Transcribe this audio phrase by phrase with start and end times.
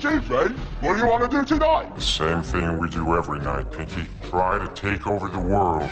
[0.00, 0.48] Tuesday,
[0.80, 1.92] what do you want to do tonight?
[1.96, 4.06] The same thing we do every night, Pinky.
[4.30, 5.90] Try to take over the world.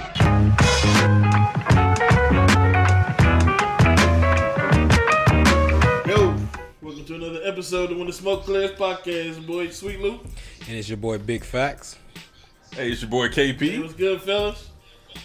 [6.07, 6.35] Yo,
[6.81, 9.69] welcome to another episode of When the Smoke Clears podcast, boy.
[9.71, 10.25] Sweet Loop.
[10.67, 11.97] And it's your boy Big Facts.
[12.73, 13.83] Hey, it's your boy Hey, KP.
[13.83, 14.71] what's good, fellas?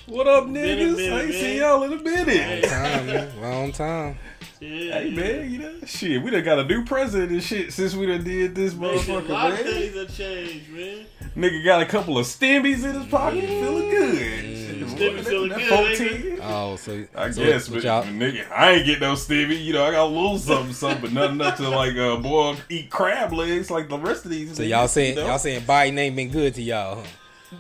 [0.08, 0.96] What up, Been a niggas?
[0.98, 2.64] minute, I ain't seen y'all in a minute.
[2.64, 3.42] Long Time, man.
[3.42, 4.18] Long time.
[4.60, 7.96] Yeah, Hey, man, you know, shit, we done got a new president and shit since
[7.96, 9.74] we done did this Man, motherfucker, a lot of man.
[9.74, 11.06] things have changed, man.
[11.36, 14.18] Nigga got a couple of stimmies in his pocket, feeling good.
[14.20, 16.40] Shit, Stimmy feeling that good, 14.
[16.44, 19.56] Oh, so I so guess, what but y'all, nigga, I ain't get no Stevie.
[19.56, 22.58] You know, I got a little something, something, but nothing enough to like, uh, boy,
[22.70, 24.56] eat crab legs like the rest of these.
[24.56, 25.28] so niggas, y'all saying you know?
[25.28, 27.08] y'all saying Biden ain't been good to y'all, huh?
[27.52, 27.60] Man,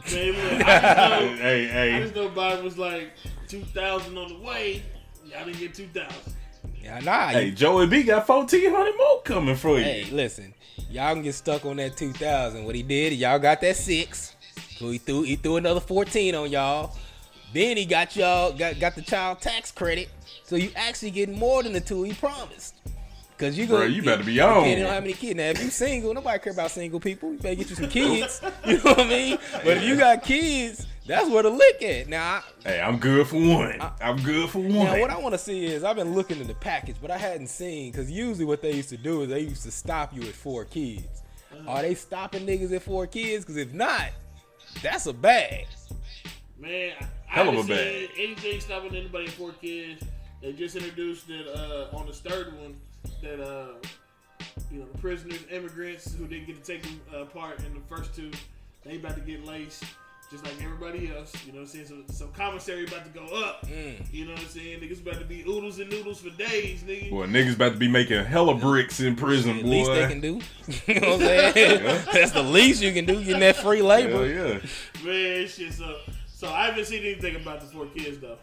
[0.57, 0.79] look, I
[1.19, 3.11] just know, Hey, I just know Biden was like
[3.47, 4.83] 2,000 on the way.
[5.25, 6.09] Y'all didn't get 2,000.
[6.81, 7.27] Yeah, nah.
[7.27, 9.83] hey, you- Joey B got fourteen hundred more coming for you.
[9.83, 10.53] hey, listen,
[10.89, 12.65] y'all can get stuck on that 2000.
[12.65, 14.35] What he did, y'all got that six.
[14.77, 16.95] So he threw he threw another 14 on y'all.
[17.53, 20.09] Then he got y'all got got the child tax credit.
[20.43, 22.75] So you actually getting more than the two he promised.
[23.41, 24.63] Cause you go, Bruh, you better be on.
[24.65, 25.35] don't have many kids.
[25.35, 27.31] Now, if you single, nobody care about single people.
[27.33, 28.39] You better get you some kids.
[28.67, 29.39] You know what I mean?
[29.63, 32.07] But if you got kids, that's where to look at.
[32.07, 33.81] Now, I, Hey, I'm good for one.
[33.99, 34.71] I'm good for one.
[34.73, 37.17] now what I want to see is I've been looking in the package, but I
[37.17, 40.21] hadn't seen because usually what they used to do is they used to stop you
[40.21, 41.23] at four kids.
[41.67, 43.43] Are they stopping niggas at four kids?
[43.43, 44.09] Because if not,
[44.83, 45.65] that's a bag.
[46.59, 48.09] Man, I, I Hell of a bag.
[48.19, 50.03] anything stopping anybody in four kids.
[50.43, 52.75] They just introduced it uh, on this third one
[53.21, 53.73] that uh,
[54.71, 56.85] you know the prisoners, immigrants who didn't get to take
[57.15, 58.31] uh, part in the first two,
[58.83, 59.83] they about to get laced.
[60.29, 62.05] Just like everybody else, you know what I'm saying?
[62.07, 63.67] So, so commissary about to go up.
[64.13, 64.79] You know what I'm saying?
[64.79, 67.09] Niggas about to be oodles and noodles for days, nigga.
[67.09, 69.69] Boy, niggas about to be making hella bricks in prison, At boy.
[69.69, 70.39] least they can do.
[70.87, 72.05] you know what I'm saying?
[72.13, 74.25] that's the least you can do, getting that free Hell labor.
[74.25, 75.03] yeah.
[75.05, 75.73] Man, shit.
[75.73, 75.97] So,
[76.33, 78.37] so I haven't seen anything about the four kids though.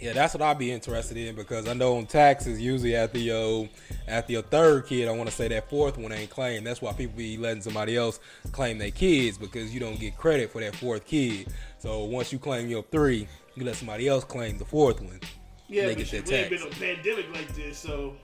[0.00, 3.68] Yeah, that's what I'd be interested in because I know on taxes usually after your
[4.06, 6.64] after your third kid, I want to say that fourth one ain't claimed.
[6.66, 8.20] That's why people be letting somebody else
[8.52, 11.48] claim their kids because you don't get credit for that fourth kid.
[11.78, 13.26] So once you claim your three,
[13.56, 15.18] you let somebody else claim the fourth one.
[15.66, 18.14] Yeah, They but get we ain't been a pandemic like this, so.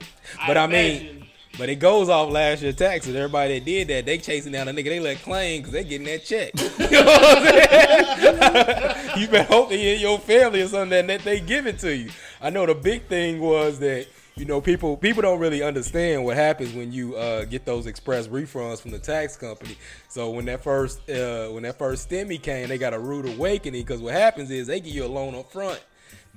[0.47, 3.15] But I mean, imagine- but it goes off last year taxes.
[3.15, 4.85] Everybody that did that, they chasing down a nigga.
[4.85, 6.51] They let claim because they getting that check.
[6.85, 9.11] You know what I'm saying?
[9.17, 12.11] you been hoping in your family or something that, that they give it to you.
[12.41, 16.35] I know the big thing was that you know people people don't really understand what
[16.35, 19.77] happens when you uh, get those express refunds from the tax company.
[20.09, 23.81] So when that first uh, when that first stimmy came, they got a rude awakening
[23.81, 25.81] because what happens is they give you a loan up front.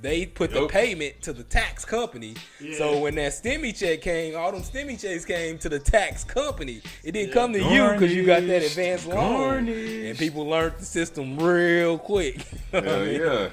[0.01, 2.35] They put the payment to the tax company.
[2.61, 2.79] Yeah.
[2.79, 6.83] So when that stimmy check came, all them stimmy checks came to the tax company.
[7.03, 8.71] It didn't come to you because you got that Garnished.
[8.71, 9.69] advance loan.
[9.69, 12.37] And people learned the system real quick.
[12.73, 13.49] Hell yeah.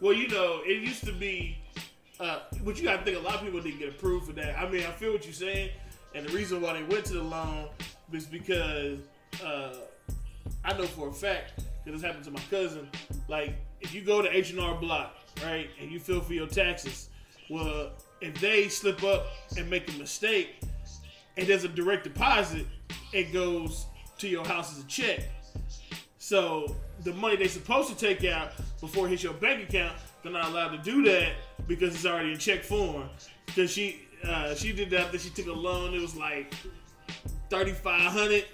[0.00, 1.58] Well, you know, it used to be,
[2.18, 4.58] uh, but you got to think a lot of people didn't get approved for that.
[4.58, 5.70] I mean, I feel what you're saying,
[6.14, 7.68] and the reason why they went to the loan
[8.10, 8.98] was because
[9.44, 9.74] uh,
[10.64, 12.88] I know for a fact because this happened to my cousin.
[13.28, 16.46] Like, if you go to H and R Block, right, and you fill for your
[16.46, 17.08] taxes,
[17.50, 17.90] well,
[18.20, 20.60] if they slip up and make a mistake,
[21.36, 22.66] and there's a direct deposit,
[23.12, 23.86] it goes
[24.18, 25.20] to your house as a check.
[26.18, 30.32] So the money they're supposed to take out before it hits your bank account, they're
[30.32, 31.32] not allowed to do that
[31.66, 33.08] because it's already in check form.
[33.46, 35.92] Because she uh, she did that after she took a loan.
[35.94, 36.54] It was like
[37.50, 38.46] thirty five hundred.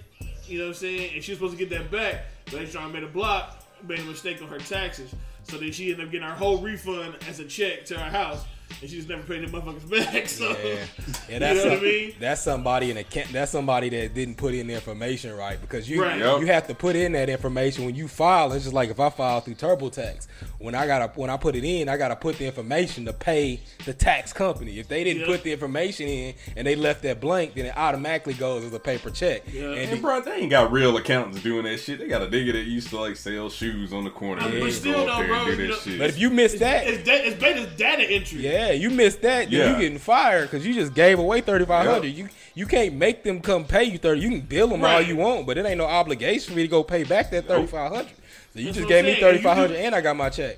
[0.47, 1.15] You know what I'm saying?
[1.15, 3.63] And she was supposed to get that back, but they trying to make a block,
[3.87, 5.15] made a mistake on her taxes.
[5.51, 8.45] So then she ended up getting our whole refund as a check to our house,
[8.81, 10.29] and she just never paid the motherfuckers back.
[10.29, 10.85] So Yeah, yeah
[11.35, 12.15] You that's know what I mean?
[12.19, 16.03] that's somebody in a that's somebody that didn't put in the information right because you
[16.03, 16.19] Right.
[16.19, 16.41] Yep.
[16.41, 18.53] you have to put in that information when you file.
[18.53, 20.27] It's just like if I file through TurboTax,
[20.59, 23.61] when I gotta when I put it in, I gotta put the information to pay
[23.85, 24.79] the tax company.
[24.79, 25.27] If they didn't Yeah.
[25.27, 28.81] put the information in and they left that blank, then it automatically goes as a
[28.81, 29.43] paper check.
[29.53, 29.71] Yeah.
[29.73, 31.99] And And bro, they ain't got real accountants doing that shit.
[31.99, 34.49] They got a nigga that used to like sell shoes on the corner.
[34.49, 37.23] Yeah, but still though, bro, you know- but if you miss it's, that, it's, da-
[37.25, 38.41] it's better as data entry.
[38.41, 39.73] Yeah, you missed that, then Yeah.
[39.73, 42.09] you getting fired because you just gave away thirty five hundred.
[42.09, 42.17] Yep.
[42.17, 44.21] You you can't make them come pay you thirty.
[44.21, 46.69] You can bill them all you want, but it ain't no obligation for me to
[46.69, 48.09] go pay back that thirty five hundred.
[48.53, 49.21] So you That's just gave me saying.
[49.23, 50.57] thirty And you five hundred, do- and I got my check.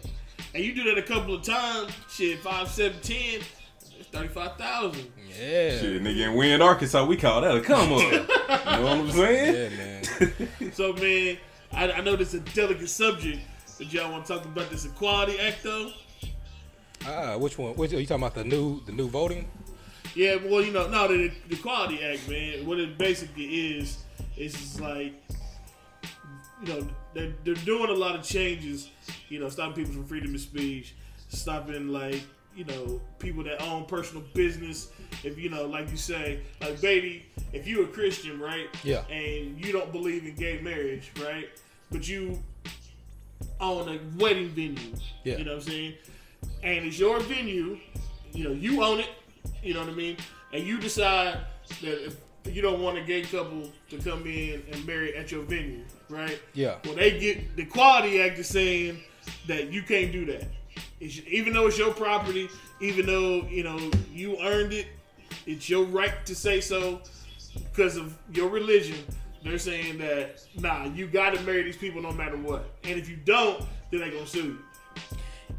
[0.54, 3.40] And you do that a couple of times, shit, five, seven, ten,
[3.98, 5.06] it's thirty-five thousand.
[5.30, 8.00] Yeah, Shit, nigga, and we in Wynne, Arkansas, we call that a come up.
[8.02, 9.72] you know what I'm saying?
[9.72, 10.72] yeah, man.
[10.74, 11.38] So man,
[11.72, 13.40] I, I know this is a delicate subject,
[13.78, 15.90] but y'all want to talk about this Equality Act though?
[17.06, 17.74] Ah, which one?
[17.74, 18.34] Which are you talking about?
[18.34, 19.48] The new the new voting?
[20.14, 22.66] Yeah, well, you know, no, the, the Equality Act, man.
[22.66, 23.98] What it basically is
[24.36, 25.14] is just like,
[26.62, 28.90] you know, they're, they're doing a lot of changes.
[29.28, 30.94] You know, stopping people from freedom of speech,
[31.28, 32.22] stopping like,
[32.54, 34.90] you know, people that own personal business.
[35.24, 38.66] If you know, like you say, like baby, if you're a Christian, right?
[38.84, 39.04] Yeah.
[39.08, 41.48] And you don't believe in gay marriage, right?
[41.90, 42.42] But you
[43.60, 44.78] own a wedding venue.
[45.24, 45.38] Yeah.
[45.38, 45.94] You know what I'm saying?
[46.62, 47.78] And it's your venue.
[48.32, 49.10] You know, you own it.
[49.62, 50.16] You know what I mean?
[50.52, 51.38] And you decide
[51.80, 52.16] that if
[52.54, 56.40] you don't want a gay couple to come in and marry at your venue, right?
[56.54, 56.76] Yeah.
[56.84, 59.00] Well, they get the Equality Act is saying
[59.46, 60.48] that you can't do that.
[61.00, 62.48] It's, even though it's your property,
[62.80, 64.88] even though you know you earned it,
[65.46, 67.00] it's your right to say so
[67.54, 68.98] because of your religion.
[69.44, 73.08] They're saying that nah, you got to marry these people no matter what, and if
[73.08, 74.58] you don't, then they gonna sue you.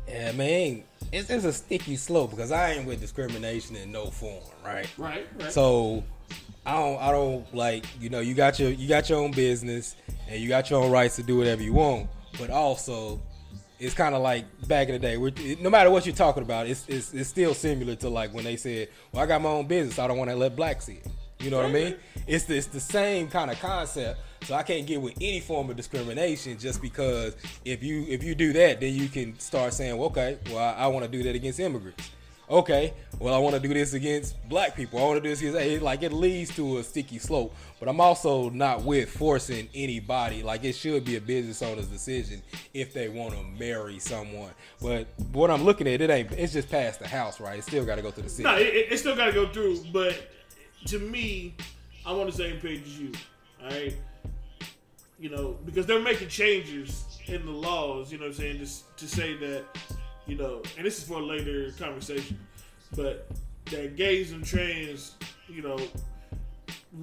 [0.08, 4.44] Yeah, man, it's, it's a sticky slope because I ain't with discrimination in no form,
[4.64, 4.88] right?
[4.98, 5.52] Right, right.
[5.52, 6.04] So
[6.66, 9.96] I don't I don't like you know you got your you got your own business
[10.28, 12.10] and you got your own rights to do whatever you want,
[12.40, 13.22] but also
[13.80, 15.18] it's kind of like back in the day.
[15.18, 18.46] We're, no matter what you're talking about, it's, it's it's still similar to like when
[18.46, 20.00] they said, "Well, I got my own business.
[20.00, 21.02] I don't want to let blacks in."
[21.40, 21.96] You know what I mean?
[22.26, 24.22] It's the, it's the same kind of concept.
[24.46, 27.36] So I can't get with any form of discrimination just because
[27.66, 30.84] if you if you do that, then you can start saying, well, "Okay, well, I,
[30.84, 32.10] I want to do that against immigrants."
[32.50, 35.00] okay, well, I want to do this against black people.
[35.00, 37.56] I want to do this against it, like it leads to a sticky slope.
[37.80, 40.44] But I'm also not with forcing anybody.
[40.44, 42.42] Like it should be a business owner's decision
[42.74, 44.52] if they want to marry someone.
[44.82, 46.32] But what I'm looking at, it ain't.
[46.34, 47.60] It's just past the house, right?
[47.60, 48.44] It still got to go through the city.
[48.44, 49.80] No, it, it, it still got to go through.
[49.92, 50.30] But
[50.88, 51.56] to me,
[52.06, 53.12] I'm on the same page as you.
[53.62, 53.96] All right.
[55.24, 58.12] You know, because they're making changes in the laws.
[58.12, 59.64] You know, what I'm saying just to say that,
[60.28, 62.38] you know, and this is for a later conversation,
[62.94, 63.30] but
[63.72, 65.16] that gays and trans,
[65.48, 65.80] you know,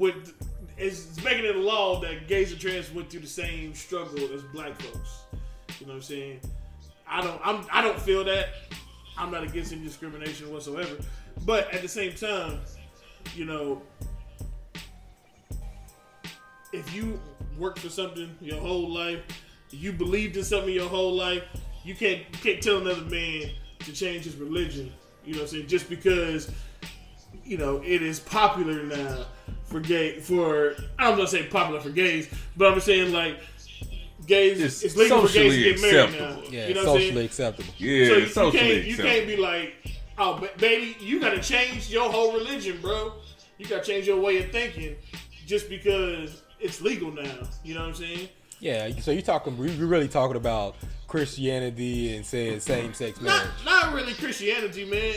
[0.01, 0.35] it's,
[0.77, 4.43] it's making it a law that gays and trans went through the same struggle as
[4.53, 5.21] black folks.
[5.81, 6.41] You know what I'm saying?
[7.09, 8.49] I don't I'm I don't feel that.
[9.17, 11.03] I'm not against any discrimination whatsoever.
[11.47, 12.61] But at the same time,
[13.35, 13.81] you know,
[16.75, 17.19] if you
[17.58, 19.20] worked for something your whole life,
[19.70, 21.43] you believed in something your whole life,
[21.85, 23.50] you can't you can't tell another man
[23.81, 24.93] to change his religion.
[25.25, 25.67] You know what I'm saying?
[25.69, 26.50] Just because
[27.44, 29.26] you know it is popular now
[29.64, 33.38] for gay for I'm gonna say popular for gays, but I'm saying like
[34.26, 36.26] gays It's it's, legal for gays to get socially married now.
[36.29, 36.52] acceptable.
[36.55, 37.08] yeah, you know what I'm saying?
[37.08, 37.75] socially acceptable.
[37.79, 39.11] Yeah, So you, it's you can't you acceptable.
[39.11, 39.75] can't be like,
[40.19, 43.12] oh, ba- baby, you gotta change your whole religion, bro.
[43.58, 44.97] You gotta change your way of thinking
[45.47, 47.23] just because it's legal now.
[47.65, 48.29] You know what I'm saying?
[48.61, 49.57] Yeah, so you're talking.
[49.57, 50.77] You're really talking about
[51.09, 53.51] Christianity and saying same-sex Not marriage.
[53.65, 55.15] not really Christianity, man.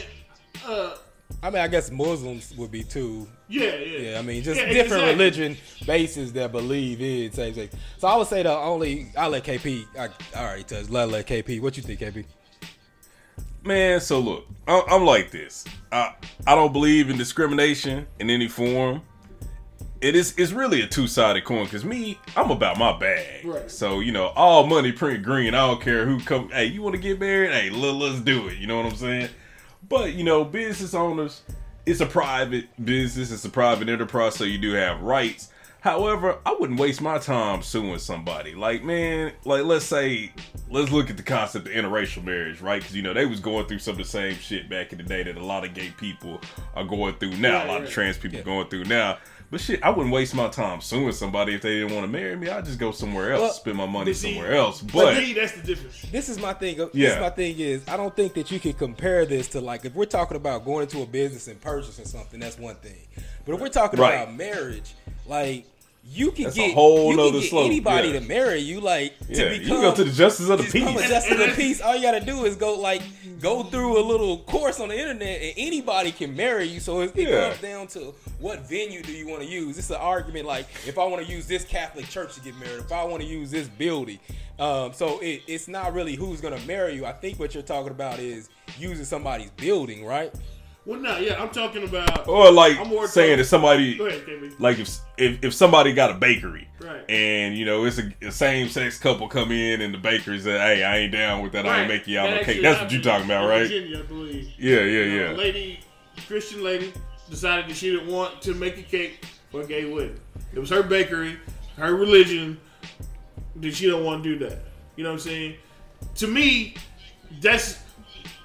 [0.65, 0.95] Uh,
[1.41, 3.27] I mean, I guess Muslims would be too.
[3.49, 3.97] yeah, yeah.
[4.11, 5.11] Yeah, I mean, just Yeah, different exactly.
[5.11, 7.75] religion bases that believe in same sex.
[7.97, 9.85] So I would say the only I let KP.
[9.99, 10.89] I, I already touched.
[10.89, 11.59] Let let KP.
[11.59, 12.25] What you think, KP?
[13.63, 15.65] Man, so look, I- I'm like this.
[15.91, 16.13] I
[16.47, 19.01] I don't believe in discrimination in any form.
[20.03, 23.45] It is it's really a two sided coin because me, I'm about my bag.
[23.45, 23.71] Right.
[23.71, 25.55] So you know, all money print green.
[25.55, 26.49] I don't care who come.
[26.49, 27.51] Hey, you want to get married?
[27.51, 28.57] Hey, let, let's do it.
[28.57, 29.29] You know what I'm saying?
[29.87, 31.41] But you know, business owners,
[31.85, 33.31] it's a private business.
[33.31, 35.53] It's a private enterprise, so you do have rights.
[35.79, 38.55] However, I wouldn't waste my time suing somebody.
[38.55, 40.33] Like, man, like let's say,
[40.69, 42.81] let's look at the concept of interracial marriage, right?
[42.81, 45.03] Because you know they was going through some of the same shit back in the
[45.05, 46.41] day that a lot of gay people
[46.75, 47.59] are going through now.
[47.59, 47.83] Right, a lot right.
[47.83, 49.17] of trans people going through now.
[49.53, 52.35] But shit, I wouldn't waste my time suing somebody if they didn't want to marry
[52.35, 52.49] me.
[52.49, 54.81] I'd just go somewhere else, Well, spend my money see- somewhere else.
[54.81, 56.01] But But me, that's the difference.
[56.11, 56.81] This is my thing.
[56.81, 57.19] Uh, this Yeah.
[57.19, 60.05] my thing is I don't think that you can compare this to like if we're
[60.05, 62.97] talking about going into a business and purchasing something, that's one thing.
[63.45, 64.15] But if we're talking Right.
[64.23, 64.95] about marriage,
[65.27, 65.67] like
[66.05, 68.19] you can That's get whole you can get slope, anybody yeah.
[68.19, 69.75] to marry you, like yeah, to you become.
[69.77, 71.09] can go to the justice of the to become a peace.
[71.09, 71.81] justice of the peace.
[71.81, 73.01] All you gotta do is go like
[73.39, 76.79] go through a little course on the internet, and anybody can marry you.
[76.79, 77.49] So it, it Yeah.
[77.49, 79.77] comes down to what venue do you want to use.
[79.77, 82.79] It's an argument like if I want to use this Catholic church to get married,
[82.81, 84.19] if I want to use this building.
[84.59, 87.05] Um, so it, it's not really who's gonna marry you.
[87.05, 90.31] I think what you're talking about is using somebody's building, right?
[90.85, 92.27] Well, no, yeah, I'm talking about.
[92.27, 94.23] Or like saying that somebody Go ahead,
[94.59, 97.09] like if if, if somebody got a bakery Right.
[97.09, 100.59] and you know it's a, a same sex couple come in and the baker said
[100.59, 102.91] hey i ain't down with that i ain't making y'all That no cake that's what
[102.91, 104.51] you happened talking about right Virginia, I believe.
[104.59, 105.79] yeah yeah You know, yeah A lady,
[106.27, 106.91] Christian lady,
[107.29, 110.19] decided that she didn't want to make a cake for a gay wedding.
[110.53, 111.37] It was her bakery,
[111.77, 112.59] her religion,
[113.55, 114.59] that she don't want to do that.
[114.97, 115.55] You know what I'm saying?
[116.15, 116.75] To me,
[117.39, 117.79] that's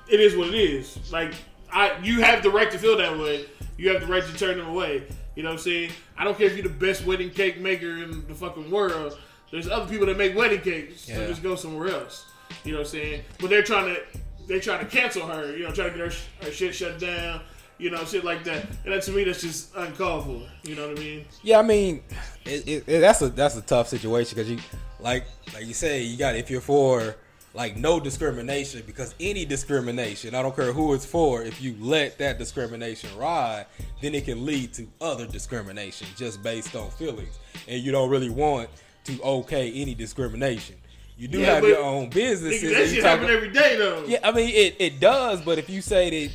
[0.08, 1.10] it is what it is.
[1.12, 1.32] Like
[1.72, 3.46] I, you have the right to feel that way.
[3.76, 5.04] you have the right to turn them away.
[5.36, 5.90] You know what I'm saying?
[6.16, 9.16] I don't care if you're the best wedding cake maker in the fucking world.
[9.52, 11.26] There's other people that make wedding cakes, so Yeah.
[11.28, 12.26] just go somewhere else.
[12.64, 13.22] You know what I'm saying?
[13.40, 14.00] But they're trying to
[14.46, 15.56] they're trying to cancel her.
[15.56, 17.40] You know, trying to get her, her shit shut down.
[17.78, 18.66] You know, shit like that.
[18.84, 20.68] And that to me, that's just uncalled for.
[20.68, 21.24] You know what I mean?
[21.42, 22.02] Yeah, I mean,
[22.44, 24.58] it, it, it- that's a that's a tough situation because you
[25.00, 27.14] like like you say you got if you're for
[27.54, 32.18] like no discrimination because any discrimination I don't care who it's for if you let
[32.18, 33.66] that discrimination ride
[34.02, 38.30] then it can lead to other discrimination just based on feelings and you don't really
[38.30, 38.68] want
[39.04, 40.76] to okay any discrimination.
[41.16, 42.70] You do Yeah, have your own businesses.
[42.72, 44.04] That shit happen every day though.
[44.06, 46.32] yeah, I mean it, it does, but if you say that,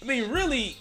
[0.00, 0.76] I mean really,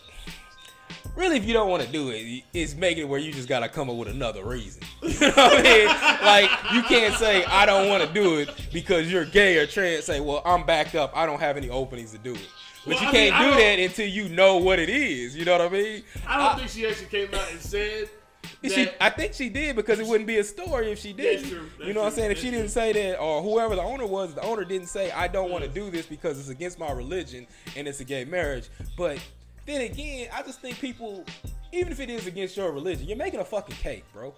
[1.15, 3.69] really, if you don't want to do it, it's making it where you just gotta
[3.69, 4.81] come up with another reason.
[5.03, 5.87] You know what I mean?
[6.25, 10.05] Like you can't say I don't want to do it because you're gay or trans.
[10.05, 11.11] Say, well, I'm backed up.
[11.15, 12.49] I don't have any openings to do it.
[12.85, 15.35] But Well, you I can't I do that until you know what it is.
[15.35, 16.03] You know what I mean?
[16.27, 18.09] I don't think she actually came out and said.
[18.63, 21.39] She, that- I think she did because it wouldn't be a story if she did.
[21.39, 21.69] That's true.
[21.77, 22.31] That's you know what I'm saying?
[22.31, 25.27] If she didn't say that, or whoever the owner was, the owner didn't say, "I
[25.27, 28.69] don't want to do this because it's against my religion and it's a gay marriage."
[28.97, 29.19] But
[29.65, 31.25] then again, I just think people,
[31.71, 34.33] even if it is against your religion, you're making a fucking cake, bro.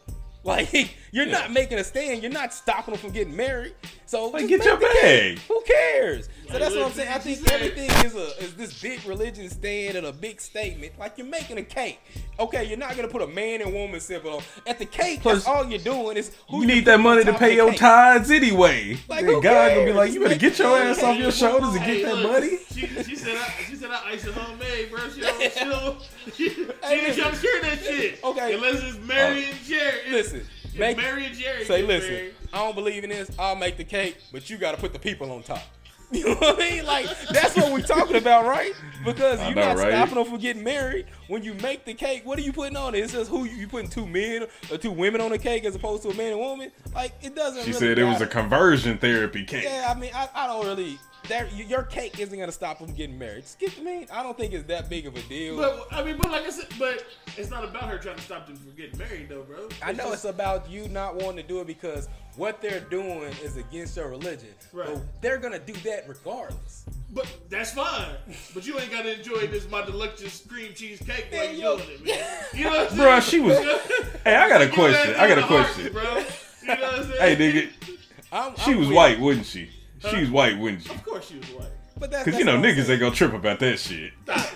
[0.57, 2.21] Like you're not making a stand.
[2.23, 3.73] You're not stopping them from getting married.
[4.05, 5.35] So Like, just get make your the cake.
[5.37, 5.39] bag.
[5.49, 6.25] Who cares?
[6.47, 7.09] So Like, that's what I'm saying.
[7.09, 10.97] I think everything is a is this big religion stand and a big statement.
[10.97, 11.99] Like you're making a cake.
[12.39, 15.21] Okay, you're not gonna put a man and woman symbol on at the cake.
[15.21, 17.71] Plus, that's all you're doing is who You you need that money to pay your
[17.71, 17.79] cake.
[17.79, 18.97] tithes anyway.
[19.09, 21.31] Like, Then who God gonna be like, you better get your ass the off your
[21.31, 22.57] shoulders and Hey, get that look, money.
[22.73, 25.09] She, she said I, she said I ice it homemade, bro.
[25.09, 25.97] She don't, she don't,
[26.35, 28.23] she, she Hey, ain't trying to share that shit.
[28.23, 28.53] Okay.
[28.53, 30.11] Unless it's Mary and Jerry.
[30.11, 30.36] Listen, If
[30.77, 32.13] make Mary and Jerry say listen.
[32.13, 33.31] married, I don't believe in this.
[33.37, 35.61] I'll make the cake, but you got to put the people on top.
[36.09, 36.85] You know what I mean?
[36.85, 38.71] Like that's what we're talking about, right?
[39.03, 39.91] Because you're not right?
[39.91, 41.07] stopping them from getting married.
[41.27, 42.99] When you make the cake, what are you putting on it?
[42.99, 45.75] It's just who you, you putting two men or two women on the cake as
[45.75, 46.71] opposed to a man and woman.
[46.95, 47.63] Like it doesn't.
[47.63, 49.65] She really said it was a conversion therapy cake.
[49.65, 50.97] Yeah, I mean, I, I don't really.
[51.29, 53.43] That your cake isn't gonna stop them getting married.
[53.43, 55.57] Just get, I mean, I don't think it's that big of a deal.
[55.57, 57.03] But I mean, but like I said, but
[57.35, 59.67] it's not about her trying to stop them from getting married, though, bro.
[59.83, 62.07] I know just- it's about you not wanting to do it because
[62.37, 64.49] what they're doing is against your religion.
[64.71, 64.87] Right.
[64.93, 66.85] But they're gonna do that regardless.
[67.13, 68.15] But that's fine.
[68.53, 71.77] But you ain't gotta enjoy this my delicious cream cheese cake while Yeah, you yo-
[71.77, 72.27] doing it, man.
[72.53, 73.21] You know what I'm Bruh, saying?
[73.21, 73.57] she was-
[74.23, 75.15] Hey, I got a question.
[75.15, 75.93] I got a question.
[75.93, 76.25] hearts,
[76.63, 76.73] bro.
[76.75, 77.37] You know what I'm saying?
[77.37, 77.97] Hey, nigga,
[78.31, 79.23] I'm, she I'm was with white, you.
[79.23, 79.69] wouldn't she?
[80.09, 80.89] She was white, wouldn't she?
[80.89, 81.67] Of course she was white.
[81.99, 82.91] But that's Because you know what niggas saying.
[82.91, 84.13] ain't gonna trip about that shit.
[84.29, 84.49] I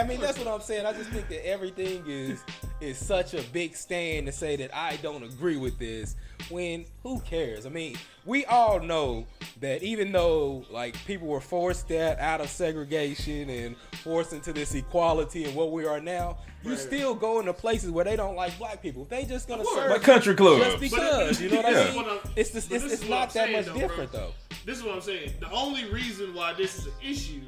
[0.00, 0.84] I mean, that's what I'm saying.
[0.84, 2.42] I just think that everything is
[2.80, 6.16] is such a big stand to say that I don't agree with this.
[6.50, 7.66] When who cares?
[7.66, 9.26] I mean, we all know
[9.60, 14.74] that even though like people were forced that out of segregation and forced into this
[14.74, 16.78] equality and what we are now, you Right.
[16.78, 19.04] still go into places where they don't like black people.
[19.04, 20.64] They just gonna serve Like country clubs.
[20.64, 21.40] just because.
[21.40, 21.80] You know what Yeah.
[21.80, 22.18] I mean?
[22.36, 23.80] It's just, it's, this it's is not that much though, bro.
[23.88, 24.32] different though.
[24.64, 25.32] This is what I'm saying.
[25.40, 27.42] The only reason why this is an issue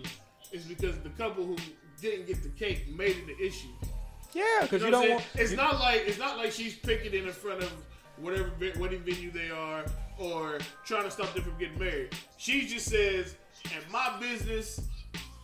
[0.52, 1.56] is because the couple who
[2.02, 3.68] didn't get the cake made it an issue.
[4.32, 5.26] Yeah, because You you, know what don't want.
[5.34, 7.72] It's you- not like it's not like she's picking it in front of
[8.20, 9.84] whatever wedding venue they are
[10.18, 12.14] or trying to stop them from getting married.
[12.36, 13.34] She just says,
[13.66, 14.80] "At my business,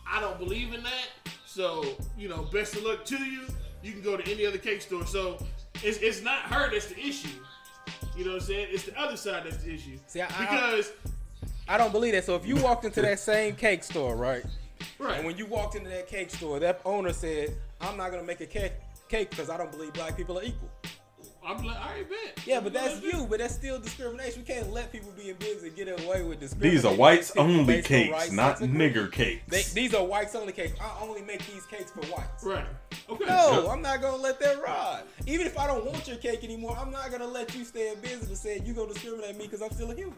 [0.09, 1.07] I don't believe in that.
[1.45, 1.83] So
[2.17, 3.47] you know, best of luck to you.
[3.83, 5.37] You can go to any other cake store." So
[5.83, 7.29] it's it's not her that's the issue.
[8.15, 8.67] You know what I'm saying?
[8.71, 9.97] It's the other side that's the issue.
[10.07, 10.91] See, I- I- because
[11.67, 12.25] I don't believe that.
[12.25, 14.43] So if you walked into that same cake store, right?
[14.99, 15.17] right.
[15.17, 18.41] And when you walked into that cake store, that owner said, "I'm not gonna make
[18.41, 18.73] a cake
[19.09, 20.69] cake because I don't believe black people are equal."
[21.47, 22.45] I'm like, all right, bet.
[22.45, 23.25] Yeah, but that's you.
[23.29, 24.41] But that's still discrimination.
[24.41, 26.75] We can't let people be in business and get away with discrimination.
[26.75, 28.93] These are whites only based on cakes, race, not sex, and creed.
[28.93, 29.43] nigger cakes.
[29.47, 30.77] They, these are whites only cakes.
[30.81, 32.43] I only make these cakes for whites.
[32.43, 32.65] Right.
[33.09, 33.25] Okay.
[33.25, 35.03] No, I'm not gonna let that ride.
[35.25, 37.99] Even if I don't want your cake anymore, I'm not gonna let you stay in
[38.01, 40.17] business and say you gonna discriminate me because I'm still a human.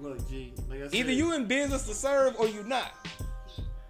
[0.00, 0.52] Look, G.
[0.68, 2.92] Like I said, Either you in business to serve or you not.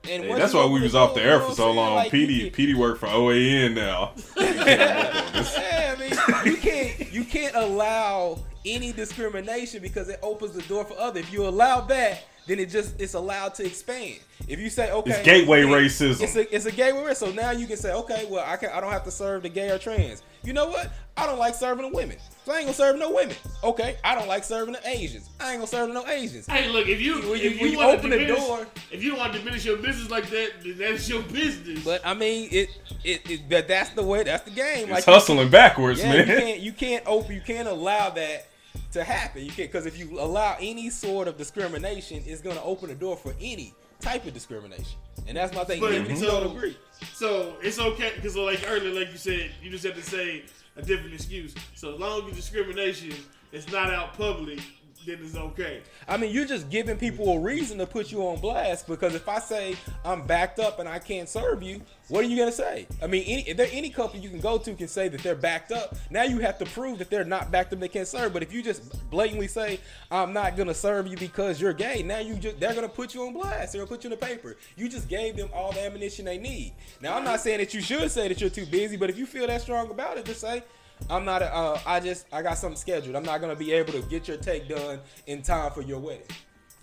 [0.09, 1.95] And Hey, that's why we was off the air for so long.
[1.95, 4.13] Like, PD PD work for OAN now.
[4.37, 10.85] Yeah, I mean, you can't you can't allow any discrimination because it opens the door
[10.85, 11.21] for other.
[11.21, 14.19] If you allow that, then it just it's allowed to expand.
[14.49, 16.23] If you say okay, It's gateway it- racism.
[16.23, 17.17] It's a it's a gateway racism.
[17.17, 19.49] So now you can say okay, well I can I don't have to serve the
[19.49, 20.23] gay or trans.
[20.45, 20.91] You know what?
[21.17, 23.37] I don't like serving the women, so I ain't gonna serve no women.
[23.63, 25.29] Okay, I don't like serving the Asians.
[25.39, 26.47] I ain't gonna serve no Asians.
[26.47, 29.05] Hey, look, if you When you- if when you, you open to the door- if
[29.05, 31.85] you don't want to diminish your business like that, that's your business.
[31.85, 32.71] But I mean, it
[33.05, 34.91] it, it that that's the way that's the game.
[34.91, 36.19] It's you- hustling backwards, Yeah, man.
[36.29, 38.47] you can't you can't open you can't allow that
[38.93, 39.43] to happen.
[39.43, 43.17] You can't because if you allow any sort of discrimination, it's gonna open the door
[43.17, 45.81] for any type of discrimination, and that's my thing.
[45.81, 46.77] But Even if you so- don't agree.
[47.15, 50.45] So it's okay because, like earlier, like you said, you just have to say
[50.77, 51.55] a different excuse.
[51.75, 53.13] So as long as discrimination
[53.53, 54.61] is not out public,
[55.07, 55.81] then it's okay.
[56.09, 59.29] I mean, you're just giving people a reason to put you on blast because if
[59.29, 62.87] I say I'm backed up and I can't serve you, what are you gonna say?
[63.03, 65.35] I mean, any, if there any company you can go to can say that they're
[65.35, 65.97] backed up.
[66.11, 68.33] Now you have to prove that they're not backed up, they can't serve.
[68.33, 69.81] But if you just blatantly say
[70.11, 73.27] I'm not gonna serve you because you're gay, now you just they're gonna put you
[73.27, 73.73] on blast.
[73.73, 74.57] They're gonna put you in the paper.
[74.77, 76.75] You just gave them all the ammunition they need.
[77.01, 79.27] Now I'm not saying that you should say that you're too busy, but if you
[79.27, 80.63] feel that strong about it, just say.
[81.11, 81.43] I'm not.
[81.43, 82.27] A, uh, I just.
[82.33, 83.17] I got something scheduled.
[83.17, 86.27] I'm not gonna be able to get your take done in time for your wedding.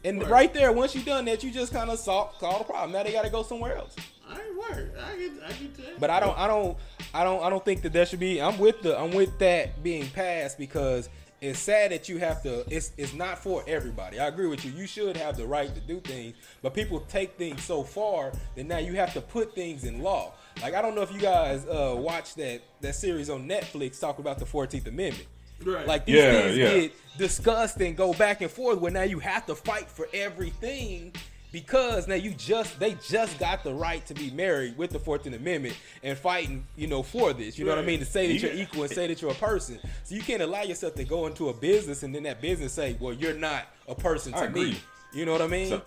[0.04, 0.32] And Right.
[0.32, 2.92] right, there, once you done that, you just kind of solve solve the problem.
[2.92, 3.96] Now they gotta go somewhere else.
[4.30, 4.92] I ain't worried.
[4.98, 6.00] I get, I get that.
[6.00, 6.38] But I don't.
[6.38, 6.78] I don't.
[7.14, 7.44] I don't.
[7.44, 8.42] I don't think that there should be.
[8.42, 8.98] I'm with the.
[9.00, 11.10] I'm with that being passed because
[11.42, 12.64] it's sad that you have to.
[12.74, 12.92] It's.
[12.98, 14.20] It's not for everybody.
[14.20, 14.72] I agree with you.
[14.72, 18.66] You should have the right to do things, but people take things so far that
[18.66, 20.34] now you have to put things in law.
[20.62, 24.22] Like I don't know if you guys uh, watched that that series on Netflix talking
[24.22, 25.28] about the Fourteenth Amendment.
[25.64, 25.86] Right.
[25.88, 26.74] Like these Yeah, things yeah.
[26.74, 31.14] get discussed and go back and forth where now you have to fight for everything
[31.52, 35.36] because now you just they just got the right to be married with the 14th
[35.36, 37.58] Amendment and fighting, you know, for this.
[37.58, 38.00] You know what I mean?
[38.00, 39.80] To say that you're equal and say that you're a person.
[40.04, 42.96] So you can't allow yourself to go into a business and then that business say,
[43.00, 44.72] Well, you're not a person to I agree.
[44.72, 44.78] me.
[45.14, 45.70] You know what I mean?
[45.70, 45.82] So-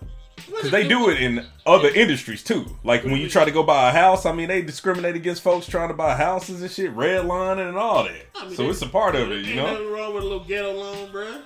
[0.61, 2.65] Cause they do it in other industries too.
[2.83, 5.65] Like when you try to go buy a house, I mean they discriminate against folks
[5.67, 8.25] trying to buy houses and shit, redlining and all that.
[8.35, 9.71] I mean, so it's a part of it, you Ain't know.
[9.73, 11.41] nothing wrong with a little ghetto loan, bruh.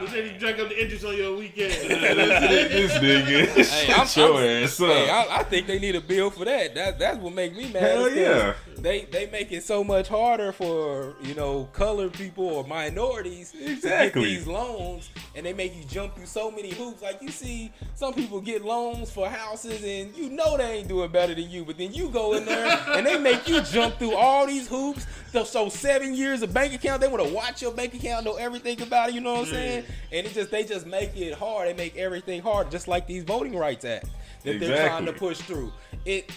[0.00, 1.70] You said you drank up the interest on your weekend.
[1.88, 4.88] this nigga, Hey, I'm- shut your I'm- ass up.
[4.88, 6.74] Hey, I, I think they need a bill for that.
[6.74, 7.82] That that's what make me mad.
[7.82, 8.54] Hell is 'cause yeah.
[8.84, 14.22] They they make it so much harder for you know colored people or minorities Exactly.
[14.22, 17.00] to get these loans, and they make you jump through so many hoops.
[17.00, 21.10] Like you see, some people get loans for houses, and you know they ain't doing
[21.10, 24.16] better than you, but then you go in there and they make you jump through
[24.16, 25.06] all these hoops.
[25.32, 28.36] So, so seven years of bank account, they want to watch your bank account, know
[28.36, 29.14] everything about it.
[29.14, 29.52] You know what I'm mm.
[29.52, 29.84] saying?
[30.12, 31.68] And it just they just make it hard.
[31.68, 34.10] They make everything hard, just like these voting rights act
[34.42, 35.72] that they're trying to push through.
[36.04, 36.30] It.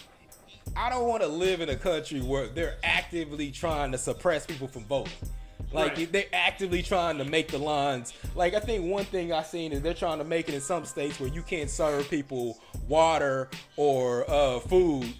[0.77, 4.67] I don't want to live in a country where they're actively trying to suppress people
[4.67, 5.11] from voting.
[5.73, 6.11] Like Right.
[6.11, 8.13] they're actively trying to make the lines.
[8.35, 10.85] Like I think one thing I've seen is they're trying to make it in some
[10.85, 15.11] states where you can't serve people water or uh, food,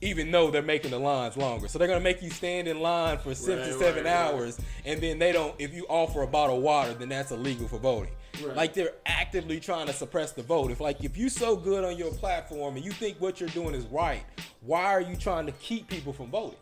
[0.00, 1.68] even though they're making the lines longer.
[1.68, 4.58] So they're gonna make you stand in line for six Right, to seven right, hours,
[4.86, 5.54] and then they don't.
[5.60, 8.14] If you offer a bottle of water, then that's illegal for voting.
[8.42, 8.56] Right.
[8.56, 10.70] Like they're actively trying to suppress the vote.
[10.70, 13.74] If like if you so good on your platform and you think what you're doing
[13.74, 14.22] is right,
[14.62, 16.58] why are you trying to keep people from voting?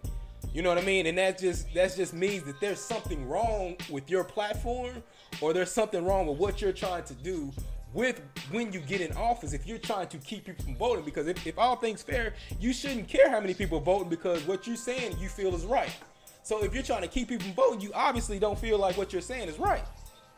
[0.53, 1.07] You know what I mean?
[1.07, 5.03] And that just that just means that there's something wrong with your platform,
[5.41, 7.51] or there's something wrong with what you're trying to do
[7.95, 9.53] with when you get in office.
[9.53, 12.73] If you're trying to keep people from voting, because if, if all things fair, you
[12.73, 15.95] shouldn't care how many people voting because what you're saying you feel is right.
[16.43, 19.13] So if you're trying to keep people from voting, you obviously don't feel like what
[19.13, 19.85] you're saying is right.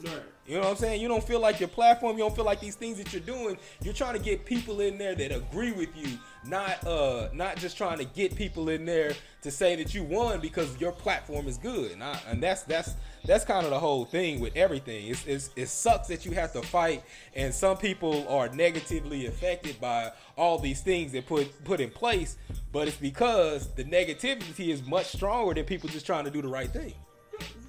[0.03, 0.23] Right.
[0.47, 1.01] You know what I'm saying?
[1.01, 3.57] You don't feel like your platform, you don't feel like these things that you're doing,
[3.83, 7.79] you're trying to get people in there that agree with you, not uh not just
[7.79, 11.57] trying to get people in there to say that you won because your platform is
[11.57, 11.93] good.
[11.93, 15.07] And, I, and that's that's that's kind of the whole thing with everything.
[15.07, 17.05] It's, it's it sucks that you have to fight
[17.35, 22.37] and some people are negatively affected by all these things that put put in place,
[22.73, 26.49] but it's because the negativity is much stronger than people just trying to do the
[26.49, 26.93] right thing.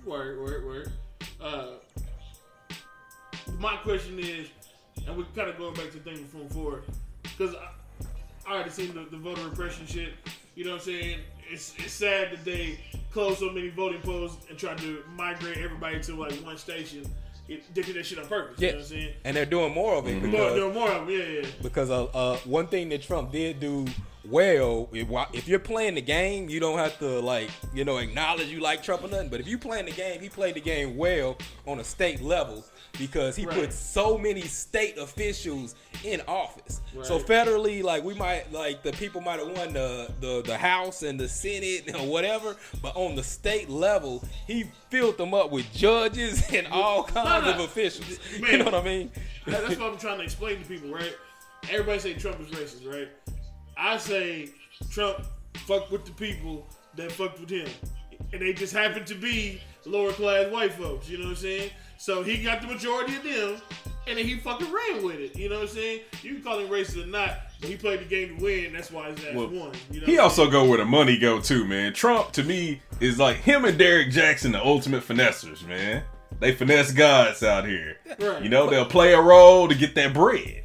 [0.04, 0.92] Word, word, word.
[1.42, 1.68] Uh,
[3.60, 4.48] my question is,
[5.08, 6.82] and we're kind of going back to the thing from before,
[7.24, 10.14] because I, I already seen the, the voter repression shit.
[10.56, 11.20] You know what I'm saying?
[11.50, 12.80] It's, it's sad that they
[13.12, 17.06] closed so many voting polls and tried to migrate everybody to like one station.
[17.48, 18.60] It, they did that shit on purpose.
[18.60, 19.14] You know what I'm saying?
[19.24, 21.16] And they're doing more of it More, because are more of them.
[21.16, 21.48] Yeah, yeah.
[21.62, 23.86] because uh, uh, one thing that Trump did do
[24.30, 28.48] well, if, if you're playing the game, you don't have to like you know acknowledge
[28.48, 29.30] you like Trump or nothing.
[29.30, 32.66] But if you playing the game, he played the game well on a state level
[32.98, 33.56] because he Right.
[33.56, 36.82] put so many state officials in office.
[37.04, 41.04] So federally, like we might like the people might have won the, the the House
[41.04, 45.72] and the Senate or whatever, but on the state level, he filled them up with
[45.74, 48.20] judges and all kinds of officials.
[48.40, 49.12] You know what I mean?
[49.46, 51.16] That's what I'm trying to explain to people, right?
[51.70, 53.10] Everybody say Trump is racist, right?
[53.78, 54.50] I say
[54.92, 55.26] Trump
[55.68, 57.68] fucked with the people that fucked with him.
[58.34, 61.71] And they just happen to be lower class white folks, you know what I'm saying?
[61.98, 63.62] So he got the majority of them,
[64.08, 66.02] and then he fucking ran with it, you know what I'm saying?
[66.21, 68.91] You can call him racist or not, but he played the game to win, that's
[68.91, 69.71] why his ass Well, won.
[69.91, 70.52] You know He also saying?
[70.52, 71.93] go where the money go too, man.
[71.93, 76.04] Trump to me is like him and Derek Jackson, the ultimate finessers, man.
[76.39, 77.98] They finesse gods out here.
[78.19, 78.43] Right.
[78.43, 80.63] You know, they'll play a role to get that bread.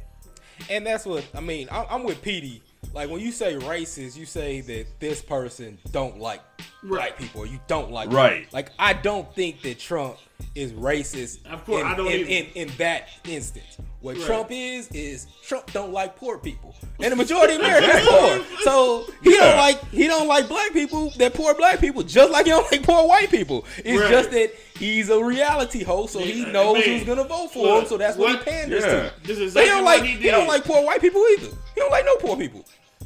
[0.69, 1.69] And that's what I mean.
[1.71, 2.61] I'm, I'm with Petey.
[2.93, 6.41] Like when you say racist, you say that this person don't like
[6.83, 8.51] black people, or you don't like Right.
[8.51, 10.17] Like I don't think that Trump
[10.55, 11.45] is racist.
[11.51, 12.29] Of course, in, I don't in, either.
[12.29, 13.77] in, in that instance.
[14.01, 14.25] What Right.
[14.25, 18.43] Trump is is Trump don't like poor people, and the majority of Americans poor.
[18.63, 19.39] So he Yeah.
[19.41, 22.69] don't like he don't like black people that poor black people, just like he don't
[22.71, 23.63] like poor white people.
[23.77, 24.09] It's Right.
[24.09, 26.83] just that he's a reality host, so he knows man.
[26.97, 27.89] who's gonna vote for Look, him.
[27.89, 28.89] So that's what, what- he panders Yeah.
[29.09, 29.13] to.
[29.23, 31.49] This is But exactly he don't like he he, don't like poor white people either.
[31.75, 32.65] He don't like no poor people.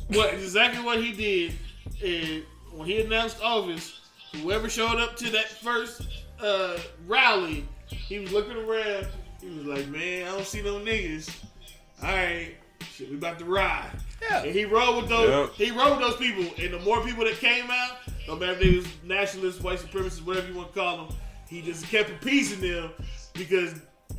[0.09, 1.53] What exactly what he did
[2.01, 3.99] is when he announced office,
[4.41, 6.03] whoever showed up to that first
[6.41, 9.07] uh, rally, he was looking around.
[9.41, 11.29] He was like, "Man, I don't see no niggas.
[12.01, 12.55] All right,
[12.91, 14.43] shit, we about to ride." Yeah.
[14.43, 15.29] And he rode with those.
[15.29, 15.53] Yep.
[15.55, 18.59] He rode with those people, and the more people that came out, no matter if
[18.59, 21.15] they was nationalists, white supremacists, whatever you want to call them,
[21.47, 22.91] he just kept appeasing them
[23.33, 23.75] because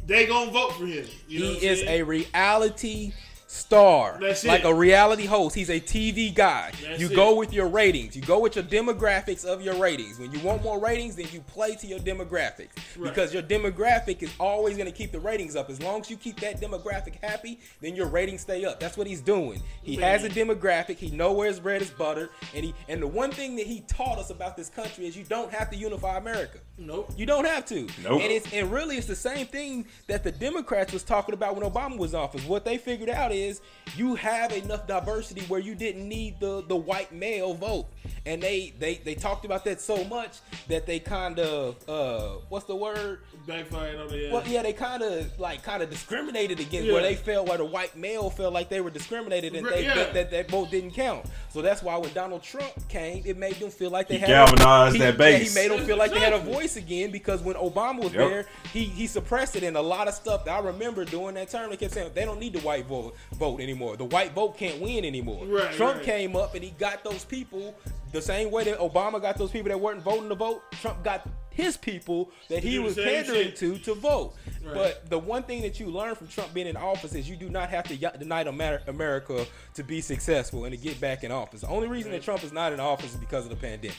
[0.06, 1.06] they gonna vote for him.
[1.28, 2.00] You know he is saying?
[2.00, 3.12] a reality
[3.46, 5.54] star, like a reality host.
[5.54, 6.72] He's a TV guy.
[6.82, 7.14] That's you it.
[7.14, 8.16] go with your ratings.
[8.16, 10.18] You go with your demographics of your ratings.
[10.18, 13.08] When you want more ratings, then you play to your demographics Right.
[13.10, 15.70] because your demographic is always going to keep the ratings up.
[15.70, 18.80] As long as you keep that demographic happy, then your ratings stay up.
[18.80, 19.62] That's what he's doing.
[19.82, 20.96] He has a demographic.
[20.96, 23.80] He know where his bread is buttered, and he and the one thing that he
[23.82, 26.58] taught us about this country is you don't have to unify America.
[26.78, 27.12] Nope.
[27.16, 27.86] You don't have to.
[28.02, 28.20] Nope.
[28.20, 31.70] And it's and really it's the same thing that the Democrats was talking about when
[31.70, 32.44] Obama was in office.
[32.44, 33.62] What they figured out is
[33.96, 37.86] you have enough diversity where you didn't need the the white male vote.
[38.26, 42.66] And they they they talked about that so much that they kind of uh what's
[42.66, 43.20] the word?
[43.46, 44.28] Backfired on the.
[44.28, 47.58] Uh, Well, yeah, they kind of like kind of discriminated against where they felt where
[47.58, 49.94] the white male felt like they were discriminated and they, yeah.
[49.94, 51.26] that, that that vote didn't count.
[51.50, 54.28] So that's why when Donald Trump came, it made them feel like they He had
[54.28, 55.54] galvanized he- that yeah, base.
[55.54, 58.28] he made them feel like they had a voice again because when Obama was Yep.
[58.30, 61.48] there, he he suppressed it and a lot of stuff that I remember during that
[61.50, 61.70] term.
[61.70, 63.96] They kept saying they don't need the white vote vote anymore.
[63.96, 65.46] The white vote can't win anymore.
[65.46, 66.04] Right, Trump right.
[66.04, 67.74] came up and he got those people
[68.12, 70.62] the same way that Obama got those people that weren't voting to vote.
[70.80, 73.56] Trump got his people that he was same pandering shit.
[73.56, 74.34] to to vote.
[74.62, 74.74] Right.
[74.74, 77.48] But the one thing that you learn from Trump being in office is you do
[77.48, 81.32] not have to y- unite Amer- America to be successful and to get back in
[81.32, 81.62] office.
[81.62, 83.96] The only reason that Trump is not in office is because of the pandemic.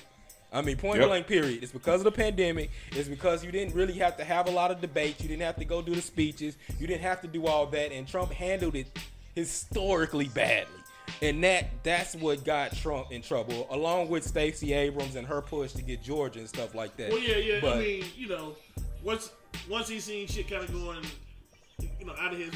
[0.54, 1.08] I mean, point Yep.
[1.10, 1.62] blank, period.
[1.62, 2.70] It's because of the pandemic.
[2.94, 5.20] It's because you didn't really have to have a lot of debates.
[5.22, 6.56] You didn't have to go do the speeches.
[6.80, 7.92] You didn't have to do all that.
[7.92, 8.88] And Trump handled it
[9.36, 10.74] historically badly.
[11.22, 15.72] And that that's what got Trump in trouble, along with Stacey Abrams and her push
[15.74, 17.10] to get Georgia and stuff like that.
[17.12, 17.60] Well, yeah, yeah.
[17.62, 18.56] But- I mean, you know,
[19.04, 19.32] once
[19.70, 21.04] once he seen shit kind of going,
[22.00, 22.52] you know, out of his,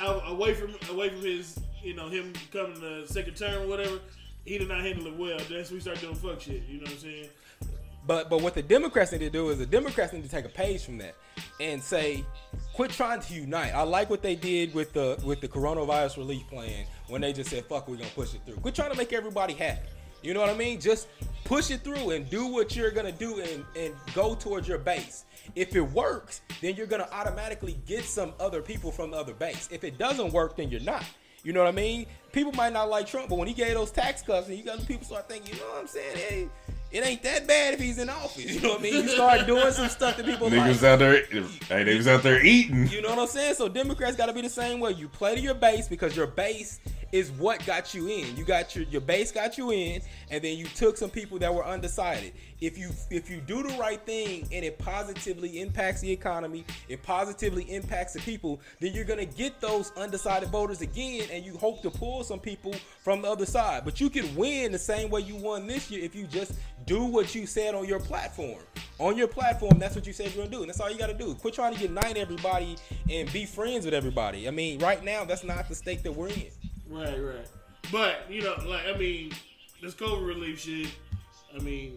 [0.00, 3.98] out away from away from his, you know, him coming to second term or whatever,
[4.44, 5.38] he did not handle it well.
[5.50, 6.62] That's when we start doing fuck shit.
[6.68, 7.28] You know what I'm saying?
[8.06, 10.50] But but what the Democrats need to do is the Democrats need to take a
[10.50, 11.14] page from that
[11.60, 12.24] and say,
[12.74, 13.74] quit trying to unite.
[13.74, 17.48] I like what they did with the with the coronavirus relief plan when they just
[17.48, 18.56] said, fuck, we're gonna push it through.
[18.56, 19.86] Quit trying to make everybody happy.
[20.24, 20.80] You know what I mean?
[20.80, 21.06] Just
[21.44, 25.24] push it through and do what you're gonna do and, and go towards your base.
[25.54, 29.68] If it works, then you're gonna automatically get some other people from the other base.
[29.70, 31.04] If it doesn't work, then you're not.
[31.44, 32.06] You know what I mean?
[32.32, 34.84] People might not like Trump, but when he gave those tax cuts, and you got
[34.88, 36.16] people start thinking, you know what I'm saying?
[36.16, 36.48] Hey,
[36.94, 38.44] it ain't that bad if he's in office.
[38.44, 38.94] You know what I mean?
[38.94, 40.60] You start doing some stuff that people like.
[40.60, 41.24] Niggas out there,
[41.68, 42.86] hey, they was out there eating.
[42.86, 43.56] You know what I'm saying?
[43.56, 44.92] So Democrats got to be the same way.
[44.92, 46.78] You play to your base because your base
[47.14, 48.36] is what got you in.
[48.36, 51.54] You got your your base got you in, and then you took some people that
[51.54, 52.32] were undecided.
[52.60, 57.04] If you if you do the right thing and it positively impacts the economy, it
[57.04, 61.82] positively impacts the people, then you're gonna get those undecided voters again, and you hope
[61.82, 63.84] to pull some people from the other side.
[63.84, 66.54] But you can win the same way you won this year if you just
[66.86, 68.62] do what you said on your platform.
[68.98, 71.14] On your platform, that's what you said you're gonna do, and that's all you gotta
[71.14, 71.34] do.
[71.34, 72.76] Quit trying to unite everybody
[73.10, 74.46] and be friends with everybody.
[74.46, 76.50] I mean, right now, that's not the state that we're in.
[76.88, 77.48] Right, right.
[77.90, 79.32] But you know, like I mean,
[79.82, 80.88] this COVID relief shit.
[81.54, 81.96] I mean,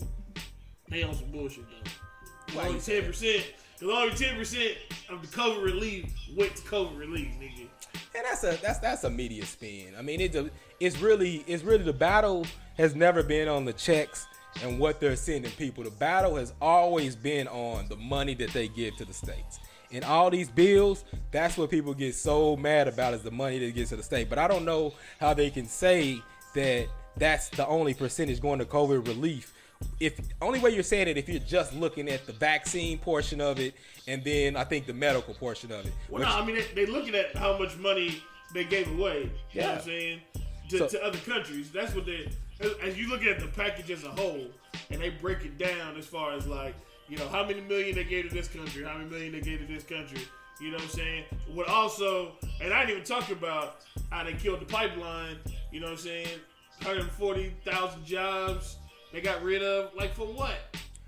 [0.90, 2.62] they on some bullshit though.
[2.62, 3.44] Only ten percent.
[3.80, 4.76] Cause only ten percent
[5.10, 7.68] of the COVID relief went to COVID relief, nigga.
[8.16, 9.94] And that's a that's that's a media spin.
[9.98, 12.46] I mean, it's a, it's really it's really the battle
[12.78, 14.26] has never been on the checks
[14.64, 15.84] and what they're sending people.
[15.84, 19.60] The battle has always been on the money that they give to the states.
[19.92, 23.74] And all these bills, that's what people get so mad about is the money that
[23.74, 24.30] gets to the state.
[24.30, 26.22] But I don't know how they can say
[26.56, 29.54] that that's the only percentage going to COVID relief.
[30.00, 33.60] If only way you're saying it if you're just looking at the vaccine portion of
[33.60, 33.76] it
[34.08, 35.94] and then I think the medical portion of it.
[36.10, 38.22] Well, Which- no, I mean they, they looking at how much money
[38.56, 39.30] they gave away.
[39.54, 39.72] You know what Yeah.
[39.74, 40.22] I'm saying?
[40.70, 41.72] To, So- to other countries.
[41.72, 42.28] That's what they.
[42.60, 44.48] As, you look at the package as a whole,
[44.90, 46.76] and they break it down as far as like,
[47.08, 49.60] you know, how many million they gave to this country, how many million they gave
[49.60, 50.22] to this country.
[50.60, 51.24] You know what I'm saying?
[51.54, 55.38] What also, and I didn't even talk about how they killed the pipeline.
[55.72, 56.40] You know what I'm saying?
[56.82, 58.78] 140,000 jobs
[59.14, 59.94] they got rid of.
[59.96, 60.56] Like for what?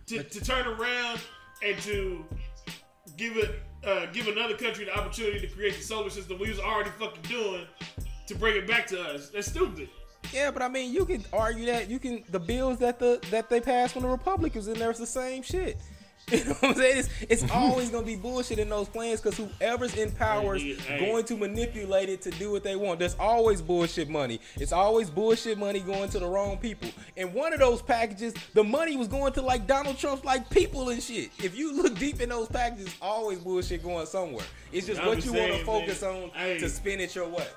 [0.07, 1.19] To, to turn around
[1.63, 2.25] and to
[3.17, 6.59] give it, uh, give another country the opportunity to create the solar system we was
[6.59, 7.65] already fucking doing
[8.27, 9.29] to bring it back to us.
[9.29, 9.89] That's stupid.
[10.34, 13.49] Yeah, but I mean, you can argue that you can the bills that the that
[13.49, 15.77] they passed when the Republicans in there is the same shit.
[16.32, 16.97] You know what I'm saying?
[16.99, 17.10] It's,
[17.43, 21.36] it's always gonna be bullshit in those plans because whoever's in power is going to
[21.36, 22.99] manipulate it to do what they want.
[22.99, 24.39] There's always bullshit money.
[24.55, 26.89] It's always bullshit money going to the wrong people.
[27.17, 30.89] And one of those packages, the money was going to like Donald Trump's like people
[30.89, 31.32] and shit.
[31.39, 34.45] If you look deep in those packages, always bullshit going somewhere.
[34.71, 36.25] It's just I'm what you want to focus man.
[36.25, 36.60] on Hey.
[36.60, 37.47] to spin it your way.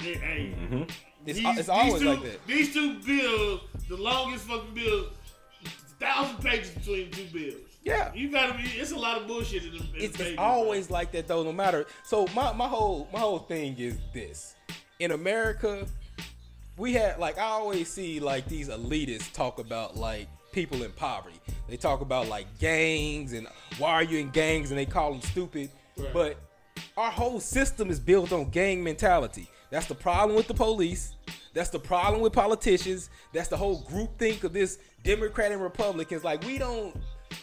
[0.00, 0.82] Yeah, hey, mm-hmm.
[1.26, 2.46] It's, these, it's always two, like that.
[2.46, 5.08] These two bills, the longest fucking bills,
[5.98, 7.62] thousand pages between the two bills.
[7.84, 8.12] Yeah.
[8.14, 8.64] You gotta be.
[8.64, 11.42] It's a lot of bullshit in the, in it's, pages, it's always like that though
[11.42, 14.56] no matter so my, my whole my whole thing is this
[14.98, 15.86] in america
[16.76, 21.40] we had like i always see like these elitists talk about like people in poverty
[21.68, 23.46] they talk about like gangs and
[23.78, 26.12] why are you in gangs and they call them stupid Right.
[26.12, 26.36] but
[26.96, 31.14] our whole system is built on gang mentality that's the problem with the police
[31.54, 36.24] that's the problem with politicians that's the whole group think of this democrat and republicans
[36.24, 36.96] like we don't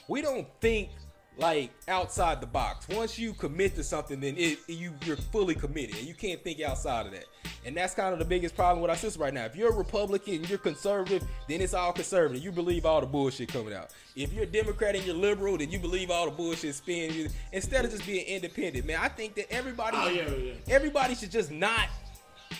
[0.07, 0.89] we don't think
[1.37, 2.87] like outside the box.
[2.87, 6.61] Once you commit to something, then it you you're fully committed, and you can't think
[6.61, 7.25] outside of that.
[7.65, 9.45] And that's kind of the biggest problem with our system right now.
[9.45, 12.43] If you're a Republican, you're conservative, then it's all conservative.
[12.43, 13.89] You believe all the bullshit coming out.
[14.15, 17.29] If you're a Democrat and you're liberal, then you believe all the bullshit spin.
[17.51, 20.53] Instead of just being independent, man, I think that everybody, Oh, yeah, yeah.
[20.69, 21.87] everybody should just not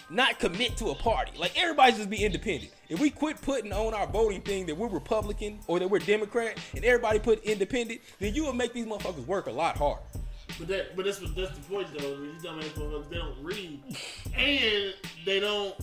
[0.10, 1.32] not commit to a party.
[1.38, 2.72] Like everybody just be independent.
[2.90, 6.58] If we quit putting on our voting thing that we're Republican or that we're Democrat,
[6.76, 10.02] and everybody put independent, then you will make these motherfuckers work a lot harder.
[10.60, 12.16] But that, but that's what that's the point though.
[12.22, 13.80] These dumbass motherfuckers, they don't read,
[14.38, 14.94] and
[15.26, 15.76] they don't,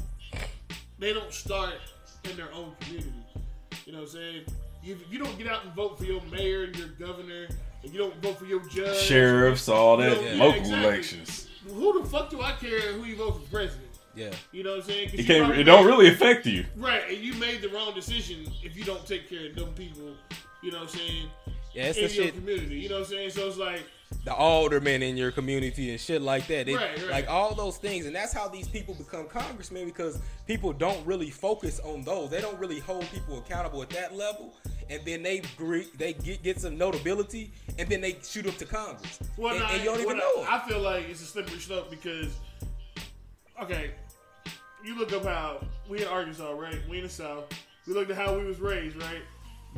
[0.98, 1.74] they don't start
[2.30, 3.12] in their own community.
[3.84, 4.42] You know what I'm saying?
[4.84, 7.48] You, you don't get out and vote for your mayor, and your governor,
[7.82, 10.84] and you don't vote for your judge, Sheriffs, all that, Yeah, local exactly.
[10.88, 11.48] elections.
[11.68, 13.88] Who the fuck do I care who you vote for president?
[14.14, 14.30] Yeah.
[14.52, 15.10] You know what I'm saying?
[15.14, 15.54] It can't.
[15.54, 16.64] It don't really affect you.
[16.76, 20.14] Right, and you made the wrong decision if you don't take care of them people.
[20.62, 21.26] You know what I'm saying?
[21.74, 22.34] Yeah, it's in the your shit.
[22.34, 22.80] community.
[22.80, 23.30] You know what I'm saying?
[23.30, 23.82] So it's like,
[24.24, 26.66] The aldermen in your community and shit like that.
[26.66, 27.10] They, Right, right.
[27.10, 31.30] Like all those things, and that's how these people become congressmen because people don't really
[31.30, 32.28] focus on those.
[32.28, 34.54] They don't really hold people accountable at that level,
[34.90, 35.40] and then they
[35.96, 39.70] they get get some notability, and then they shoot up to Congress, well, and, nah,
[39.70, 40.42] and you don't even well, know.
[40.42, 40.52] it.
[40.52, 42.36] I feel like it's a slippery slope because,
[43.62, 43.92] okay,
[44.84, 46.78] you look up how we in Arkansas, right?
[46.88, 47.44] We in the South.
[47.86, 49.22] We looked at how we was raised, right?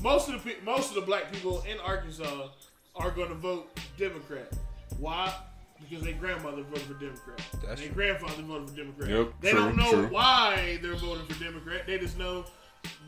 [0.03, 2.49] Most of the pe- most of the black people in Arkansas
[2.97, 4.53] are going to vote Democrat.
[4.99, 5.33] Why?
[5.81, 7.41] Because their grandmother voted for Democrat.
[7.67, 7.95] That's their true.
[7.95, 9.11] grandfather voted for Democrat.
[9.11, 10.07] Yep, they true, don't know true.
[10.09, 11.87] why they're voting for Democrat.
[11.87, 12.45] They just know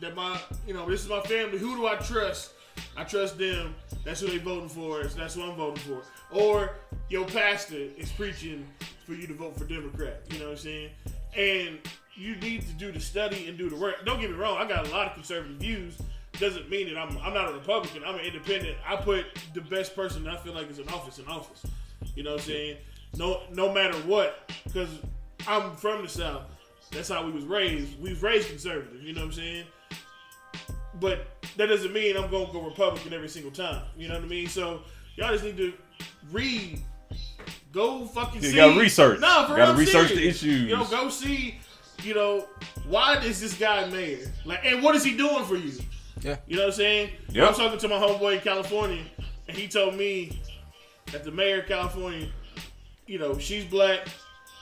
[0.01, 1.57] that my, you know, this is my family.
[1.57, 2.53] Who do I trust?
[2.95, 3.75] I trust them.
[4.03, 5.07] That's who they voting for.
[5.09, 6.01] So that's who I'm voting for.
[6.31, 6.75] Or
[7.09, 8.67] your pastor is preaching
[9.05, 10.21] for you to vote for Democrat.
[10.31, 10.89] You know what I'm saying?
[11.37, 11.79] And
[12.15, 14.05] you need to do the study and do the work.
[14.05, 14.57] Don't get me wrong.
[14.57, 15.97] I got a lot of conservative views.
[16.39, 18.03] Doesn't mean that I'm I'm not a Republican.
[18.05, 18.77] I'm an independent.
[18.87, 21.63] I put the best person I feel like is in office in office.
[22.15, 22.77] You know what I'm saying?
[23.15, 24.89] No no matter what, because
[25.47, 26.43] I'm from the South.
[26.91, 27.99] That's how we was raised.
[28.01, 29.01] We was raised conservative.
[29.01, 29.65] You know what I'm saying?
[30.99, 33.83] But that doesn't mean I'm gonna go Republican every single time.
[33.97, 34.47] You know what I mean?
[34.47, 34.81] So
[35.15, 35.73] y'all just need to
[36.31, 36.81] read.
[37.71, 38.55] Go fucking You see.
[38.55, 39.19] gotta research.
[39.19, 40.35] No, for Gotta real, I'm research the serious.
[40.37, 40.61] issues.
[40.69, 41.59] You know, go see.
[42.03, 42.47] You know,
[42.87, 44.31] why is this guy mayor?
[44.45, 45.73] Like, and what is he doing for you?
[46.21, 46.37] yeah.
[46.47, 47.09] You know what I'm saying?
[47.29, 47.45] Yeah.
[47.45, 49.03] I was talking to my homeboy in California,
[49.47, 50.41] and he told me
[51.11, 52.29] that the mayor of California,
[53.07, 54.07] you know, she's black.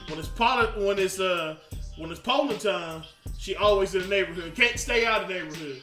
[0.08, 1.56] When it's poli- when it's uh
[1.98, 3.02] when it's polling time,
[3.38, 4.54] she always in the neighborhood.
[4.54, 5.82] Can't stay out of the neighborhood.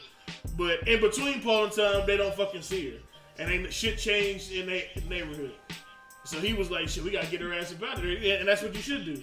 [0.57, 2.97] But in between polling time, they don't fucking see her,
[3.39, 5.53] and ain't shit changed in their neighborhood.
[6.25, 8.47] So he was like, "Shit, we gotta get her ass up out of there," and
[8.47, 9.21] that's what you should do.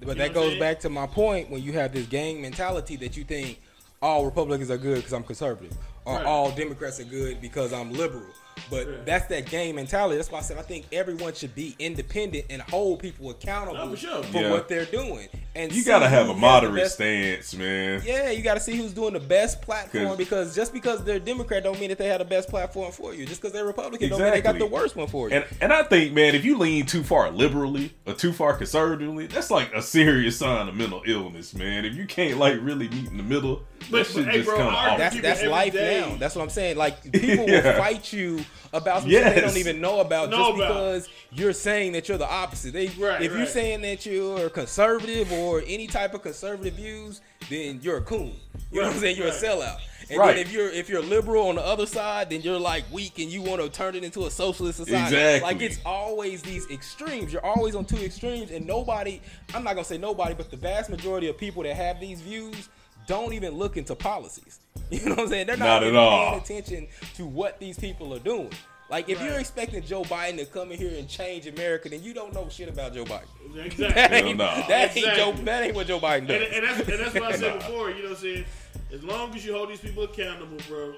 [0.00, 3.16] But know that goes back to my point when you have this gang mentality that
[3.16, 3.60] you think
[4.00, 5.76] all Republicans are good because I'm conservative,
[6.06, 6.24] or Right.
[6.24, 8.24] all Democrats are good because I'm liberal.
[8.68, 9.06] But Right.
[9.06, 10.16] that's that game mentality.
[10.16, 13.90] That's why I said I think everyone should be independent and hold people accountable No,
[13.90, 14.22] for sure.
[14.24, 14.50] for Yeah.
[14.50, 15.28] what they're doing.
[15.56, 18.02] and You gotta have a moderate best- stance, man.
[18.06, 21.64] Yeah, you got to see who's doing the best platform because just because they're Democrat
[21.64, 23.26] don't mean that they have the best platform for you.
[23.26, 25.34] Just because they're Republican don't mean they got the worst one for you.
[25.36, 29.26] And and I think, man, if you lean too far liberally or too far conservatively,
[29.26, 31.84] that's like a serious sign of mental illness, man.
[31.84, 34.56] If you can't like really meet in the middle, But- that but, hey, just bro,
[34.58, 36.00] kind of argue- that's that's life day.
[36.00, 36.16] now.
[36.16, 36.76] That's what I'm saying.
[36.76, 37.64] Like people Yeah.
[37.72, 39.34] will fight you about something Yes.
[39.34, 40.68] they don't even know about Know just about.
[40.68, 42.72] because you're saying that you're the opposite.
[42.72, 47.80] They, Right, if you're saying that you're conservative or any type of conservative views, then
[47.82, 48.32] you're a coon.
[48.70, 49.16] You know what I'm saying?
[49.16, 49.42] You're right.
[49.42, 49.78] a sellout.
[50.08, 50.36] And Right.
[50.36, 53.30] then if you're if you're liberal on the other side, then you're like weak and
[53.30, 55.14] you want to turn it into a socialist society.
[55.16, 55.40] Exactly.
[55.40, 57.32] Like it's always these extremes.
[57.32, 59.20] You're always on two extremes, and nobody.
[59.54, 62.68] I'm not gonna say nobody, but the vast majority of people that have these views
[63.10, 64.60] don't even look into policies.
[64.90, 65.46] You know what I'm saying?
[65.46, 66.30] They're not, Not even at all.
[66.30, 68.50] paying attention to what these people are doing.
[68.88, 72.12] Like if you're expecting Joe Biden to come in here and change America, then you
[72.12, 73.22] don't know shit about Joe Biden.
[73.54, 74.18] That Exactly.
[74.30, 74.46] ain't, no.
[74.68, 75.10] that ain't Joe.
[75.30, 75.44] Exactly.
[75.44, 76.42] That ain't what Joe Biden does.
[76.42, 77.68] And, and that's and that's what I said Nah.
[77.68, 77.90] before.
[77.90, 78.44] You know what I'm saying?
[78.92, 80.94] As long as you hold these people accountable, bro.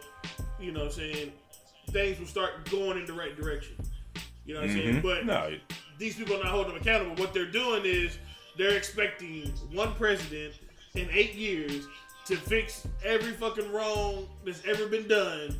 [0.58, 1.32] You know what I'm saying?
[1.90, 3.76] Things will start going in the right direction.
[4.46, 4.94] You know what I'm saying?
[4.96, 5.02] Mhm.
[5.02, 5.54] But no,
[5.98, 7.14] these people are not holding them accountable.
[7.22, 8.16] What they're doing is
[8.56, 10.54] they're expecting one president
[10.94, 11.86] in eight years
[12.26, 15.56] to fix every fucking wrong that's ever been done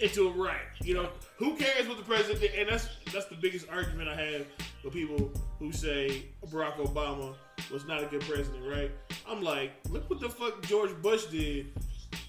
[0.00, 0.58] into a right.
[0.82, 2.54] You know, who cares what the president did?
[2.54, 4.46] And that's that's the biggest argument I have
[4.82, 7.34] with people who say Barack Obama
[7.72, 8.90] was not a good president, right?
[9.28, 11.66] I'm like, look what the fuck George Bush did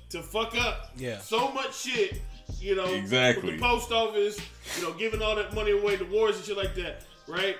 [0.09, 1.19] to fuck up Yeah.
[1.19, 2.21] so much shit.
[2.59, 3.51] You know, Exactly.
[3.51, 4.39] With the post office,
[4.77, 7.57] you know, giving all that money away to wars and shit like that, right?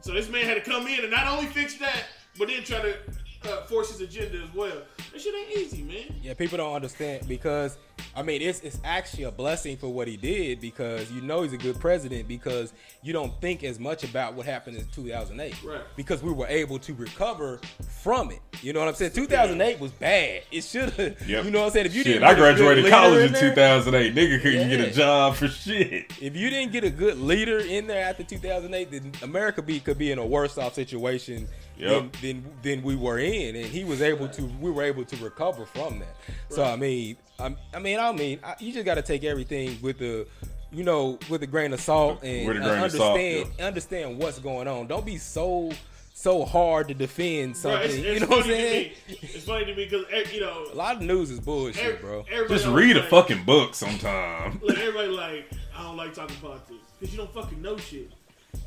[0.00, 2.04] So this man had to come in and not only fix that,
[2.38, 2.96] but then try to
[3.44, 4.82] uh, force his agenda as well.
[5.12, 6.14] That shit ain't easy, man.
[6.22, 7.78] Yeah, people don't understand because
[8.16, 11.52] I mean it's it's actually a blessing for what he did because you know he's
[11.52, 12.72] a good president because
[13.02, 15.62] you don't think as much about what happened in 2008.
[15.64, 15.80] Right.
[15.96, 17.60] Because we were able to recover
[18.02, 18.40] from it.
[18.60, 19.12] You know what I'm saying?
[19.12, 20.42] 2008 was bad.
[20.50, 21.16] It should have.
[21.28, 21.44] Yep.
[21.44, 21.86] You know what I'm saying?
[21.86, 24.14] If you shit, didn't I get a good graduated college in there- 2008.
[24.14, 26.12] Nigga couldn't get a job for shit.
[26.20, 29.98] If you didn't get a good leader in there after 2008, then America be could
[29.98, 31.46] be in a worse off situation
[31.78, 31.90] Yep.
[31.90, 34.42] than, than than we were in, and he was able to.
[34.60, 36.16] We were able to recover from that.
[36.50, 39.78] So I mean, I, I mean, I mean, I, you just got to take everything
[39.80, 40.26] with the,
[40.72, 44.38] you know, with a grain of salt and uh, grain of salt, understand understand what's
[44.40, 44.88] going on.
[44.88, 45.70] Don't be so
[46.18, 47.90] so hard to defend Bro, something.
[47.90, 48.90] it's, you know what I'm saying?
[49.08, 49.18] me.
[49.22, 52.24] It's funny to me because you know, A lot of news is bullshit, every, bro.
[52.48, 54.58] Just always read a fucking book sometime.
[54.60, 58.10] Look, everybody like, I don't like talking politics because you don't fucking know shit.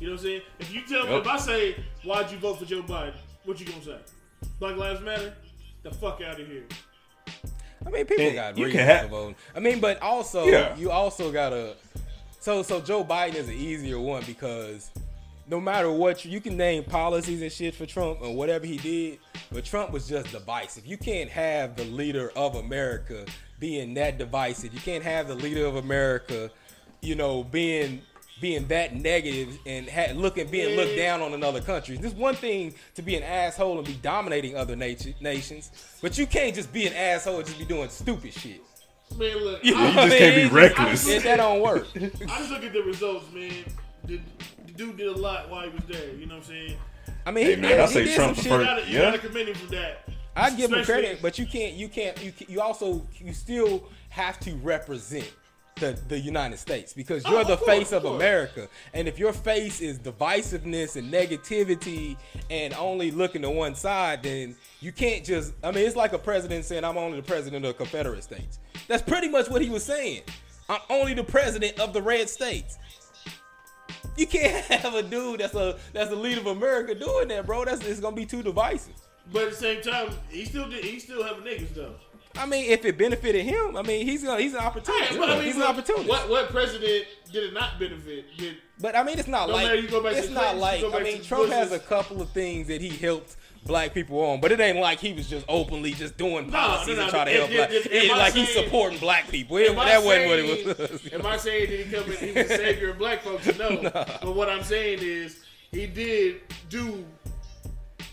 [0.00, 0.42] You know what I'm saying?
[0.58, 1.20] If you tell me, Yep.
[1.22, 3.14] if I say, why'd you vote for Joe Biden?
[3.44, 3.98] What you gonna say?
[4.58, 5.34] Black Lives Matter?
[5.82, 6.64] The fuck out of here.
[7.84, 9.34] I mean, people And got you reasons can ha- to vote.
[9.56, 10.76] I mean, but also Yeah.
[10.76, 11.74] you also gotta.
[12.40, 14.90] So so Joe Biden is an easier one because
[15.48, 18.76] no matter what you, you can name policies and shit for Trump and whatever he
[18.78, 19.18] did,
[19.50, 20.84] but Trump was just divisive.
[20.84, 23.26] If You can't have the leader of America
[23.58, 24.72] being that divisive.
[24.72, 26.50] You can't have the leader of America,
[27.00, 28.02] you know, being
[28.42, 32.00] being that negative and ha- looking being looked down on in other countries.
[32.00, 35.70] This one thing to be an asshole and be dominating other nat- nations,
[36.02, 38.60] but you can't just be an asshole and just be doing stupid shit.
[39.16, 41.08] Man, look, You I, You just can't be reckless.
[41.08, 41.86] it- that don't work.
[41.96, 42.00] I
[42.38, 43.52] just look at the results, man.
[44.04, 44.20] The,
[44.66, 46.12] the dude did a lot while he was there.
[46.14, 46.76] You know what I'm saying?
[47.24, 48.66] I mean, Hey, he, man, did, I he say did Trump some the You shit.
[48.66, 49.04] first- gotta, you Yeah.
[49.04, 50.08] gotta commend him for that.
[50.34, 54.40] I give him credit, but you can't, you can't, you you also you still have
[54.40, 55.30] to represent
[55.76, 58.14] the the United States because oh, you're Oh, the course, face of of.
[58.16, 62.16] America, and if your face is divisiveness and negativity
[62.50, 65.54] and only looking to one side, then you can't just.
[65.62, 68.58] I mean, it's like a president saying, "I'm only the president of the Confederate States."
[68.88, 70.22] That's pretty much what he was saying.
[70.68, 72.78] I'm only the president of the red states.
[74.16, 77.64] You can't have a dude that's a that's the leader of America doing that, bro.
[77.64, 78.94] That's it's gonna be too divisive.
[79.32, 80.84] But at the same time, he still did.
[80.84, 81.94] He still having niggas though.
[82.38, 85.10] I mean, if it benefited him, I mean, he's gonna, he's an opportunist.
[85.10, 86.08] Hey, but I mean, he's an look, opportunist.
[86.08, 88.24] What what president did it not benefit?
[88.38, 90.60] Did But I mean, it's not No like matter you go back it's not Clinton,
[90.60, 93.94] like you go I mean, Trump has a couple of things that he helped black
[93.94, 97.02] people on, but it ain't like he was just openly just doing No, policies no,
[97.02, 97.70] and trying to If- help black.
[97.70, 99.56] if- if like he's supporting black people.
[99.58, 101.12] It, that wasn't what saying- it was.
[101.12, 101.26] Am?
[101.26, 102.16] I saying did he come in?
[102.18, 103.46] He was the savior of black folks?
[103.58, 103.76] No.
[104.22, 105.40] But what I'm saying is
[105.70, 107.04] he did do.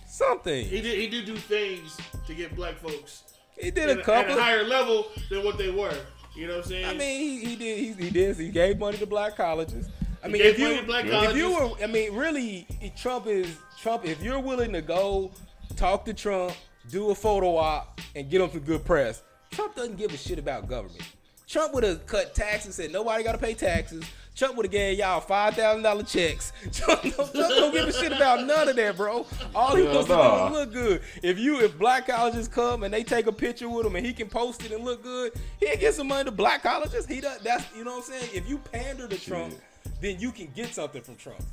[0.08, 0.98] Something He did.
[1.00, 3.24] He did do things to get black folks
[3.60, 5.94] he did a a, at a higher level than what they were.
[6.36, 6.86] You know what I'm saying?
[6.86, 7.80] I mean, he, he did.
[7.80, 8.38] He, he did.
[8.38, 9.90] He gave money to black colleges.
[10.24, 12.68] I mean, if you money to black if you were, I mean, really,
[12.98, 14.06] Trump is Trump.
[14.06, 15.32] If you're willing to go
[15.76, 16.54] talk to Trump,
[16.90, 20.40] do a photo op, and get him some good press, Trump doesn't give a shit
[20.40, 21.04] about government.
[21.48, 24.04] Trump would have cut taxes, said nobody got to pay taxes.
[24.40, 26.54] Trump would have gave y'all five thousand dollar checks.
[26.72, 29.28] Trump don't give a shit about none of that, bro.
[29.54, 31.02] All he wants to do is look good.
[31.22, 34.14] If you if black colleges come and they take a picture with him and he
[34.14, 37.06] can post it and look good, he'll get some money to black colleges.
[37.06, 38.30] He does that's you know what I'm saying?
[38.34, 39.56] If you pander to Trump,
[40.00, 41.44] then you can get something from Trump.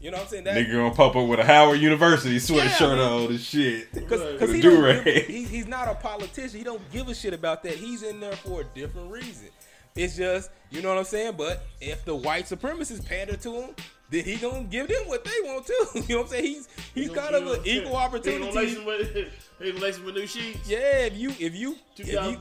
[0.00, 0.44] You know what I'm saying?
[0.44, 3.92] That, Nigga gonna pop up with a Howard University sweatshirt Yeah, on and shit.
[3.92, 6.58] Because he give, he, he's not a politician.
[6.58, 7.74] He don't give a shit about that.
[7.74, 9.50] He's in there for a different reason.
[9.94, 11.34] It's just, you know what I'm saying?
[11.36, 13.70] But if the white supremacists pander to him,
[14.10, 15.72] then he gonna give them what they want too.
[16.08, 16.44] You know what I'm saying?
[16.44, 18.74] He's he's kind of an equal He lace opportunity.
[18.74, 19.14] him with,
[19.58, 20.68] he gonna lace him with new sheets.
[20.68, 22.38] Yeah, if you if you if you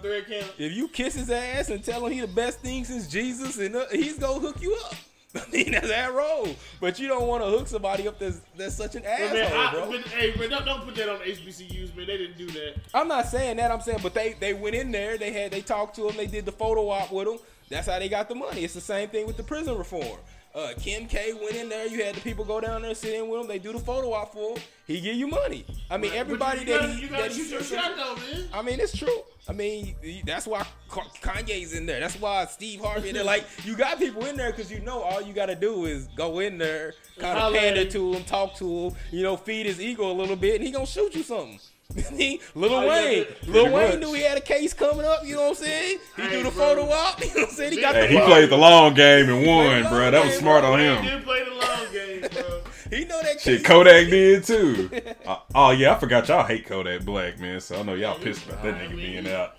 [0.58, 3.76] if you kiss his ass and tell him he the best thing since Jesus, and
[3.76, 4.96] uh, he's gonna hook you up.
[5.36, 6.48] I mean that's that role,
[6.80, 9.54] but you don't want to hook somebody up that's that's such an But asshole, man,
[9.54, 9.92] I, bro.
[9.92, 12.08] but, hey, man, don't, don't put that on HBCUs, man.
[12.08, 12.76] They didn't do that.
[12.94, 13.72] I'm not saying that.
[13.72, 15.18] I'm saying, but they they went in there.
[15.18, 16.18] They had they talked to him.
[16.18, 17.38] They did the photo op with him.
[17.70, 18.66] That's how they got the money.
[18.66, 20.20] It's the same thing with the prison reform.
[20.54, 21.88] Uh, Kim K went in there.
[21.88, 23.48] You had the people go down there, sit in with him.
[23.48, 24.64] They do the photo op for him.
[24.86, 25.66] He give you money.
[25.90, 28.16] I mean, everybody you, that gotta, he you gotta that he shoot your shot though,
[28.16, 28.48] man.
[28.54, 29.22] I mean, it's true.
[29.48, 29.96] I mean,
[30.26, 32.00] that's why Kanye's in there.
[32.02, 33.24] That's why Steve Harvey in there.
[33.24, 36.08] Like, you got people in there because you know all you got to do is
[36.16, 39.80] go in there, kind of pander to him, talk to him, you know, feed his
[39.80, 41.60] ego a little bit, and he gonna shoot you something.
[42.16, 44.00] he, Lil Oh, Wayne, pretty Lil Wayne much.
[44.00, 45.26] knew he had a case coming up.
[45.26, 46.00] You know what I'm saying?
[46.16, 46.76] He Hey, do the bro.
[46.76, 47.20] photo op.
[47.22, 47.74] You know what I'm saying?
[47.74, 48.26] He got Hey, the he money.
[48.28, 50.12] played the long game and won, bro.
[50.12, 51.04] That was smart on him.
[51.04, 52.62] did play the long game, bro.
[52.98, 53.64] He know that Shit.
[53.64, 54.90] Kodak did too.
[55.26, 57.60] Uh, oh yeah, I forgot y'all hate Kodak Black, man.
[57.62, 59.56] So I know y'all pissed about that nigga being out.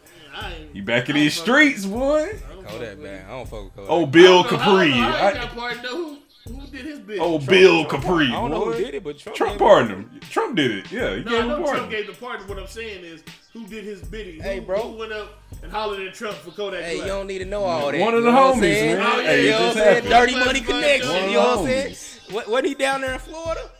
[0.72, 2.22] You back in these streets, boy.
[2.24, 3.24] I don't fuck Kodak man.
[3.26, 3.90] I don't fuck with Kodak.
[3.90, 4.90] Oh, I Bill don't know- I don't Kapri.
[4.90, 6.16] know how he I- got pardoned, though.
[6.48, 7.18] Who, who did his bit?
[7.20, 8.28] Oh, Bill Kapri.
[8.28, 8.72] I don't know boy.
[8.72, 10.20] who did it, but Trump, Trump pardoned him.
[10.28, 10.90] Trump did it.
[10.90, 11.90] Yeah, he No, gave I know a Trump pardon.
[11.90, 12.48] gave the pardon.
[12.48, 13.22] What I'm saying is,
[13.52, 14.40] who did his bidding?
[14.40, 14.82] Hey, who, bro.
[14.90, 17.62] Who went up and hollered at Trump for Kodak Hey, you don't need to know
[17.64, 18.00] all that.
[18.00, 18.98] One of the know what I'm homies, man.
[19.00, 20.04] Oh, yeah, Hey, you know what I'm saying?
[20.04, 21.14] Dirty money connection.
[21.30, 21.96] You know what I'm saying?
[22.30, 23.70] What, what he down there in Florida?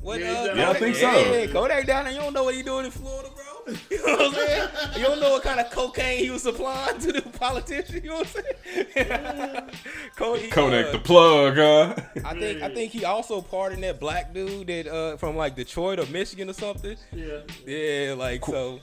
[0.00, 1.10] What, Yeah, uh, Yeah, I think so.
[1.32, 2.12] Yeah, Kodak down there.
[2.14, 3.37] You don't know what he doing in Florida, bro.
[3.90, 4.68] You know what I'm saying?
[4.96, 8.02] You don't know what kind of cocaine he was supplying to the politicians.
[8.02, 9.70] You know what I'm saying?
[10.16, 11.94] Kodak, Kodak the plug, huh?
[12.24, 15.98] I think I think he also pardoned that black dude that uh, from like Detroit
[16.00, 16.96] or Michigan or something.
[17.12, 17.38] Yeah.
[17.66, 18.80] Yeah, like so.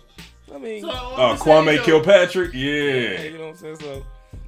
[0.54, 2.54] I mean, So, Uh, I'm saying, Kwame Kilpatrick.
[2.54, 3.22] yeah, Yeah.
[3.24, 3.76] you know what I'm saying.
[3.78, 4.06] So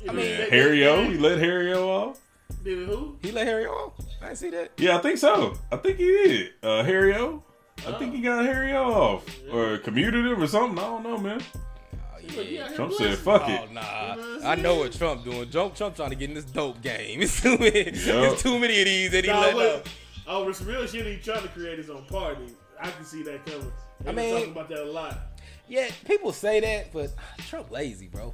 [0.07, 1.03] I mean, Yeah, Harry O.
[1.09, 2.19] He let Harry O off.
[2.63, 3.17] Did who?
[3.21, 3.93] he let Harry off.
[4.21, 4.71] I didn't see that.
[4.77, 5.53] Yeah, I think so.
[5.71, 6.49] I think he did.
[6.61, 7.43] Uh, Harry O.
[7.85, 10.77] I think he got Harry off or commuted him or something.
[10.79, 11.41] I don't know, man.
[12.37, 15.23] Oh, yeah, Trump said, "Fuck Oh it." nah, You know what I'm know what Trump
[15.23, 15.49] doing.
[15.49, 17.21] Trump, Trump trying to get in this dope game.
[17.21, 17.79] It's too many.
[17.91, 18.33] Yup.
[18.33, 19.87] It's too many of these that he Nah, let but- up.
[20.27, 21.05] Oh, it's real shit.
[21.05, 22.47] He trying to create his own party.
[22.81, 23.71] I can see that coming.
[24.01, 25.17] They I been mean- talking about that a lot.
[25.69, 27.11] Yeah, people say that, but
[27.47, 28.33] Trump lazy, bro.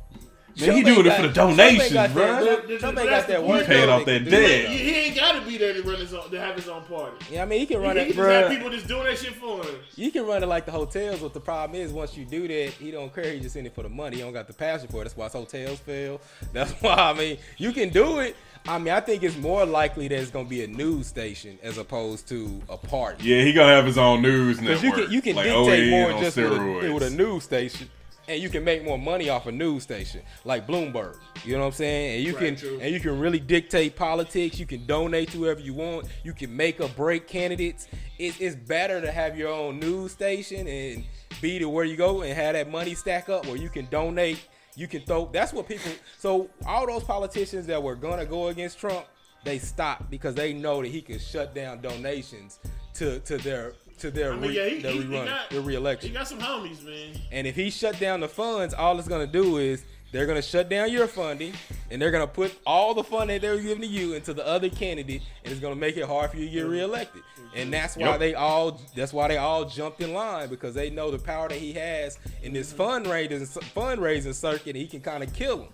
[0.56, 2.46] Man, Trump he doing ain't it for the got- Trump ain't donations, bro.
[2.46, 3.50] that- Th- Trump ain't got that work.
[3.58, 4.70] point, Paying off that debt.
[4.70, 6.84] He, he ain't got to be there to run his own, to have his own
[6.84, 7.16] party.
[7.32, 8.16] Yeah, I mean, he can He, run he it.
[8.16, 9.76] just have people just doing that shit for him.
[9.96, 12.72] You can run it like the hotels, but the problem is once you do that,
[12.74, 13.34] he don't care.
[13.34, 14.18] He just in it for the money.
[14.18, 15.06] He don't got the passion for it.
[15.06, 16.22] That's why his hotels fail.
[16.54, 18.36] That's why I mean you can do it.
[18.66, 21.78] I mean, I think it's more likely that it's gonna be a news station as
[21.78, 23.24] opposed to a party.
[23.26, 24.82] Yeah, he gonna have his own news network.
[24.82, 27.10] Because you can you can like dictate OAN more on just with a, with a
[27.10, 27.90] news station,
[28.28, 31.18] and you can make more money off a news station like Bloomberg.
[31.44, 32.16] You know what I'm saying?
[32.18, 32.80] And you Right, can true.
[32.82, 34.60] and you can really dictate politics.
[34.60, 36.08] You can donate to whoever you want.
[36.24, 37.88] You can make or break candidates.
[38.18, 41.04] It's, it's better to have your own news station and
[41.42, 44.40] be to where you go and have that money stack up where you can donate.
[44.76, 45.26] You can throw.
[45.32, 45.92] That's what people.
[46.18, 49.06] So all those politicians that were gonna go against Trump,
[49.44, 52.60] they stopped because they know that he can shut down donations
[52.96, 55.50] to to their to their I mean, re, yeah, he, their he, he rerun, got,
[55.50, 57.16] their he got some homies, man.
[57.32, 60.70] And if he shut down the funds, all it's gonna do is they're gonna shut
[60.70, 61.54] down your funding,
[61.90, 65.22] and they're gonna put all the funding they're giving to you into the other candidate,
[65.44, 66.72] and it's gonna make it hard for you to get mm-hmm.
[66.72, 67.24] reelected.
[67.56, 67.72] And mm-hmm.
[67.72, 68.20] that's why Yep.
[68.20, 71.58] they all that's why they all jumped in line because they know the power that
[71.58, 72.82] he has in this mm-hmm.
[72.82, 74.76] fundraising fundraising circuit.
[74.76, 75.68] And he can kind of kill them.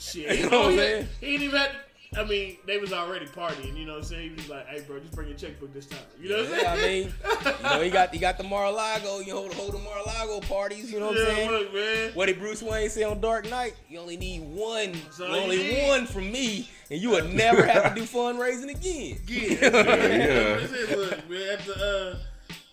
[0.00, 0.38] Shit.
[0.40, 1.08] You know what I'm oh, saying?
[1.20, 1.76] he ain't even had to,
[2.16, 4.30] I mean, they was already partying, you know what I'm saying?
[4.30, 5.98] He was like, hey, bro, just bring your checkbook this time.
[6.20, 7.04] You know what I'm Yeah, I saying?
[7.06, 7.14] mean,
[7.58, 10.92] you know, he got he got the Mar-a-Lago, you know, the whole the Mar-a-Lago parties.
[10.92, 11.50] You know what I'm saying?
[11.50, 12.10] look, man.
[12.14, 13.74] What did Bruce Wayne say on Dark Knight?
[13.88, 15.88] You only need one, That's all you you only need.
[15.88, 19.18] one from me, and you would never have to do fundraising again.
[19.26, 20.56] Yeah, Yeah.
[20.58, 21.48] That's it, look, man.
[21.50, 22.18] At the,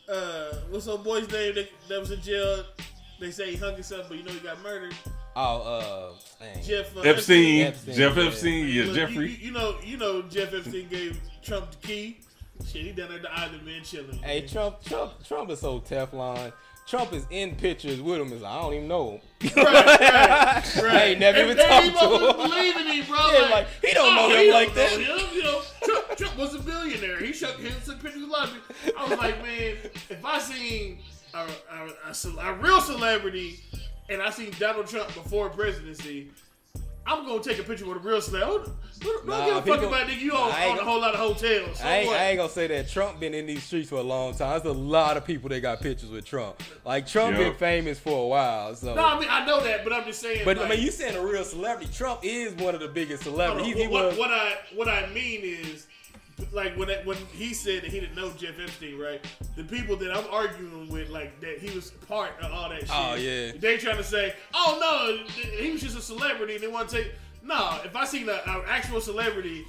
[0.08, 2.64] uh, uh, what's old boy's name that, that was in jail?
[3.20, 4.94] They say he hung himself, but you know he got murdered.
[5.36, 6.64] Oh, uh, dang.
[6.64, 8.24] Jeff uh, Epstein, Epstein, Jeff yeah.
[8.24, 9.16] Epstein, yeah, Look, Jeffrey.
[9.16, 12.20] You, you, you know, you know, Jeff Epstein gave Trump the key.
[12.66, 14.18] Shit, he down at the island, man, chilling.
[14.20, 14.50] Hey, man.
[14.50, 16.54] Trump, Trump, Trump is so Teflon.
[16.86, 18.32] Trump is in pictures with him.
[18.34, 19.52] Is like, I don't even know him.
[19.56, 20.86] Right, right, right.
[20.96, 22.50] I ain't never And even talked to him.
[22.50, 23.18] believe in him, bro.
[23.32, 24.92] Yeah, like, he don't know him he like that.
[24.92, 25.02] him,
[25.34, 27.20] You know, Trump, Trump was a billionaire.
[27.20, 29.00] He showed him some pictures with a lot of people.
[29.00, 29.78] I was like, man,
[30.10, 31.00] if I seen
[31.34, 31.38] a,
[31.72, 33.62] a, a, ce- a real celebrity
[34.10, 36.30] and I seen Donald Trump before presidency,
[37.06, 38.72] I'm gonna take a picture with a real celebrity.
[38.99, 40.20] Don't, don't Nah, give a fuck people- about nigga.
[40.22, 41.80] You on, I ain't on a whole lot of hotels.
[41.80, 42.10] So I ain't.
[42.12, 44.62] I ain't gonna say that Trump been in these streets for a long time.
[44.64, 46.64] There's a lot of people that got pictures with Trump.
[46.86, 47.49] Like Trump Yeah.
[47.49, 48.74] been famous for a while.
[48.76, 50.43] So, no, I mean I know that, but I'm just saying.
[50.45, 51.91] but like, I mean, you saying a real celebrity?
[51.93, 53.74] Trump is one of the biggest Hold celebrities.
[53.76, 54.18] He, he what, was.
[54.18, 55.88] what I what I mean is,
[56.52, 59.24] like when that, when he said that he didn't know Jeff Epstein, right?
[59.56, 62.86] The people that I'm arguing with, like that he was part of all that oh,
[62.86, 62.90] shit.
[62.92, 63.52] Oh, yeah.
[63.60, 67.04] They trying to say, oh no, he was just a celebrity, and they want to
[67.04, 67.12] take.
[67.44, 69.66] No, if I seen an actual celebrity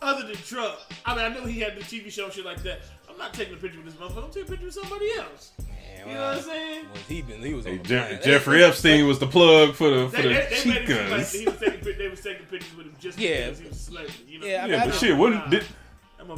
[0.00, 2.62] other than Trump, I mean, I know he had the TV show and shit like
[2.62, 2.80] that.
[3.10, 4.24] I'm not taking a picture with this motherfucker.
[4.24, 5.52] I'm taking a picture with somebody else.
[5.66, 6.86] Man, You know what I'm saying?
[6.92, 7.42] Was he been?
[7.42, 8.22] He was Hey, the Je- planet.
[8.22, 11.44] Jeffrey Epstein was the plug for the for They, the they, they made like he
[11.44, 13.44] was taking, they was taking pictures with him just Yeah.
[13.44, 14.24] because he was a celebrity.
[14.28, 14.46] You know?
[14.46, 15.81] Yeah, I mean, Yeah, I but shit, wasn't did, That motherfucker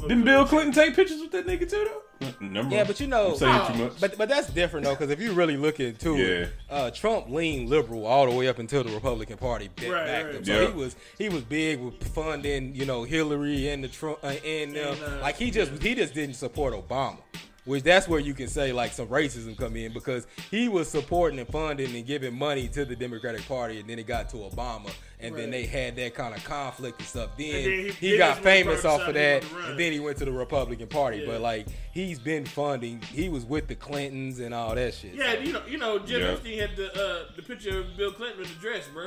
[0.09, 2.01] didn't Bill Clinton take pictures with that nigga too though?
[2.41, 4.01] Never Yeah, but you know, saying Oh, too much.
[4.01, 7.68] But but that's different though, because if you really look into it, uh, Trump leaned
[7.68, 10.35] liberal all the way up until the Republican Party back, Right, backed right.
[10.37, 10.45] him.
[10.45, 10.66] So Yeah.
[10.68, 14.76] he was he was big with funding, you know, Hillary and the Trump uh, and
[14.76, 17.18] uh, And, uh, like he just he just didn't support Obama.
[17.65, 21.39] Which that's where you can say like some racism come in because he was supporting
[21.39, 24.91] and funding and giving money to the Democratic Party and then it got to Obama
[25.19, 27.31] and then they had that kind of conflict and stuff.
[27.39, 29.49] Then, And then he- he, then got that's when he famous off of that wanted
[29.49, 29.71] to run.
[29.71, 31.19] and then he went to the Republican Party.
[31.19, 31.27] Yeah.
[31.27, 33.01] But like he's been funding.
[33.01, 35.15] He was with the Clintons and all that shit.
[35.15, 36.29] Yeah, so, you know, you know, Jeff Yeah.
[36.33, 39.07] Epstein had the uh, the picture of Bill Clinton in the dress, bro.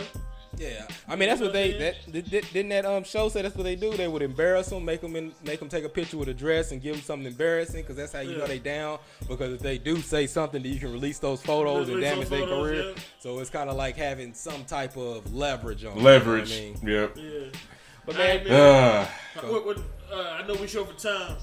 [0.58, 0.86] Yeah.
[1.08, 3.64] I mean, that's what they that did- did- didn't that um show say that's what
[3.64, 3.95] they do.
[3.95, 6.72] They would embarrass them, make them in, make them take a picture with a dress
[6.72, 8.99] and give them something embarrassing because that's how you know they down.
[9.28, 12.39] Because if they do say something, that you can release those photos and damage their
[12.41, 12.89] photos, career.
[12.95, 13.01] yeah.
[13.20, 16.51] So it's kind of like having some type of leverage on them, Leverage.
[16.51, 16.88] You know I mean?
[16.88, 17.18] Yep.
[17.18, 17.60] Yeah.
[18.05, 19.08] But All right, man,
[19.43, 19.78] What, what,
[20.12, 21.36] uh, I know we short for time,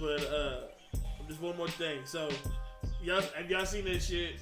[0.00, 0.56] but uh,
[1.28, 1.98] just one more thing.
[2.04, 2.28] So,
[3.02, 4.36] y'all have y'all seen that shit?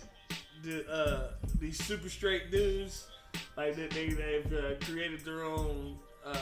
[0.62, 3.06] The uh, these super straight dudes,
[3.56, 6.34] like that they they've uh, created their own uh,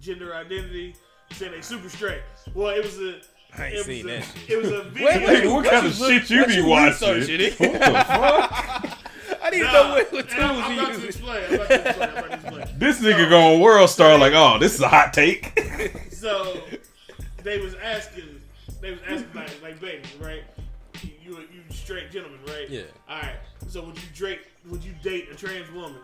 [0.00, 0.94] gender identity,
[1.32, 2.22] saying they super straight.
[2.54, 3.20] Well, it was a.
[3.56, 4.50] I ain't it seen was a, that shit.
[4.50, 5.06] It was a video.
[5.06, 7.08] Wait, wait, what what kind of look- shit you be watching?
[7.08, 7.50] What the
[8.06, 8.98] fuck?
[9.42, 11.04] I didn't Nah, know what, what and I'm, tools I'm he about to used.
[11.06, 11.44] explain.
[11.48, 12.08] I'm about to explain.
[12.10, 12.78] I'm about to explain.
[12.78, 15.58] This nigga going world star like, oh, this is a hot take.
[16.18, 16.60] So
[17.44, 18.24] they was asking,
[18.80, 20.42] they was asking like, like baby, right?
[21.00, 22.68] You you you straight gentleman, right?
[22.68, 22.82] Yeah.
[23.08, 23.36] All right.
[23.68, 24.40] So would you date
[24.70, 26.00] would you date a trans woman?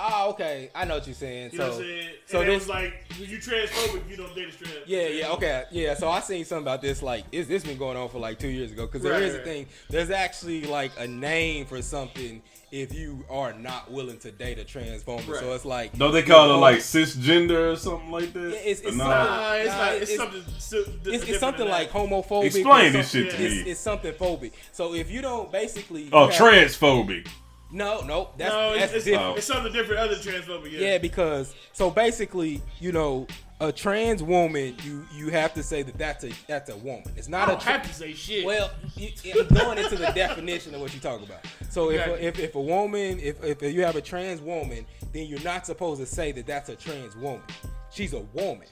[0.00, 0.70] Oh, okay.
[0.76, 1.50] I know what you're saying.
[1.52, 2.08] You so, know what I'm saying?
[2.26, 4.08] so and it this was like, you transphobic?
[4.08, 4.86] You don't date a trans.
[4.86, 5.94] Yeah, trans yeah, okay, yeah.
[5.94, 7.02] So I seen something about this.
[7.02, 8.86] Like, is this been going on for like two years ago?
[8.86, 9.66] Because there Right, is a thing.
[9.90, 14.64] There's actually like a name for something if you are not willing to date a
[14.64, 15.26] trans woman.
[15.26, 15.40] Right.
[15.40, 18.40] So it's like Don't they call it like cisgender or something like that?
[18.50, 19.92] Yeah, it's- it's Or not- Nah, it's Nah, not.
[19.94, 21.12] It's, it's- something.
[21.14, 22.44] it's, it's something like homophobic.
[22.44, 23.70] Explain this shit to it's, me.
[23.70, 24.52] It's something phobic.
[24.72, 27.26] So if you don't basically, you Oh, have- transphobic.
[27.70, 29.26] No, no, that's no, that's it's, it's, different.
[29.26, 29.34] Oh.
[29.36, 30.72] it's something different other transphobic.
[30.72, 30.80] Yeah.
[30.80, 33.26] Yeah, because so basically, you know,
[33.60, 37.10] a trans woman, you you have to say that that's a that's a woman.
[37.16, 38.44] It's not a don't tra- have to say shit.
[38.46, 41.40] Well, you, I'm going into the definition of what you talk about.
[41.70, 42.24] So if, Okay.
[42.26, 45.66] a, if if a woman, if if you have a trans woman, then you're not
[45.66, 47.42] supposed to say that that's a trans woman.
[47.90, 48.68] She's a woman,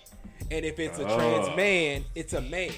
[0.51, 1.57] and if it's a trans Oh.
[1.57, 2.71] man, it's a man.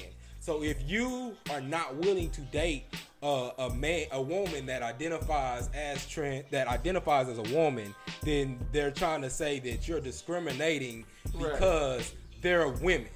[0.49, 2.85] So if you are not willing to date
[3.21, 7.93] uh, a man, a woman that identifies as trans, that identifies as a woman,
[8.23, 11.53] then they're trying to say that you're discriminating Right.
[11.53, 13.09] because they're women.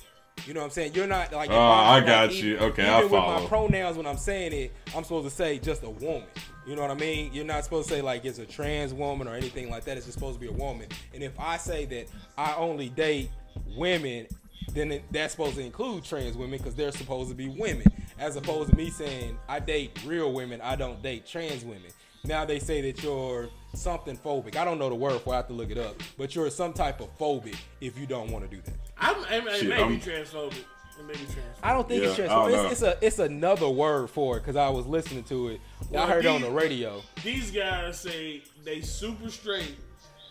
[0.46, 0.94] You know what I'm saying?
[0.94, 1.50] You're not like.
[1.50, 2.58] Oh, I'm- I got e- you.
[2.60, 5.82] Okay, even I with my pronouns when I'm saying it, I'm supposed to say just
[5.82, 6.28] a woman.
[6.68, 7.34] You know what I mean?
[7.34, 9.98] You're not supposed to say like it's a trans woman or anything like that.
[9.98, 10.86] It's just supposed to be a woman.
[11.16, 13.32] And if I say that I only date
[13.76, 14.28] women,
[14.74, 17.86] then it, that's supposed to include trans women because they're supposed to be women.
[18.20, 21.92] As opposed to me saying I date real women, I don't date trans women.
[22.26, 24.56] Now they say that you're something phobic.
[24.56, 25.32] I don't know the word for.
[25.32, 25.96] it, I have to look it up.
[26.18, 28.76] But you're some type of phobic if you don't want to do that.
[28.98, 30.54] I'm, I'm, it Shit, may be I'm- transphobic.
[31.00, 31.64] It may be transphobic.
[31.64, 32.32] I don't think it's Yeah, trans.
[32.32, 35.50] I don't It's, it's a it's another word for it because I was listening to
[35.50, 35.62] it.
[35.90, 37.02] Well, I heard it on the radio.
[37.24, 39.76] These guys say they super straight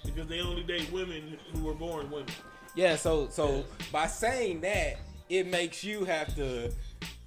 [0.06, 2.32] because they only date women who were born women.
[2.74, 4.96] Yeah, so so by saying that,
[5.28, 6.72] it makes you have to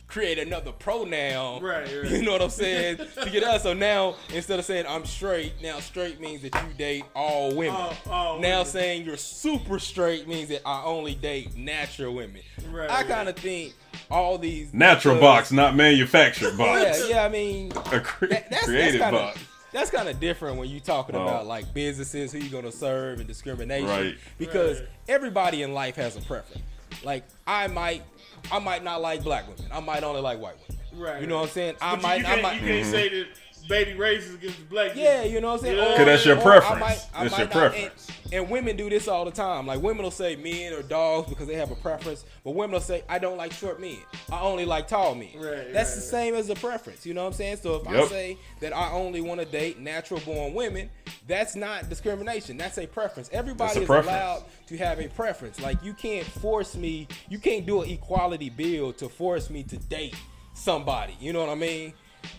[0.07, 1.61] create another pronoun.
[1.61, 2.05] Right, right.
[2.11, 2.97] You know what I'm saying?
[2.97, 3.63] to get us.
[3.63, 7.75] So now instead of saying I'm straight, now straight means that you date all women.
[7.75, 8.65] All- all now women.
[8.65, 12.41] saying you're super straight means that I only date natural women.
[12.71, 13.73] Right, I kind of think
[14.09, 17.01] all these Natural because- box, not manufactured box.
[17.01, 17.25] Yeah, yeah.
[17.25, 19.39] I mean, A cre- that- that's, created that's kinda, box.
[19.75, 21.21] That's kind of different when you're talking Oh.
[21.23, 23.89] about like businesses, who you're gonna serve, and discrimination.
[23.89, 24.15] Right.
[24.37, 24.89] Because Right.
[25.09, 26.63] everybody in life has a preference.
[27.03, 28.03] Like I might,
[28.49, 29.69] I might not like black women.
[29.73, 30.81] I might only like white women.
[30.93, 31.19] Right.
[31.21, 31.75] You know what I'm saying?
[31.81, 32.53] I But might, you, you I can't, might.
[32.61, 32.91] you can't mm-hmm.
[32.91, 33.27] say that
[33.67, 34.91] baby raises against the black.
[34.95, 35.75] Yeah, you know what I'm saying?
[35.75, 35.93] You know?
[35.93, 36.79] Or- 'Cause that's your or I preference.
[36.79, 38.07] might- I That's your not- preference.
[38.25, 39.67] And, and women do this all the time.
[39.67, 42.79] Like women will say men or dogs because they have a preference, but women will
[42.81, 43.97] say I don't like short men.
[44.31, 45.29] I only like tall men.
[45.35, 45.91] Right, That's right, the right.
[46.23, 47.05] same as a preference.
[47.05, 47.57] You know what I'm saying?
[47.61, 50.89] So if I say that I only want to date natural born women,
[51.27, 52.57] that's not discrimination.
[52.57, 53.29] That's a preference.
[53.31, 54.07] Everybody a is preference.
[54.17, 55.59] allowed to have a preference.
[55.61, 57.07] Like you can't force me.
[57.29, 60.15] You can't do an equality bill to force me to date
[60.53, 61.15] somebody.
[61.19, 61.93] You know what I mean?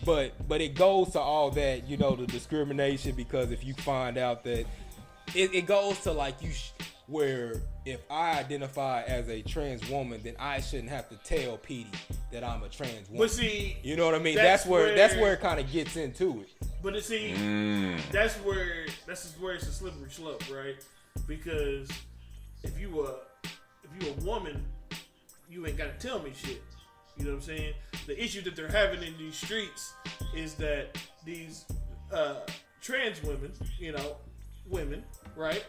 [0.05, 4.17] But but it goes to all that, you know, the discrimination because if you find
[4.17, 4.65] out that
[5.35, 6.71] it, it goes to like you sh-
[7.07, 11.89] where if I identify as a trans woman, then I shouldn't have to tell Petey
[12.31, 13.19] that I'm a trans woman.
[13.19, 14.35] But see, you know what I mean?
[14.35, 16.49] that's That's, where, that's where- where it kind of gets into it.
[16.83, 17.99] But you see, Mm.
[18.11, 20.75] that's where that's just where it's a slippery slope, right?
[21.27, 21.89] Because
[22.63, 23.13] if you a
[23.83, 24.63] if you a woman,
[25.49, 26.61] you ain't gotta tell me shit.
[27.17, 27.73] You know what I'm saying?
[28.05, 29.93] The issue that they're having in these streets
[30.35, 31.65] is that these
[32.13, 32.35] uh,
[32.81, 34.17] trans women, you know,
[34.67, 35.03] women,
[35.35, 35.65] right?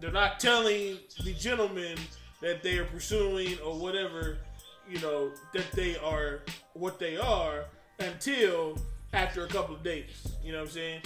[0.00, 1.96] They're not telling the gentlemen
[2.40, 4.38] that they are pursuing or whatever,
[4.88, 6.42] you know, that they are
[6.74, 7.66] what they are
[7.98, 8.76] until
[9.12, 10.28] after a couple of dates.
[10.44, 11.02] You know what I'm saying?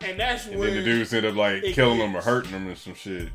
[0.00, 2.76] And that's And then the dudes end up like killing them or hurting them and
[2.76, 3.28] some shit.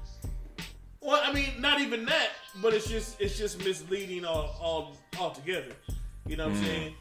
[1.08, 2.32] Well, I mean, not even that,
[2.62, 5.72] but it's just it's just misleading all all altogether.
[6.28, 6.66] You know what I'm hmm.
[6.66, 6.94] saying?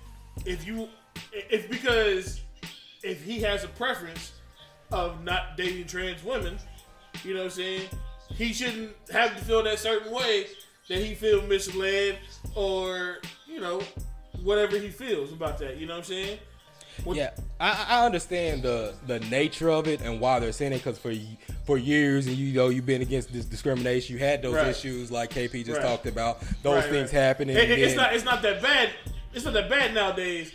[0.44, 0.88] If you
[1.32, 2.40] if because
[3.02, 4.30] if he has a preference
[4.92, 6.56] of not dating trans women,
[7.24, 7.88] you know what I'm saying?
[8.32, 10.46] He shouldn't have to feel that certain way
[10.88, 12.20] that he feel misled
[12.54, 13.16] or,
[13.48, 13.82] you know,
[14.44, 15.78] whatever he feels about that.
[15.78, 16.38] You know what I'm saying?
[17.04, 17.30] What- Yeah,
[17.60, 21.12] I, I understand the the nature of it and why they're saying it because for
[21.64, 24.68] for years and you know you've been against this discrimination, you had those Right.
[24.68, 25.86] issues like KP just Right.
[25.86, 26.40] talked about.
[26.62, 27.56] Those Right, things happening.
[27.56, 28.14] It- it- it's not.
[28.14, 28.90] It's not that bad.
[29.34, 30.52] It's not that bad nowadays.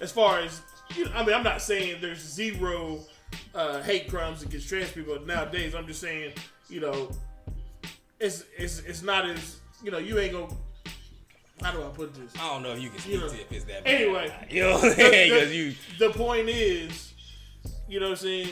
[0.00, 0.60] As far as
[0.96, 3.00] you know, I mean, I'm not saying there's zero
[3.54, 5.74] uh, hate crimes against trans people nowadays.
[5.74, 6.32] I'm just saying,
[6.68, 7.10] you know,
[8.20, 9.98] it's it's it's not as you know.
[9.98, 10.52] You ain't gonna.
[11.62, 12.32] How do I put this?
[12.40, 13.28] I don't know if you can speak know.
[13.28, 13.82] to if it's that.
[13.86, 14.32] Anyway.
[14.50, 15.32] you know what I'm saying?
[15.32, 17.12] the, 'Cause you the point is,
[17.88, 18.48] you know what I'm saying?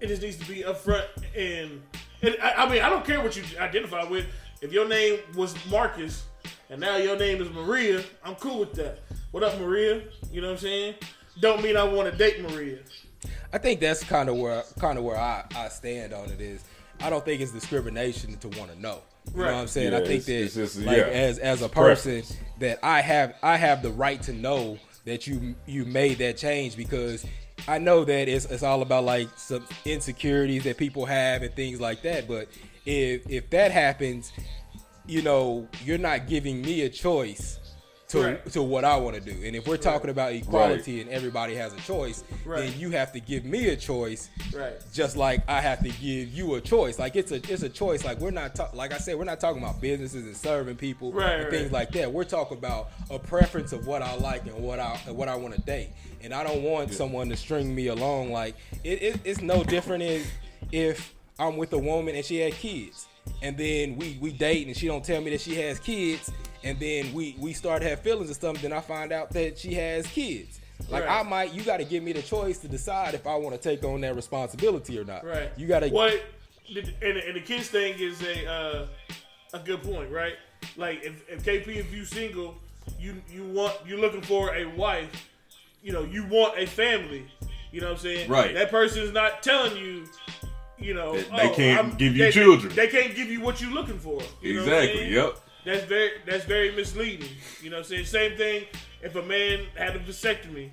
[0.00, 1.80] It just needs to be upfront and,
[2.22, 4.26] and I, I mean I don't care what you identify with.
[4.60, 6.24] If your name was Marcus
[6.70, 9.00] and now your name is Maria, I'm cool with that.
[9.30, 10.02] What up, Maria?
[10.30, 10.94] You know what I'm saying?
[11.40, 12.78] Don't mean I want to date Maria.
[13.52, 16.62] I think that's kind of where kind of where I, I stand on it is
[17.00, 19.00] I don't think it's discrimination to want to know.
[19.32, 19.48] You Right.
[19.48, 19.92] know what I'm saying?
[19.92, 21.04] Yeah, I think that just- like yeah.
[21.04, 22.36] as as a person Preference.
[22.60, 26.76] that I have I have the right to know that you you made that change
[26.76, 27.24] because
[27.66, 31.80] I know that it's it's all about like some insecurities that people have and things
[31.80, 32.28] like that.
[32.28, 32.48] But
[32.86, 34.32] if if that happens,
[35.06, 37.58] you know, you're not giving me a choice
[38.08, 38.52] to Right.
[38.52, 39.34] to what I want to do.
[39.46, 42.60] And if we're talking about equality and everybody has a choice, Right.
[42.70, 44.74] then you have to give me a choice Right.
[44.92, 46.98] just like I have to give you a choice.
[46.98, 48.04] Like it's a it's a choice.
[48.04, 51.12] Like we're not talk, like I said, we're not talking about businesses and serving people
[51.12, 51.50] Right, and right.
[51.52, 52.12] things like that.
[52.12, 55.36] We're talking about a preference of what I like and what I and what I
[55.36, 55.90] want to date.
[56.22, 58.32] And I don't want someone to string me along.
[58.32, 60.30] Like it, it, it's no different if
[60.72, 63.06] if I'm with a woman and she had kids.
[63.42, 66.78] And then we we date and she don't tell me that she has kids, and
[66.78, 68.62] then we we start to have feelings or something.
[68.62, 70.60] Then I find out that she has kids.
[70.88, 71.20] Like Right.
[71.20, 73.60] I might, you got to give me the choice to decide if I want to
[73.60, 75.24] take on that responsibility or not.
[75.24, 75.50] Right.
[75.56, 75.88] You got to.
[75.88, 76.22] What?
[76.68, 78.86] And, and the kids thing is a uh,
[79.52, 80.34] a good point, right?
[80.76, 82.56] Like if, if KP, if you single,
[82.98, 85.28] you you want you're looking for a wife.
[85.82, 87.26] You know, you want a family.
[87.70, 88.30] You know what I'm saying?
[88.30, 88.54] Right.
[88.54, 90.06] That person is not telling you.
[90.84, 92.74] You know, That they oh, can't I'm- give you they- children.
[92.74, 94.20] They, can't give you what you're looking for.
[94.42, 95.14] You know what I'm Exactly.
[95.14, 95.38] Yep.
[95.64, 97.28] That's very that's very misleading.
[97.62, 98.04] You know what I'm saying?
[98.04, 98.64] Same thing
[99.02, 100.70] if a man had a vasectomy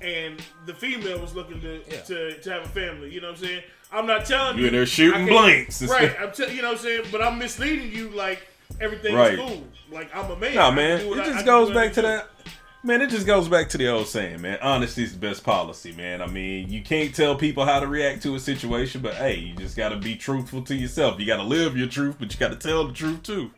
[0.00, 2.00] and the female was looking to Yeah.
[2.02, 3.12] to, to have a family.
[3.12, 3.62] You know what I'm saying?
[3.92, 6.14] I'm not telling You you in there shooting blanks Right.
[6.20, 7.02] I'm te- you know what I'm saying?
[7.10, 8.46] But I'm misleading you like
[8.80, 9.36] everything's Right.
[9.36, 9.64] cool.
[9.90, 10.54] Like I'm a man.
[10.54, 11.00] Nah, man.
[11.00, 12.28] It I- I just can goes do what I back to that.
[12.82, 14.58] Man, it just goes back to the old saying, man.
[14.62, 16.22] Honesty is the best policy, man.
[16.22, 19.54] I mean, you can't tell people how to react to a situation, but hey, you
[19.54, 21.20] just got to be truthful to yourself.
[21.20, 23.50] You got to live your truth, but you got to tell the truth too.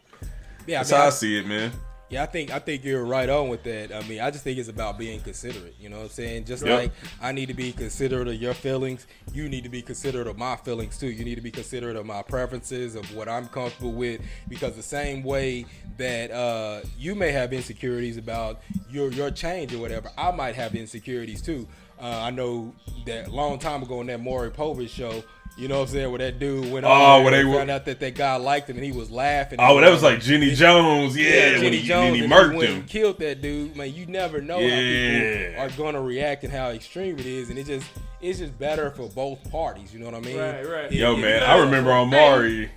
[0.67, 1.71] yeah, I That's mean, how I I- see it, man.
[2.13, 3.91] Yeah, I think I think you're right on with that.
[3.91, 5.75] I mean, I just think it's about being considerate.
[5.81, 6.45] You know what I'm saying?
[6.45, 6.79] Just Yep.
[6.79, 6.93] like
[7.23, 10.57] I need to be considerate of your feelings, you need to be considerate of my
[10.57, 11.07] feelings too.
[11.11, 14.83] You need to be considerate of my preferences, of what I'm comfortable with, because the
[14.83, 15.65] same way
[15.97, 18.61] that uh, you may have insecurities about
[18.91, 21.67] your your change or whatever, I might have insecurities too.
[21.99, 22.75] Uh, I know
[23.07, 25.25] that a long time ago on that Maury Povich show.
[25.57, 26.11] You know what I'm saying?
[26.11, 28.37] Where that dude went Oh, on where they and were- found out that that guy
[28.37, 29.59] liked him and he was laughing.
[29.61, 31.15] Oh, that was like Jenny Jones.
[31.17, 32.79] Yeah, when Jenny he, Jones and he and murked went him.
[32.81, 33.77] and killed that dude.
[33.77, 37.59] Man, you never know how people are gonna react and how extreme it is, and
[37.59, 37.87] it just
[38.23, 39.93] it's just better for both parties.
[39.93, 40.39] You know what I mean?
[40.39, 40.85] Right, right.
[40.87, 42.17] It- Yo, it- man, know, I remember on hey.
[42.17, 42.71] Maury.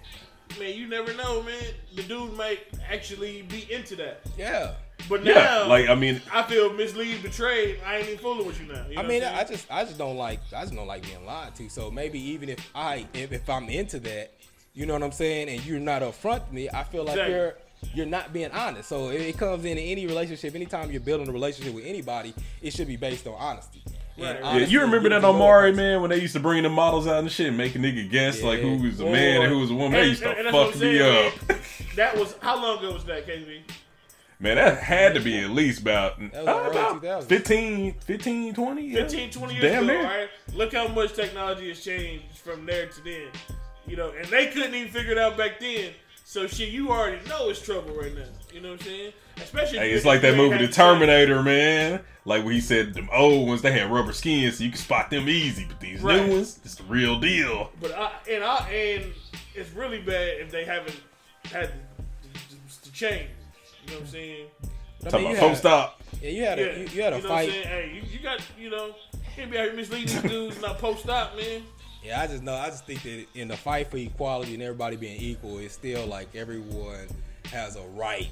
[0.59, 1.55] Man, you never know, man.
[1.95, 2.59] The dude might
[2.91, 4.21] actually be into that.
[4.37, 4.71] Yeah.
[5.09, 7.79] But Yeah, now, like I mean, I feel mislead, betrayed.
[7.85, 8.85] I ain't even fooling with you now.
[8.89, 9.47] You know I mean, I'm I saying?
[9.49, 11.69] just I just don't like I just don't like being lied to.
[11.69, 14.31] So maybe even if I if, if I'm into that,
[14.73, 17.35] you know what I'm saying, and you're not upfront with me, I feel like Exactly.
[17.35, 17.53] you're
[17.93, 18.89] you're not being honest.
[18.89, 20.55] So it, it comes in any relationship.
[20.55, 23.83] Anytime you're building a relationship with anybody, it should be based on honesty.
[23.85, 24.39] And Right, right.
[24.41, 26.63] yeah, honesty you remember gives that on more Maury, man, when they used to bring
[26.63, 29.41] the models out and shit, and make a nigga guess like who was a man
[29.43, 29.91] and who was a woman.
[29.91, 31.49] They used to and- and fuck me saying, up.
[31.49, 31.59] man.
[31.97, 33.59] That was how long ago was that, KB?
[34.39, 36.69] Man, that had to be at least about, was uh,
[37.01, 38.81] about 15, 15, 20?
[38.85, 39.01] Yeah.
[39.03, 40.03] 15, 20 years Damn ago, near.
[40.03, 40.29] right?
[40.53, 43.27] Look how much technology has changed from there to then.
[43.87, 45.91] You know, and they couldn't even figure it out back then.
[46.25, 48.23] So shit, you already know it's trouble right now.
[48.51, 49.13] You know what I'm saying?
[49.37, 49.77] Especially.
[49.77, 50.75] Hey, it's like that movie, The had sex.
[50.77, 52.01] Terminator, man.
[52.25, 55.11] Like when he said them old ones, they had rubber skin, so you can spot
[55.11, 55.65] them easy.
[55.65, 56.25] But these Right.
[56.25, 57.69] new ones, it's the real deal.
[57.79, 59.13] But I and I and
[59.53, 60.99] it's really bad if they haven't
[61.51, 63.29] had to, to change.
[63.85, 64.47] You know what I'm saying?
[65.05, 66.01] I Talking mean, about you post had- op.
[66.21, 67.49] Yeah, you had a Yeah, you, you had a know fight.
[67.49, 67.63] What I'm?
[67.63, 68.95] Hey, you, you got you know,
[69.35, 71.61] can't be out here misleading these dudes not post op, man.
[72.03, 72.53] Yeah, I just know.
[72.55, 76.05] I just think that in the fight for equality and everybody being equal, it's still
[76.07, 77.07] like everyone
[77.51, 78.29] has a right.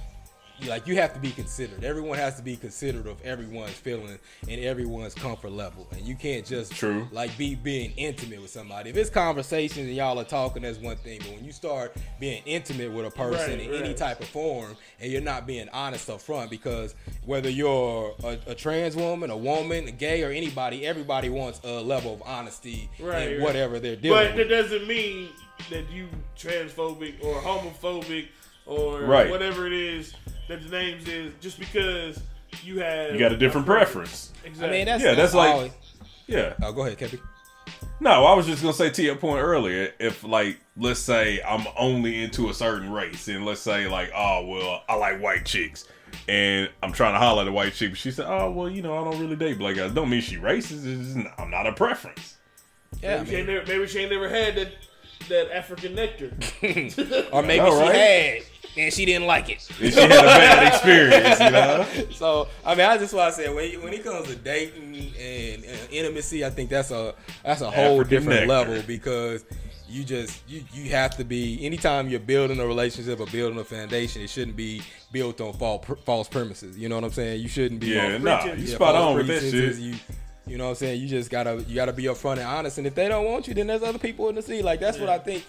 [0.67, 1.83] Like you have to be considered.
[1.83, 6.45] Everyone has to be considerate of everyone's feeling and everyone's comfort level, and you can't
[6.45, 7.07] just True.
[7.11, 8.89] like be being intimate with somebody.
[8.91, 11.19] If it's conversations and y'all are talking, that's one thing.
[11.19, 14.77] But when you start being intimate with a person Right, in any type of form,
[15.01, 16.95] and you're not being honest up front, because
[17.25, 21.81] whether you're a, a trans woman, a woman, a gay, or anybody, everybody wants a
[21.81, 23.41] level of honesty Right, in right.
[23.41, 24.47] whatever they're dealing But with.
[24.49, 25.29] that doesn't mean
[25.71, 28.27] that you transphobic or homophobic
[28.66, 29.30] or Right.
[29.30, 30.14] whatever it is
[30.47, 32.20] that the names is just because
[32.64, 34.32] you have You got a different preference.
[34.45, 34.68] Exactly.
[34.68, 35.72] I mean, that's Yeah, that's like- always-
[36.28, 36.53] Yeah.
[36.61, 37.20] Oh, go ahead, Kevin.
[37.99, 41.66] No, I was just gonna say to your point earlier, if like let's say I'm
[41.78, 45.86] only into a certain race, and let's say like, oh well, I like white chicks,
[46.28, 48.82] and I'm trying to holler at a white chick, but she said, oh well, you
[48.82, 49.91] know, I don't really date black guys.
[49.91, 50.86] Don't mean she racist.
[50.86, 52.36] It's just, I'm not a preference.
[53.01, 54.72] Yeah, I maybe, she ain't never, maybe she ain't never had that
[55.30, 56.32] that African nectar.
[57.32, 57.95] or maybe All she right.
[57.95, 58.43] had
[58.78, 59.67] and she didn't like it.
[59.82, 61.86] And she had a bad experience, you know.
[62.15, 65.63] So I mean, I just want to say when when it comes to dating and,
[65.63, 67.13] and intimacy, I think that's a
[67.43, 68.47] that's a whole African different nectar.
[68.47, 69.45] level because
[69.89, 73.63] you just you you have to be anytime you're building a relationship or building a
[73.63, 76.78] foundation, it shouldn't be built on false false premises.
[76.78, 77.41] You know what I'm saying?
[77.41, 79.78] You shouldn't be Yeah, on nah, you Yeah, spot on with that shit.
[79.78, 79.95] You,
[80.47, 81.01] you know what I'm saying?
[81.01, 82.78] You just gotta you gotta be upfront and honest.
[82.78, 84.61] And if they don't want you, then there's other people in the sea.
[84.61, 85.43] Like that's what I think.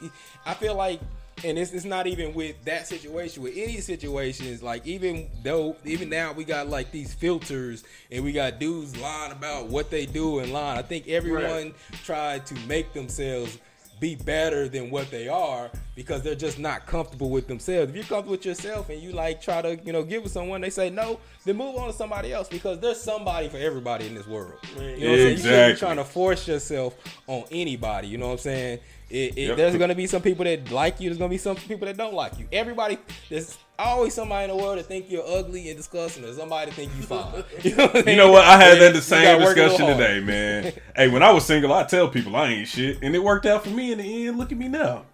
[0.45, 1.01] I feel like,
[1.43, 3.43] and it's, it's not even with that situation.
[3.43, 8.33] With any situations, like even though even now we got like these filters and we
[8.33, 10.79] got dudes lying about what they do and lying.
[10.79, 11.75] I think everyone
[12.05, 13.59] tried to make themselves
[14.01, 17.91] be better than what they are because they're just not comfortable with themselves.
[17.91, 20.61] If you're comfortable with yourself and you like try to, you know, give with someone,
[20.61, 24.15] they say no, then move on to somebody else because there's somebody for everybody in
[24.15, 24.55] this world.
[24.77, 25.31] You know what I'm saying?
[25.31, 28.09] You shouldn't be trying to force yourself on anybody.
[28.09, 28.81] You know what I'm saying?
[29.11, 29.57] It, it, Yep.
[29.57, 31.09] There's gonna be some people that like you.
[31.09, 32.47] There's gonna be some people that don't like you.
[32.53, 32.99] Everybody,
[33.29, 36.23] there's always somebody in the world that think you're ugly and disgusting.
[36.23, 37.45] There's somebody that think you fine.
[37.63, 38.45] You know what, I'm You know what?
[38.45, 40.73] I had that the same gotta work a little discussion today, man.
[40.97, 43.65] hey, when I was single, I tell people I ain't shit, and it worked out
[43.65, 44.39] for me in the end.
[44.39, 45.05] Look at me now.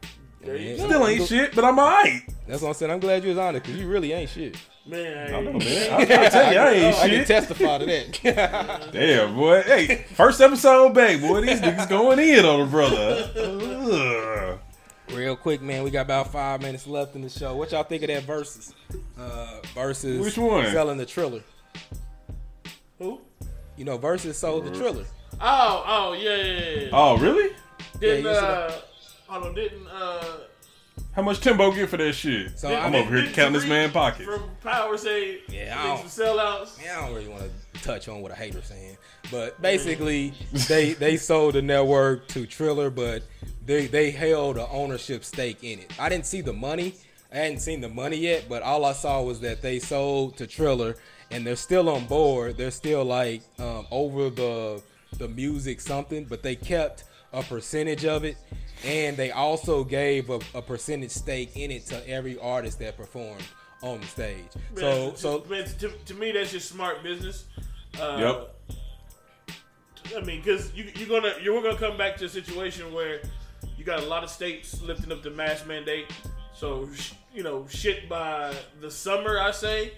[0.42, 0.76] Yeah.
[0.76, 2.22] Still ain't shit, but I'm alright.
[2.46, 2.90] That's what I'm saying.
[2.92, 4.56] I'm glad you was honest because you really ain't shit.
[4.86, 5.92] Man, I know, hey, man.
[5.92, 7.26] I, I tell you, I ain't I can shit.
[7.26, 8.90] testify to that.
[8.92, 9.62] Damn, boy.
[9.62, 11.42] Hey, first episode back, boy.
[11.42, 13.30] These niggas going in on a brother.
[15.10, 15.16] Ugh.
[15.18, 17.54] Real quick, man, we got about five minutes left in the show.
[17.56, 18.72] What y'all think of that Verzuz?
[19.18, 20.66] Uh, Verzuz Which one?
[20.70, 21.42] selling the Triller.
[22.98, 23.20] who?
[23.76, 25.04] You know, Verzuz sold the Triller.
[25.40, 26.88] Oh, oh, yeah, yeah, yeah.
[26.92, 27.54] Oh, really?
[27.98, 28.72] Didn't Yeah, you uh,
[29.28, 30.24] hold on, didn't uh,
[31.12, 32.58] How much Timbo get for that shit?
[32.58, 34.24] So didn't- I'm I'm over here counting this man pockets.
[34.28, 36.82] From Power say, Yeah, I don't- some sellouts.
[36.82, 37.44] Yeah, I don't really want
[37.74, 38.98] to touch on what a hater saying,
[39.30, 40.34] but basically,
[40.68, 43.22] they they sold the network to Triller, but
[43.70, 45.92] they they held an ownership stake in it.
[45.98, 46.94] I didn't see the money.
[47.32, 50.48] I hadn't seen the money yet, but all I saw was that they sold to
[50.48, 50.96] Triller,
[51.30, 52.56] and they're still on board.
[52.56, 54.82] They're still like um, over the
[55.18, 58.36] the music something, but they kept a percentage of it,
[58.84, 63.44] and they also gave a, a percentage stake in it to every artist that performed
[63.82, 64.44] on the stage.
[64.74, 67.44] So to- so man, to, to me, that's just smart business.
[68.00, 68.56] Uh, Yep.
[70.16, 73.20] I mean, because you, you're gonna you're gonna come back to a situation where
[73.80, 76.12] you got a lot of states lifting up the mask mandate.
[76.52, 76.86] So
[77.34, 79.92] you know, shit by the summer, I say,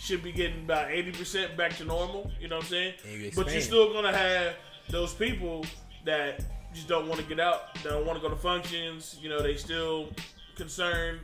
[0.00, 2.32] should be getting about eighty percent back to normal.
[2.40, 2.94] You know what I'm saying?
[3.08, 4.56] You But you're still gonna have
[4.90, 5.64] those people
[6.04, 9.16] that just don't want to get out, that don't want to go to functions.
[9.22, 10.08] You know, they still
[10.56, 11.20] concerned.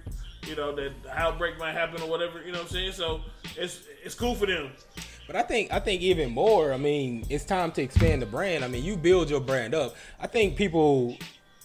[0.46, 2.44] You know that the outbreak might happen or whatever.
[2.44, 2.92] You know what I'm saying?
[2.92, 3.22] So
[3.56, 4.70] it's it's cool for them.
[5.26, 6.72] But I think I think even more.
[6.72, 8.64] I mean, it's time to expand the brand.
[8.64, 9.96] I mean, you build your brand up.
[10.20, 11.16] I think people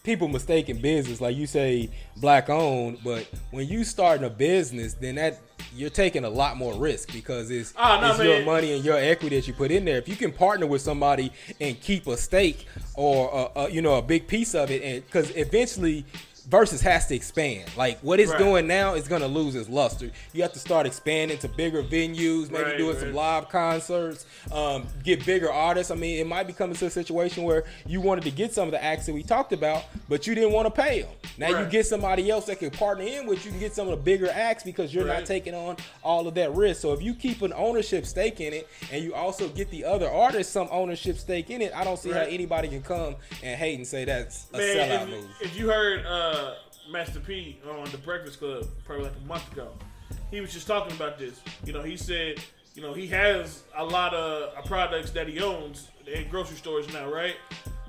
[0.04, 3.00] people mistaken business, like you say, black owned.
[3.04, 5.39] But when you starting a business, then that
[5.76, 8.97] you're taking a lot more risk because it's, Ah, no, it's your money and your
[8.97, 9.97] equity that you put in there.
[9.97, 13.95] If you can partner with somebody and keep a stake or a, a, you know
[13.95, 16.06] a big piece of it, and because eventually.
[16.50, 17.70] Verzuz has to expand.
[17.78, 18.39] Like what it's Right.
[18.39, 20.10] doing now is gonna lose its luster.
[20.34, 23.00] You have to start expanding to bigger venues, maybe Right, doing right.
[23.00, 25.91] some live concerts, um, get bigger artists.
[25.91, 28.68] I mean, it might be coming to a situation where you wanted to get some
[28.68, 31.12] of the acts that we talked about, but you didn't want to pay them.
[31.38, 33.91] Now you get somebody else that can partner in with you, can get some of
[33.91, 36.82] the bigger acts because you're not taking on all of that risk.
[36.82, 40.10] So if you keep an ownership stake in it, and you also get the other
[40.10, 43.76] artists some ownership stake in it, I don't see how anybody can come and hate
[43.78, 45.30] and say that's a Man, sellout if, move.
[45.41, 46.38] if you heard uh,
[46.92, 49.70] Master P on the Breakfast Club probably like a month ago,
[50.32, 51.40] he was just talking about this.
[51.66, 52.42] You know, he said,
[52.74, 56.92] you know, he has a lot of uh, products that he owns in grocery stores
[56.94, 57.36] now, right?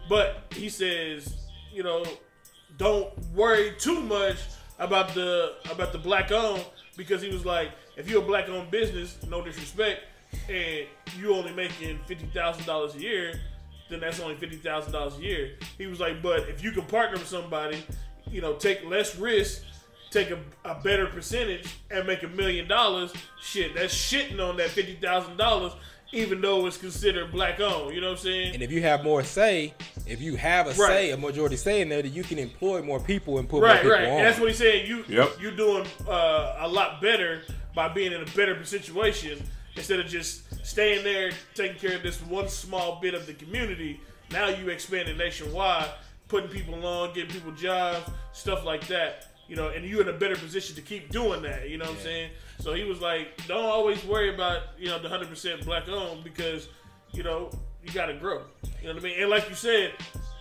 [0.08, 1.34] But he says,
[1.72, 2.04] you know,
[2.76, 4.38] don't worry too much
[4.78, 6.64] about the about the black owned
[6.96, 10.00] because he was like, if you're a black owned business, no disrespect,
[10.48, 10.86] and
[11.18, 13.40] you only making fifty thousand dollars a year,
[13.88, 15.56] then that's only fifty thousand dollars a year.
[15.78, 17.84] He was like, but if you can partner with somebody,
[18.30, 19.62] you know, take less risk,
[20.10, 24.70] take a, a better percentage, and make a million dollars, shit, that's shitting on that
[24.70, 25.72] fifty thousand dollars,
[26.12, 27.94] even though it's considered black owned.
[27.94, 28.54] You know what I'm saying?
[28.54, 29.74] And if you have more say,
[30.06, 30.76] if you have a Right.
[30.76, 33.66] say, a majority say in there, that you can employ more people and put more
[33.68, 34.04] Right, people right.
[34.08, 34.16] on.
[34.18, 34.88] And that's what he said.
[34.88, 35.40] You Yep.
[35.40, 37.42] you doing uh, a lot better
[37.74, 39.40] by being in a better situation
[39.76, 44.00] instead of just staying there taking care of this one small bit of the community.
[44.32, 45.88] Now you expanding nationwide,
[46.30, 49.26] putting people on, getting people jobs, stuff like that.
[49.48, 51.68] You know, and you're in a better position to keep doing that.
[51.68, 52.30] You know what I'm saying?
[52.60, 56.22] So he was like, don't always worry about you know the hundred percent black owned
[56.22, 56.68] because
[57.12, 57.50] you know
[57.84, 58.42] you got to grow.
[58.80, 59.20] You know what I mean?
[59.20, 59.92] And like you said,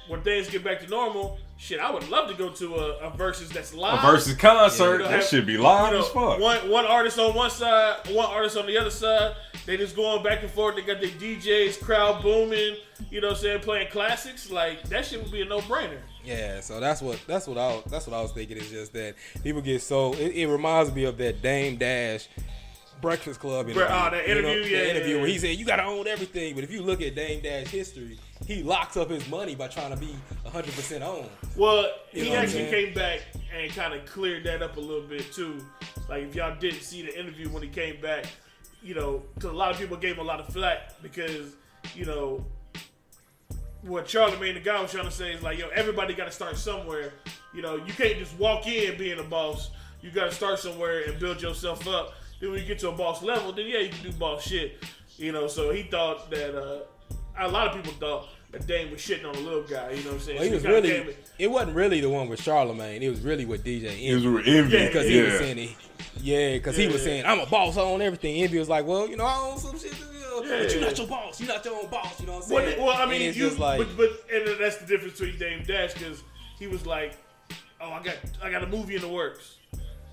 [0.10, 3.12] when things get back to normal, shit, I would love to go to a, a
[3.12, 4.00] Verzuz that's A live.
[4.00, 6.40] Verzuz concert, You know, that have- should be live you know, as fuck.
[6.40, 9.36] One one artist on one side, one artist on the other side.
[9.66, 10.76] They just going back and forth.
[10.76, 12.76] They got their DJs, crowd booming.
[13.12, 13.60] You know what I'm saying?
[13.62, 14.50] Playing classics.
[14.50, 16.00] Like that shit would be a no brainer.
[16.26, 18.58] Yeah, so that's what that's what I was, that's what I was thinking.
[18.58, 22.28] Is just that people get so it, it reminds me of that Dame Dash
[23.02, 23.86] Breakfast Club interview.
[23.90, 25.84] ah, that You know, interview, the yeah, interview yeah, where he said you got to
[25.86, 26.56] own everything.
[26.56, 29.92] But if you look at Dame Dash history, he locks up his money by trying
[29.92, 31.30] to be 100 percent owned.
[31.56, 33.22] Well, You he actually came back
[33.56, 35.58] and kind of cleared that up a little bit too.
[36.08, 38.26] Like if y'all didn't see the interview when he came back,
[38.82, 41.56] you know, because a lot of people gave him a lot of flack because
[41.96, 42.46] you know
[43.82, 46.58] what Charlemagne the guy was trying to say is like, yo, everybody got to start
[46.58, 47.14] somewhere.
[47.54, 49.72] You know, you can't just walk in being a boss.
[50.02, 52.14] You got to start somewhere and build yourself up.
[52.40, 54.84] Then when you get to a boss level, then yeah, you can do boss shit.
[55.18, 56.80] You know, so he thought that uh,
[57.40, 59.92] a lot of people thought that Dame was shitting on the little guy.
[59.92, 60.38] You know what I'm saying?
[60.38, 63.02] Well, he was kinda really came- it wasn't really the one with Charlemagne.
[63.04, 64.36] It was really with DJ It was Envy.
[64.36, 64.78] with envy.
[64.78, 65.78] Yeah, because he was saying he,
[66.22, 68.42] yeah, because he was saying I'm a boss, I own everything.
[68.42, 70.82] Envy was like, well, you know, I own some shit, too, you know, but you're
[70.82, 71.40] not your boss.
[71.40, 72.20] You're not your own boss.
[72.20, 72.80] You know what I'm saying?
[72.84, 75.38] well, I mean, it's you, just like, but, but and then that's the difference between
[75.40, 76.24] Dame Dash because
[76.58, 77.14] he was like,
[77.80, 79.56] "Oh, I got, I got a movie in the works."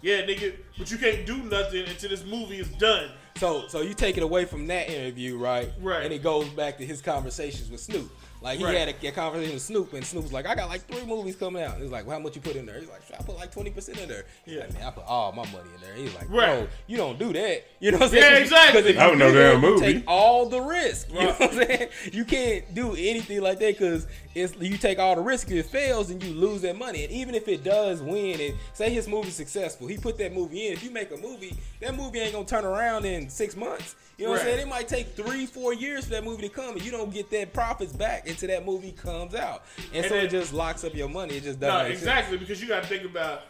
[0.03, 3.11] Yeah, nigga, but you can't do nothing until this movie is done.
[3.37, 5.71] So so you take it away from that interview, right?
[5.81, 6.05] Right.
[6.05, 8.11] And it goes back to his conversations with Snoop.
[8.47, 8.77] Like he Right.
[8.79, 11.35] had a, a conversation with Snoop, and Snoop was like, "I got like three movies
[11.35, 13.23] coming out." And he's like, well, "How much you put in there?" He's like, "I
[13.25, 14.61] put like twenty percent in there." He's Yeah.
[14.61, 16.59] like, "Man, I put all my money in there." He's like, Right.
[16.61, 18.23] "Bro, you don't do that." You know what I'm saying?
[18.23, 18.43] Yeah, saying?
[18.45, 18.83] exactly.
[18.83, 19.81] Because if That you was no that, damn movie.
[19.95, 21.09] take all the risk.
[21.13, 21.89] You know what I'm saying?
[22.13, 25.51] You can't do anything like that because it's you take all the risk.
[25.51, 27.03] If it fails, and you lose that money.
[27.03, 30.69] And even if it does win, and say his movie's successful, he put that movie
[30.69, 30.73] in.
[30.73, 33.97] If you make a movie, that movie ain't gonna turn around in six months.
[34.19, 34.61] You know what I'm saying?
[34.61, 37.31] It might take three, four years for that movie to come, and you don't get
[37.33, 39.65] that profits back until that movie comes out.
[39.93, 41.37] And, And so then- it just locks up your money.
[41.37, 41.89] It just doesn't.
[41.91, 42.03] make sense.
[42.03, 43.43] exactly because you got to think about.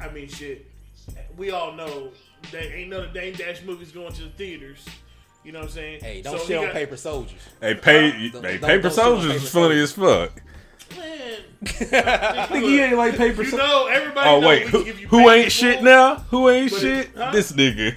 [0.00, 0.64] I mean, shit.
[1.36, 2.08] we all know
[2.50, 4.84] that ain't none of Dame Dash movies going to the theaters.
[5.44, 6.00] You know what I'm saying?
[6.00, 7.40] Hey, don't So he shit on got- paper soldiers.
[7.60, 10.42] Hey, pay, Don't- hey, don't- paper don't shit on soldiers Paper is funny as fuck.
[10.96, 13.68] Man, Nigga, you ain't like paper you soldiers.
[13.68, 14.28] know everybody.
[14.30, 16.16] Oh wait, we who, you who ain't shit now?
[16.30, 17.10] Who ain't But- shit?
[17.16, 17.30] huh?
[17.32, 17.96] This nigga.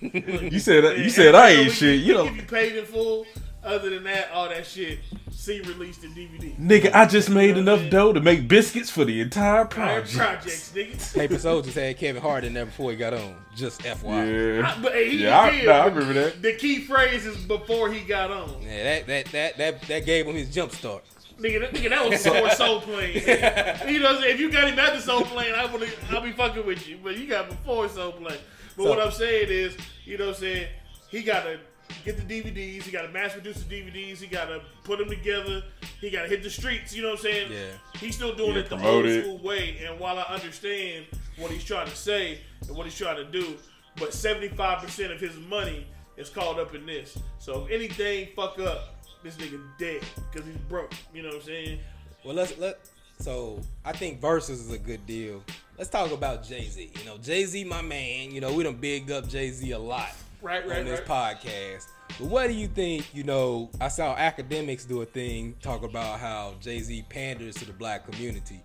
[0.00, 2.00] You said you said I ain't shit.
[2.00, 3.26] You know, give you paid in full.
[3.64, 4.98] Other than that, all that shit
[5.30, 6.56] see released in DVD.
[6.58, 10.16] nigga, I just made enough dough to make biscuits for the entire Prior project.
[10.18, 11.14] projects, nigga.
[11.16, 13.36] Paper soldiers had Kevin Hart in there before he got on.
[13.54, 14.58] Just FYI.
[14.60, 16.42] Yeah, I- but he yeah, I, nah, I remember that.
[16.42, 18.62] The key phrase is before he got on.
[18.62, 21.04] Yeah, that that that that that gave him his jump start.
[21.38, 23.14] Nigga, that, nigga, that was before Soul Plane.
[23.14, 26.66] you know what If you got him after Soul Plane, I would I'll be fucking
[26.66, 26.98] with you.
[27.02, 28.38] But you got before Soul Plane.
[28.76, 30.68] But So- what I'm saying is, you know what I'm saying?
[31.10, 31.58] He got to
[32.04, 32.84] get the DVDs.
[32.84, 34.18] He got to mass produce the DVDs.
[34.20, 35.62] He got to put them together.
[36.00, 36.94] He got to hit the streets.
[36.94, 37.52] You know what I'm saying?
[37.52, 37.98] Yeah.
[38.00, 39.22] He's still doing Yeah, it the promote old it.
[39.24, 39.84] school way.
[39.86, 41.06] And while I understand
[41.36, 43.56] what he's trying to say and what he's trying to do,
[43.96, 47.18] but 75% of his money is caught up in this.
[47.38, 50.92] So if anything fuck up, this nigga dead because he's broke.
[51.14, 51.78] You know what I'm saying?
[52.24, 52.80] Well, let's let.
[53.20, 55.44] So I think Verzuz is a good deal.
[55.82, 56.92] Let's talk about Jay Z.
[56.96, 58.30] You know, Jay Z, my man.
[58.30, 61.38] You know, we done big up Jay Z a lot Right, right, on this right.
[61.40, 61.88] podcast.
[62.20, 63.12] But what do you think?
[63.12, 67.64] You know, I saw academics do a thing talk about how Jay Z panders to
[67.64, 68.60] the black community.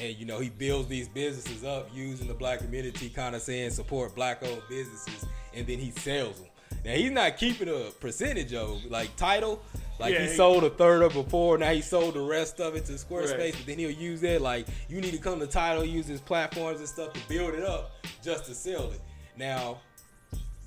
[0.00, 3.72] And you know he builds these businesses up using the black community, kind of saying
[3.72, 6.48] support black-owned businesses, and then he sells them.
[6.86, 9.62] Now he's not keeping a percentage of like title,
[10.02, 11.56] like Yeah, he he- sold a third of before.
[11.58, 13.54] Now he sold the rest of it to Squarespace, Right.
[13.56, 16.80] but then he'll use that like you need to come to Tidal, use his platforms
[16.80, 17.92] and stuff to build it up
[18.22, 19.00] just to sell it.
[19.36, 19.78] Now,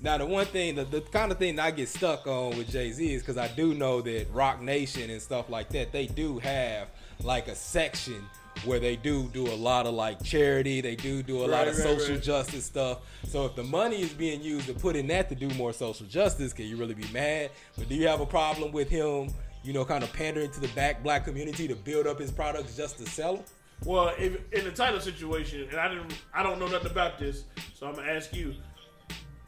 [0.00, 2.70] now the one thing, the, the kind of thing that I get stuck on with
[2.70, 6.06] Jay Z is because I do know that Roc Nation and stuff like that, they
[6.06, 6.88] do have
[7.22, 8.22] like a section
[8.64, 10.80] where they do do a lot of like charity.
[10.80, 12.22] They do do a lot of right, social right.
[12.22, 12.98] justice stuff.
[13.28, 16.06] So if the money is being used to put in that to do more social
[16.06, 17.50] justice, can you really be mad?
[17.76, 19.32] But do you have a problem with him?
[19.62, 22.76] You know, kind of pandering to the back black community to build up his products
[22.76, 23.44] just to sell them.
[23.84, 27.44] Well, if, in the Tidal situation, and I didn't, I don't know nothing about this,
[27.74, 28.54] so I'm gonna ask you: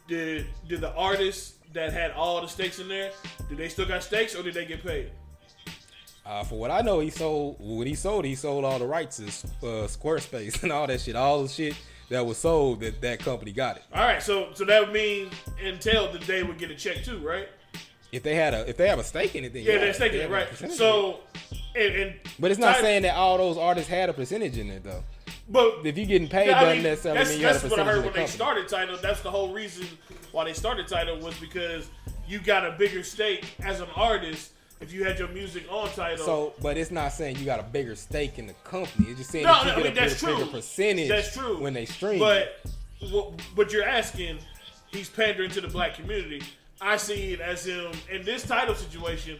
[0.07, 3.11] Did did the artists that had all the stakes in there,
[3.47, 5.11] do they still got stakes, or did they get paid?
[6.29, 9.17] Uh, for what I know, he sold when he sold, he sold all the rights
[9.17, 9.23] to
[9.67, 11.15] uh, Squarespace and all that shit.
[11.15, 11.75] All the shit
[12.09, 13.83] that was sold, that that company got it.
[13.91, 15.31] All right, so so that would mean
[15.63, 17.49] entail that they would get a check too, right?
[18.11, 19.93] If they had a, if they have a stake in it, then Yeah, yeah, they're
[19.93, 20.47] taking they it right.
[20.47, 20.77] percentage in it.
[20.77, 21.19] So,
[21.75, 24.69] and, and but it's not Ty- saying that all those artists had a percentage in
[24.69, 25.03] it though.
[25.51, 28.09] But If you're getting paid, Yeah, I mean, that's, that's what I heard of the
[28.11, 28.97] when they started Tidal.
[29.01, 29.87] That's the whole reason
[30.31, 31.89] why they started Tidal was because
[32.27, 34.51] you got a bigger stake as an artist
[34.81, 36.25] if you had your music on Tidal.
[36.25, 39.09] So, but it's not saying you got a bigger stake in the company.
[39.09, 40.45] It's just saying No, that you no, I get mean, a that's bigger, true.
[40.45, 41.09] bigger percentage.
[41.09, 41.59] That's true.
[41.61, 42.19] when they stream.
[42.19, 42.65] But
[43.55, 44.39] what you're asking,
[44.87, 46.41] he's pandering to the black community.
[46.81, 49.37] I see it as him in this Tidal situation,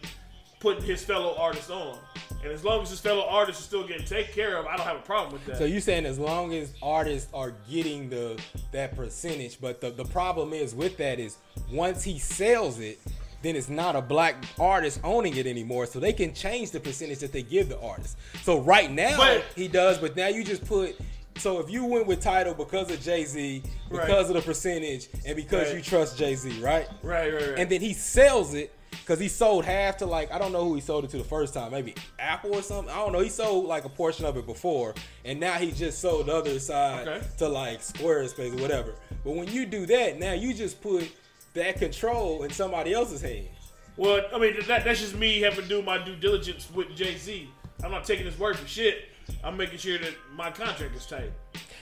[0.60, 1.98] putting his fellow artists on.
[2.42, 4.86] And as long as his fellow artists are still getting taken care of, I don't
[4.86, 5.58] have a problem with that.
[5.58, 8.38] So you're saying as long as artists are getting the
[8.72, 11.36] that percentage, but the, the problem is with that is
[11.70, 12.98] once he sells it,
[13.42, 15.86] then it's not a black artist owning it anymore.
[15.86, 18.16] So they can change the percentage that they give the artist.
[18.42, 20.96] So right now But- he does, but now you just put
[21.36, 24.20] so if you went with Tidal because of Jay Z, because Right.
[24.20, 25.76] of the percentage, and because Right.
[25.76, 26.86] you trust Jay Z, right?
[27.02, 27.58] right, right, right.
[27.58, 30.74] And then he sells it because he sold half to like I don't know who
[30.74, 32.92] he sold it to the first time, maybe Apple or something.
[32.92, 33.20] I don't know.
[33.20, 36.58] He sold like a portion of it before, and now he just sold the other
[36.60, 37.26] side Okay.
[37.38, 38.96] to like Squarespace or whatever.
[39.24, 41.08] But when you do that, now you just put
[41.54, 43.48] that control in somebody else's hands.
[43.96, 47.16] Well, I mean, that, that's just me having to do my due diligence with Jay
[47.16, 47.48] Z.
[47.82, 49.04] I'm not taking his word for shit.
[49.44, 51.32] I'm making sure that my contract is tight.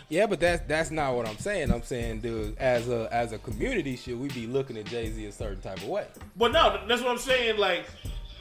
[0.08, 1.70] Yeah, but that's that's not what I'm saying.
[1.70, 5.24] I'm saying, dude, as a as a community, should we be looking at Jay Z
[5.26, 6.06] a certain type of way?
[6.36, 7.58] But no, that's what I'm saying.
[7.58, 7.84] Like,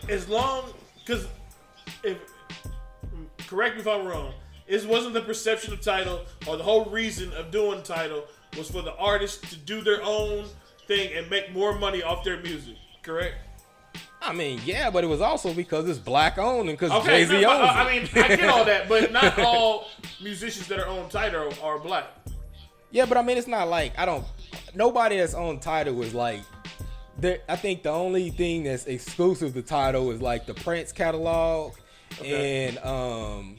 [0.07, 0.63] as long,
[1.05, 1.28] because
[2.03, 2.17] if
[3.47, 4.34] correct me if I'm wrong,
[4.65, 8.23] it wasn't the perception of Tidal or the whole reason of doing Tidal
[8.57, 10.45] was for the artists to do their own
[10.88, 12.75] thing and make more money off their music.
[13.03, 13.35] Correct?
[14.21, 17.25] I mean, yeah, but it was also because it's black owned and because Okay, Jay
[17.25, 17.69] Z no, owns but, it.
[17.69, 19.88] I I mean, I get all that, but not all
[20.21, 22.07] musicians that are on Tidal are black.
[22.91, 24.25] Yeah, but I mean, it's not like I don't.
[24.73, 26.41] Nobody that's on Tidal is like.
[27.19, 31.73] There, I think the only thing that's exclusive to Tidal is like the Prince catalog
[32.19, 32.67] Okay.
[32.67, 33.55] and um,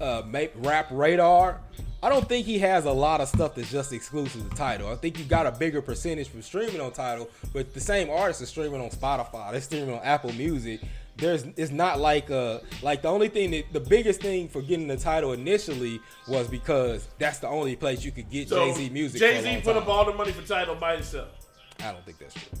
[0.00, 0.22] uh,
[0.56, 1.60] Rap Radar.
[2.02, 4.90] I don't think he has a lot of stuff that's just exclusive to Tidal.
[4.90, 8.42] I think you got a bigger percentage from streaming on Tidal, but the same artists
[8.42, 9.52] are streaming on Spotify.
[9.52, 10.80] They're streaming on Apple Music.
[11.18, 14.88] there's it's not like uh like the only thing that the biggest thing for getting
[14.88, 18.88] the Tidal initially was because that's the only place you could get So Jay Z
[18.90, 19.20] music.
[19.20, 19.82] Jay Z put time.
[19.82, 21.28] up all the money for Tidal by himself.
[21.80, 22.58] I don't think that's true.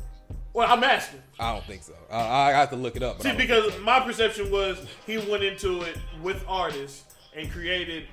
[0.52, 1.22] Well, I'm asking.
[1.38, 1.94] I don't think so.
[2.10, 3.22] I, I have to look it up.
[3.22, 8.06] See, because my perception was he went into it with artists and created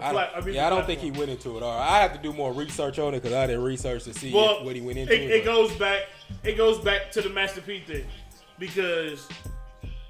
[0.00, 1.62] I plat- don't, yeah, I don't think he went into it.
[1.62, 4.14] All right, I have to do more research on it because I didn't research to
[4.14, 5.12] see Well, what he went into.
[5.14, 6.04] It, it goes back.
[6.44, 8.04] It goes back to the Master P thing
[8.58, 9.28] because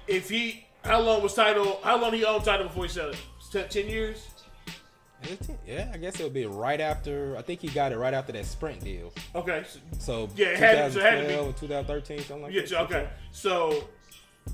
[0.07, 1.79] if he, how long was Tidal?
[1.83, 3.15] How long he owned Tidal before he sold
[3.51, 3.69] it?
[3.69, 4.27] Ten, years.
[5.65, 7.37] Yeah, I guess it'll be right after.
[7.37, 9.13] I think he got it right after that Sprint deal.
[9.35, 9.63] Okay.
[9.67, 11.33] So, So Yeah, it had so it had to be.
[11.33, 12.61] 2012 or 2013, something like yeah.
[12.61, 12.71] that.
[12.71, 12.81] Yeah.
[12.81, 13.09] Okay.
[13.31, 13.87] So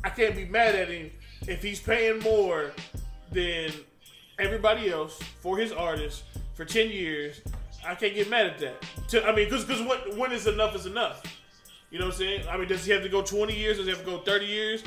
[0.03, 1.11] I can't be mad at him
[1.47, 2.71] if he's paying more
[3.31, 3.71] than
[4.39, 6.23] everybody else for his artist
[6.55, 7.41] for ten years.
[7.85, 8.83] I can't get mad at that.
[9.09, 11.23] To- I mean, because because when, when is enough is enough.
[11.91, 12.47] You know what I'm saying?
[12.47, 13.77] I mean, does he have to go 20 years?
[13.77, 14.83] Does he have to go 30 years?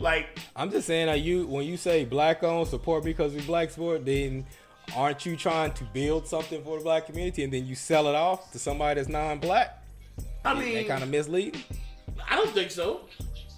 [0.00, 3.70] Like, I'm just saying, are you when you say black owned support because we black
[3.70, 4.46] sport, then
[4.96, 8.14] aren't you trying to build something for the black community and then you sell it
[8.16, 9.84] off to somebody that's non-black?
[10.44, 11.62] I Isn't mean, that kind of misleading.
[12.28, 13.02] I don't think so.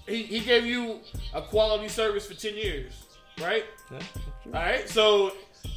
[0.07, 0.99] He, he gave you
[1.33, 2.93] a quality service for 10 years,
[3.41, 3.65] right?
[3.91, 3.99] Yeah,
[4.47, 5.33] All right, so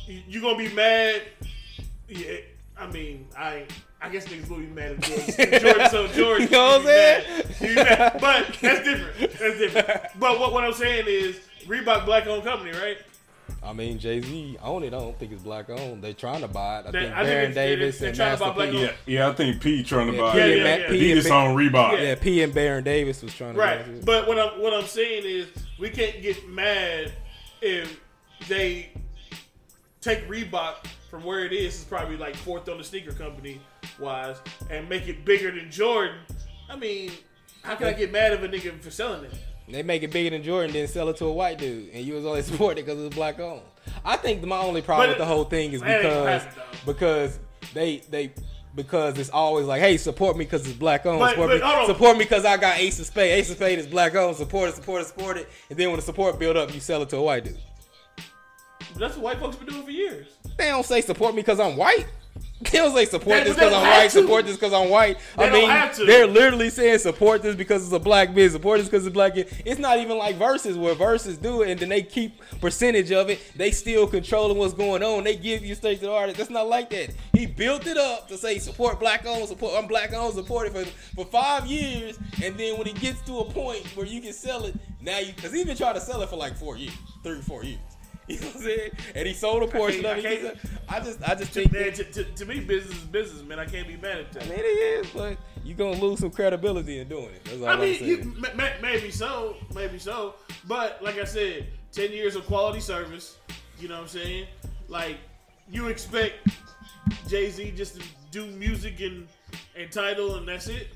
[0.08, 1.22] you, you gonna be mad?
[2.08, 2.38] Yeah,
[2.78, 3.66] I mean, I
[4.01, 5.60] I guess niggas will be mad at Jordan.
[5.62, 7.24] Jordan so Jordan, You know what I'm be mad.
[7.24, 7.45] saying?
[7.62, 8.18] You be mad.
[8.22, 9.32] But that's different.
[9.39, 10.01] That's different.
[10.20, 12.97] But what, what I'm saying is, Reebok black owned company, right?
[13.64, 14.88] I mean, Jay Z own it.
[14.88, 16.03] I don't think it's black owned.
[16.03, 16.86] They're trying to buy it.
[16.88, 18.82] I They- think I Baron it's- Davis and trying Master P.
[18.82, 20.64] Yeah, yeah, I think P trying to Yeah, buy P and it.
[20.64, 21.91] Matt- P Adidas and on Reebok.
[21.93, 22.01] Yeah.
[22.03, 23.88] Yeah, P and Baron Davis was trying to buy Right.
[23.88, 24.06] it.
[24.06, 25.47] But what I'm what I'm saying is
[25.80, 27.12] we can't get mad
[27.66, 27.99] if
[28.47, 28.91] they
[30.01, 33.59] take Reebok from where it is, it's probably like fourth on the sneaker company
[33.99, 34.38] wise,
[34.70, 36.18] and make it bigger than Jordan.
[36.70, 37.11] I mean,
[37.63, 39.34] how can I get mad at a nigga for selling it?
[39.68, 42.13] They make it bigger than Jordan, then sell it to a white dude, and you
[42.13, 43.61] was only supporting because it was black owned.
[44.03, 46.51] I think my only problem But with the whole thing is that ain't gonna
[46.86, 47.39] because because
[47.74, 48.32] they they
[48.76, 51.19] because it's always like, hey, support me because it's black owned.
[51.19, 51.86] But- Support, but me, on.
[51.88, 53.32] support me because I got Ace of Spade.
[53.32, 54.36] Ace of Spade is black owned.
[54.38, 55.49] Support it, support it, support it.
[55.69, 57.57] And then when the support build up, you sell it to a white dude.
[58.97, 60.28] That's what white folks been doing for years.
[60.57, 62.05] They don't say support me because I'm white.
[62.71, 64.03] They don't say support They- this because I'm white.
[64.09, 64.21] to.
[64.21, 65.17] Support this because I'm white.
[65.38, 65.51] They I
[65.91, 68.53] mean, they're literally saying support this because it's a black business.
[68.53, 69.33] Support this because it's black.
[69.36, 73.29] It's not even like Verzuz where Verzuz do it and then they keep percentage of
[73.29, 73.39] it.
[73.55, 75.25] They still controlling what's going on.
[75.25, 76.38] They give you straight to the artist.
[76.38, 77.13] That's not like that.
[77.33, 80.73] He built it up to say support black owned, support I'm black owned, support it
[80.73, 84.33] for for five years, and then when it gets to a point where you can
[84.33, 86.93] sell it, now you because he been trying to sell it for like four years,
[87.23, 87.79] three four years.
[88.28, 88.91] You know what I'm saying?
[89.13, 90.57] And he sold a portion I of it.
[90.89, 93.43] I just, I just To, think man, that, to, to, to me, business is business,
[93.43, 93.59] man.
[93.59, 94.43] I can't be mad at that.
[94.43, 97.45] I mean, it is, but you gonna lose some credibility in doing it.
[97.45, 100.34] That's all I mean, you, ma- ma- maybe so, maybe so.
[100.67, 103.38] But like I said, ten years of quality service.
[103.80, 104.47] You know what I'm saying?
[104.88, 105.17] Like
[105.69, 106.47] you expect
[107.28, 109.28] Jay Z just to do music and
[109.78, 110.88] and Tidal and that's it.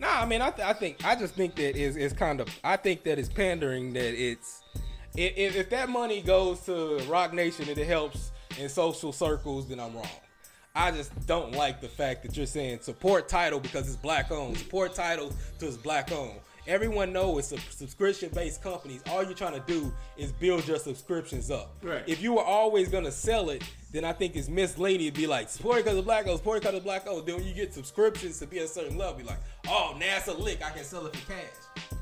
[0.00, 2.48] Nah, I mean, I, th- I think I just think that is is kind of
[2.62, 4.62] I think that it's pandering that it's
[5.16, 9.80] if, if that money goes to Roc Nation and it helps in social circles, then
[9.80, 10.06] I'm wrong.
[10.74, 14.56] I just don't like the fact that you're saying support Tidal because it's black owned.
[14.58, 16.38] Support Tidal because it's black owned.
[16.68, 19.02] Everyone knows it's a subscription based companies.
[19.10, 21.74] All you're trying to do is build your subscriptions up.
[21.82, 22.02] Right.
[22.06, 25.48] If you were always gonna sell it, then I think it's misleading to be like
[25.48, 27.26] support because of black owned, support because of black owned.
[27.26, 30.28] Then when you get subscriptions to be a certain level, be like, oh, now it's
[30.28, 30.62] a lick.
[30.62, 31.46] I can sell it for cash.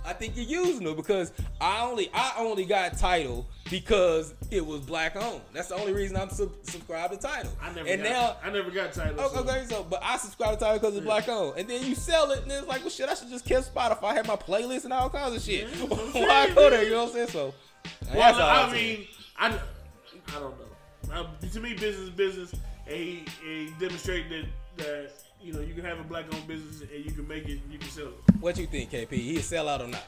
[0.05, 4.81] I think you're using it because I only I only got Tidal because it was
[4.83, 5.41] black owned.
[5.53, 7.51] That's the only reason I'm sub- subscribed to Tidal.
[7.61, 9.21] I never and got, now I never got Tidal.
[9.21, 11.85] Okay, so- okay, so but I subscribe to Tidal because it's black owned, and then
[11.85, 14.27] you sell it, and it's like, well, shit, I should just keep Spotify, I have
[14.29, 15.69] my playlist and all kinds of shit.
[15.69, 16.85] Yeah, Why go there?
[16.85, 17.29] You know what I'm saying?
[17.29, 17.55] So,
[18.15, 18.99] Well, I saying.
[19.01, 19.07] mean,
[19.39, 21.13] I, I don't know.
[21.13, 22.53] Uh, to me, business is business,
[22.87, 25.13] and he, he demonstrated that, that
[25.43, 27.79] you know you can have a black owned business and you can make it, you
[27.79, 28.15] can sell it.
[28.41, 29.11] what you think, KP?
[29.13, 30.05] He a sellout or not?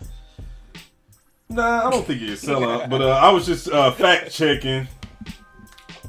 [1.48, 2.90] Nah, I don't think he's a sellout.
[2.90, 4.86] but uh, I was just uh, fact checking.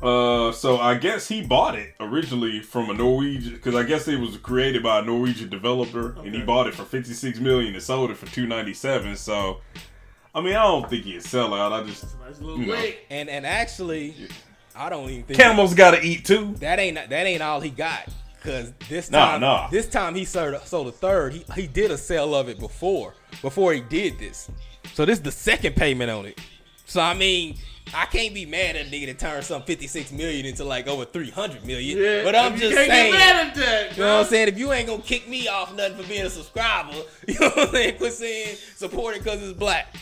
[0.01, 4.17] Uh, so I guess he bought it originally from a Norwegian because I guess it
[4.17, 7.84] was created by a Norwegian developer, and he bought it for fifty six million and
[7.84, 9.17] sold it for two ninety seven.
[9.17, 9.59] So,
[10.34, 11.74] I mean, I don't think he's a sellout.
[11.74, 12.91] I just Nice You know.
[13.09, 14.15] And and actually,
[14.74, 16.55] I don't even think Camel's got to eat too.
[16.59, 18.07] that ain't that ain't all he got.
[18.44, 19.68] Cause this Nah, time, nah.
[19.70, 21.34] this time he sold sold a third.
[21.34, 24.50] He he did a sale of it before before he did this.
[24.93, 26.39] So this is the second payment on it.
[26.86, 27.58] So I mean,
[27.93, 31.05] I can't be mad at a nigga that turned some 56 million into like over
[31.05, 31.97] 300 million.
[31.97, 33.12] Yeah, but I'm you just can't saying.
[33.12, 34.47] Get mad at that, You know what I'm saying?
[34.47, 36.93] If you ain't gonna kick me off nothing for being a subscriber,
[37.28, 37.97] you know what I'm saying?
[37.97, 39.93] Quit saying support it because it's black.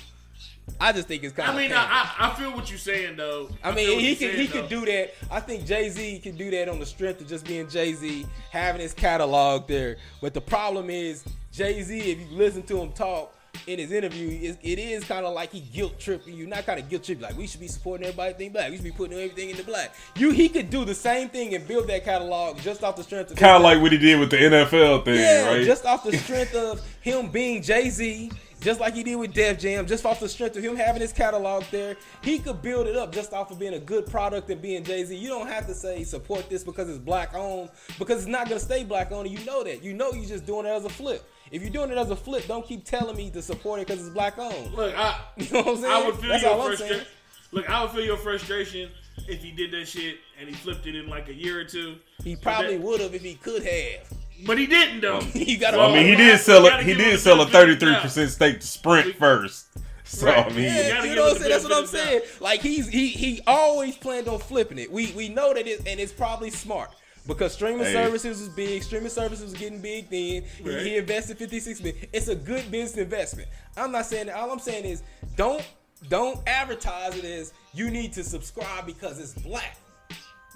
[0.79, 1.77] I just think it's kind of I mean, I,
[2.19, 3.49] I I feel what you're saying though.
[3.63, 4.61] I feel mean, he you're could saying, he though.
[4.61, 5.13] could do that.
[5.31, 8.25] I think Jay Z can do that on the strength of just being Jay Z,
[8.51, 9.97] having his catalog there.
[10.21, 11.97] But the problem is Jay Z.
[11.99, 13.33] If you listen to him talk
[13.65, 16.45] in his interview, it, it is kind of like he guilt tripping you.
[16.45, 18.69] Not kind of guilt tripping, like we should be supporting everybody think black.
[18.69, 19.95] We should be putting everything in the black.
[20.15, 23.31] You he could do the same thing and build that catalog just off the strength
[23.31, 25.65] of Kind of like what he did with the NFL thing, yeah, right?
[25.65, 29.59] just off the strength of him being Jay Z, just like he did with Def
[29.59, 32.95] Jam, just off the strength of him having his catalog there, he could build it
[32.95, 35.15] up just off of being a good product and being Jay Z.
[35.15, 37.69] You don't have to say support this because it's black owned,
[37.99, 39.29] because it's not gonna stay black owned.
[39.29, 39.83] You know that.
[39.83, 41.29] You know you're just doing it as a flip.
[41.51, 44.01] If you're doing it as a flip, don't keep telling me to support it because
[44.01, 44.73] it's black owned.
[44.73, 45.93] Look, I You know what I'm saying?
[45.93, 47.05] I would feel That's your frustration.
[47.51, 48.89] Look, I would feel your frustration
[49.27, 51.95] if he did that shit and he flipped it in like a year or two.
[52.23, 54.11] He probably would have if he could have.
[54.45, 55.19] But he didn't though.
[55.33, 55.79] you gotta.
[55.79, 56.85] I mean, he did sell we it.
[56.85, 58.01] He did sell a benefit of the thirty-three doubt.
[58.03, 59.65] percent stake to Sprint first.
[60.09, 60.45] So Right.
[60.45, 61.51] I mean, Yeah, gotta you know what I'm saying?
[61.51, 62.41] That's what I'm benefit of the saying.
[62.41, 64.89] Like he's he he always planned on flipping it.
[64.89, 66.91] We we know that it and it's probably smart.
[67.27, 67.91] Because streaming Hey.
[67.91, 70.43] services was big, streaming services was getting big then.
[70.63, 72.07] He- He, invested 56 million.
[72.13, 73.49] It's a good business investment.
[73.75, 74.37] I'm not saying that.
[74.37, 75.03] All I'm saying is
[75.35, 75.61] don't
[76.07, 79.75] don't advertise it as you need to subscribe because it's black.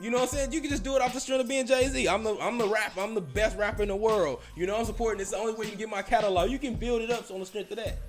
[0.02, 0.52] You know what I'm saying?
[0.52, 2.08] You can just do it off the strength of being Jay Z.
[2.08, 3.02] I'm the I'm the rapper.
[3.02, 4.42] I'm the best rapper in the world.
[4.56, 5.22] You know I'm supporting.
[5.22, 6.50] It's the only way you can get my catalog.
[6.50, 8.00] You can build it up on the strength of that.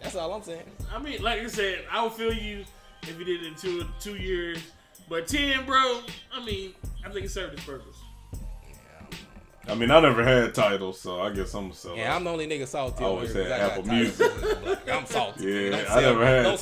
[0.00, 0.62] That's all I'm saying.
[0.94, 2.64] I mean, like I said, I would feel you
[3.02, 4.58] if you did it in two two years.
[5.08, 6.00] But ten, bro,
[6.32, 6.74] I mean,
[7.04, 7.96] I think it served its purpose.
[8.68, 11.96] Yeah, I mean, I never had titles, so I guess I'm gonna sell.
[11.96, 12.14] Yeah.
[12.14, 13.02] I'm the only nigga salty.
[13.02, 14.30] I always had Apple Music.
[14.90, 15.44] I'm salty.
[15.44, 16.58] Yeah, I never had Don't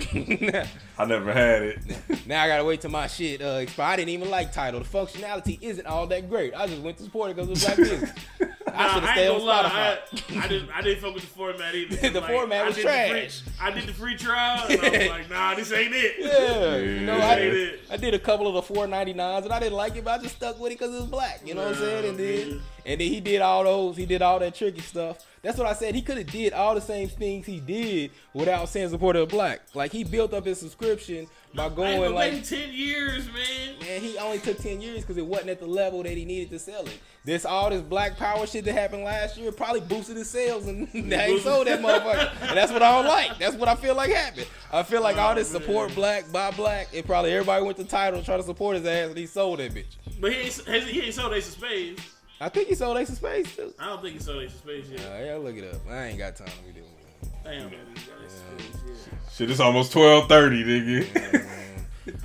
[0.00, 0.64] sell that Tidal.
[0.64, 0.66] shit.
[0.98, 1.78] I never had it.
[2.26, 3.92] now I gotta wait till my shit uh, expire.
[3.92, 4.80] I didn't even like Tidal.
[4.80, 6.54] The functionality isn't all that great.
[6.54, 8.10] I just went to support it because it was black business.
[8.40, 9.98] I Nah, should have I stayed on gonna lie.
[10.12, 10.36] Spotify.
[10.40, 10.70] I, I didn't.
[10.70, 12.10] I didn't fuck with the format either.
[12.20, 13.42] The format I was did the free- trash.
[13.60, 16.14] I did the free trial, and I was like, Nah, this ain't it.
[16.20, 17.80] Yeah, you know, I, did, it.
[17.90, 20.36] I did a couple of the 499s and I didn't like it, but I just
[20.36, 21.40] stuck with it because it was black.
[21.44, 22.08] You know what I'm saying?
[22.10, 22.60] And then, man.
[22.90, 25.24] And then he did all those, he did all that tricky stuff.
[25.42, 25.94] That's what I said.
[25.94, 29.60] He could have did all the same things he did without saying support of black.
[29.74, 33.78] Like he built up his subscription by Man, going like ten years, man.
[33.80, 36.50] Man, he only took 10 years because it wasn't at the level that he needed
[36.50, 36.98] to sell it.
[37.24, 40.88] This all this black power shit that happened last year probably boosted his sales and
[40.92, 42.48] they ain't sold that motherfucker.
[42.48, 43.38] And that's what I don't like.
[43.38, 44.48] That's what I feel like happened.
[44.72, 47.84] I feel like oh, all this support black, by black, it probably everybody went to
[47.84, 49.96] Tidal trying to support his ass and he sold that bitch.
[50.20, 52.02] But he ain't, he ain't sold Ace of Spades.
[52.40, 53.74] I think he sold Ace of Spades too.
[53.78, 55.00] I don't think he sold Ace of Spades yet.
[55.00, 55.80] Uh, yeah, look it up.
[55.90, 56.86] I ain't got time to be doing
[57.22, 57.28] it.
[57.44, 58.78] Damn, man, got Ace of Spades.
[58.86, 59.18] Yeah.
[59.32, 61.46] Shit, it's almost twelve thirty, nigga.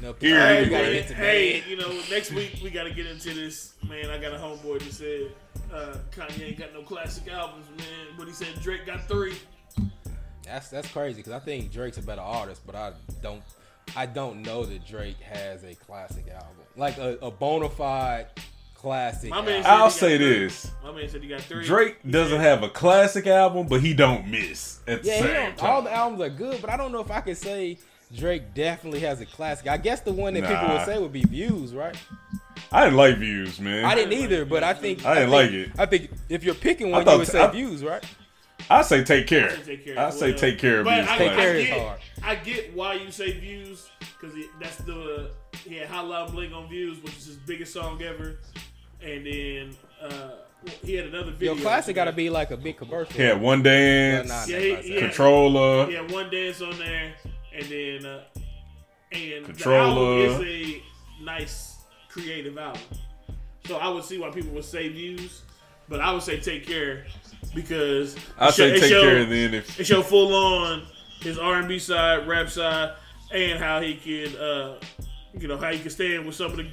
[0.01, 0.75] No, Here Hey, you go.
[0.77, 3.73] man, get to hey, you know, next week we gotta get into this.
[3.87, 5.31] Man, I got a homeboy that said
[5.73, 7.87] uh, Kanye ain't got no classic albums, man.
[8.17, 9.35] But he said Drake got three.
[10.43, 13.41] That's that's crazy because I think Drake's a better artist, but I don't
[13.95, 18.27] I don't know that Drake has a classic album like a, a bona fide
[18.89, 19.29] classic.
[19.31, 20.39] My man said I'll he got say three.
[20.39, 21.65] this: My man said he got three.
[21.65, 25.15] Drake He doesn't said- have a classic album, but he don't miss at the Yeah,
[25.15, 27.37] he same don't, all the albums are good, but I don't know if I could
[27.37, 27.79] say
[28.15, 29.67] Drake definitely has a classic.
[29.67, 31.95] I guess the one that people would say would be Views, right?
[32.71, 33.85] I didn't like views, man.
[33.85, 35.69] I didn't either, but I think I didn't think- like it.
[35.79, 38.03] I think if you're picking one, thought you would say I- Views, right?
[38.69, 39.49] I say take care.
[39.51, 39.99] I say take care.
[39.99, 40.39] I say well.
[40.39, 41.07] take care of But views.
[41.09, 41.99] I, Take I care is get, hard.
[42.23, 43.89] I get why you say views
[44.19, 45.29] because that's the
[45.67, 48.37] he had Hotline Bling on views, which is his biggest song ever,
[49.01, 50.29] and then uh,
[50.83, 51.53] he had another video.
[51.53, 53.13] Your classic got to be like a big commercial.
[53.15, 54.91] He had one Well, dance, nah, Yeah, not he- classic.
[55.19, 55.85] yeah.
[55.87, 57.13] He had one dance on there,
[57.53, 58.23] and then uh,
[59.11, 59.95] and Controlla.
[59.95, 60.79] the album is
[61.21, 61.75] a nice
[62.09, 62.81] creative album.
[63.65, 65.41] So I would see why people would say views,
[65.89, 67.05] but I would say take care
[67.53, 70.83] because I it show- say take show- care, and then if It show full on
[71.21, 72.93] his R and B side, rap side,
[73.31, 74.79] and how he can, uh,
[75.37, 76.67] you know, how you can stand with some of the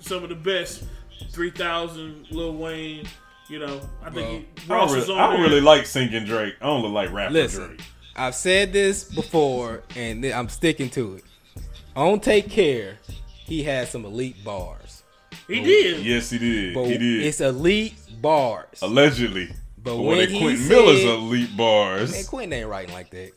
[0.00, 0.84] some of the best.
[1.30, 3.06] Three thousand, Lil Wayne.
[3.48, 5.48] You know, I think Well, he, I Ross don't, was really, on I don't there.
[5.50, 6.54] really like singing Drake.
[6.60, 7.80] I only like rapping Listen, Drake.
[8.16, 11.24] I've said this before, and I'm sticking to it.
[11.94, 12.96] On Take Care,
[13.44, 15.04] he had some elite bars,
[15.46, 16.04] He did.
[16.04, 16.74] Yes, he did.
[16.74, 17.24] but he did.
[17.26, 18.82] it's elite bars.
[18.82, 19.46] Allegedly.
[19.78, 22.10] But But when when he Quentin said- Miller's elite bars.
[22.12, 23.30] Man, Quentin ain't writing like that.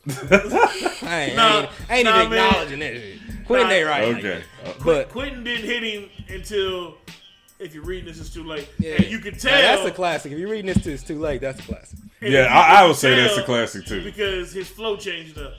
[1.03, 2.47] I ain't, Nah, ain't, I ain't nah, even man.
[2.47, 3.19] acknowledging that shit.
[3.45, 3.73] Quentin Nah.
[3.76, 4.34] ain't writing okay.
[4.34, 4.43] like
[4.77, 4.84] that.
[4.84, 6.95] But Quentin didn't hit him until,
[7.60, 8.68] if you're reading this, it's too late.
[8.80, 9.52] yeah, And you can Now, tell.
[9.61, 10.31] that's a classic.
[10.31, 11.41] If you're reading this, to, it's too late.
[11.41, 11.99] That's a classic.
[12.22, 14.03] and Yeah, I, I would say that's a classic too.
[14.03, 15.53] Because his flow changed up.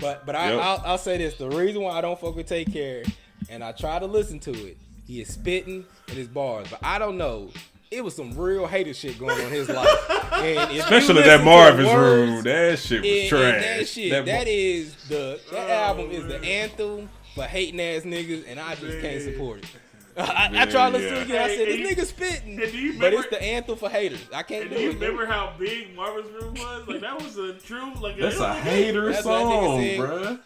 [0.00, 0.60] But but I, Yep.
[0.62, 3.02] I'll, I'll say this: the reason why I don't fuck with Take Care,
[3.50, 4.76] and I try to listen to it,
[5.06, 7.50] he is spitting in his bars, but I don't know
[7.90, 9.88] it was some real hater shit going on in his life.
[10.38, 12.42] And Especially that Marvin's words, room.
[12.44, 13.64] That shit was and- and trash.
[13.64, 17.80] that shit, That that Mar- is the that Oh, album is the anthem for hating
[17.80, 19.64] ass niggas, and I just can't support it.
[20.22, 21.42] I, I tried to listen to it again.
[21.50, 24.26] I said, and this nigga spitting, and do you but it's the anthem for haters.
[24.34, 24.94] I can't And do do you it.
[24.94, 26.88] remember how big Marvin's room was?
[26.88, 29.96] Like that was a true like That's it a was hater That's what that nigga
[29.96, 30.40] song, bruh.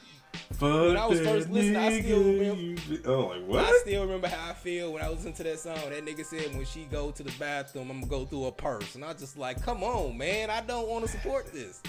[0.52, 3.64] Fuck When I was first listening, I still remember- Oh, like what?
[3.64, 5.76] I still remember how I feel when I was into that song.
[5.88, 8.94] That nigga said when she go to the bathroom, I'm gonna go through a purse,
[8.94, 11.82] and I just like, come on, man, I don't want to support this,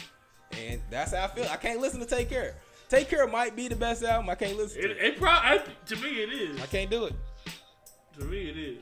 [0.58, 1.46] and that's how I feel.
[1.52, 2.56] I can't listen to Take Care.
[2.90, 4.30] Take Care might be the best album.
[4.30, 5.04] I can't listen to It, it.
[5.04, 6.62] it probably to me it is.
[6.62, 7.14] I can't do it.
[8.20, 8.78] To me it is.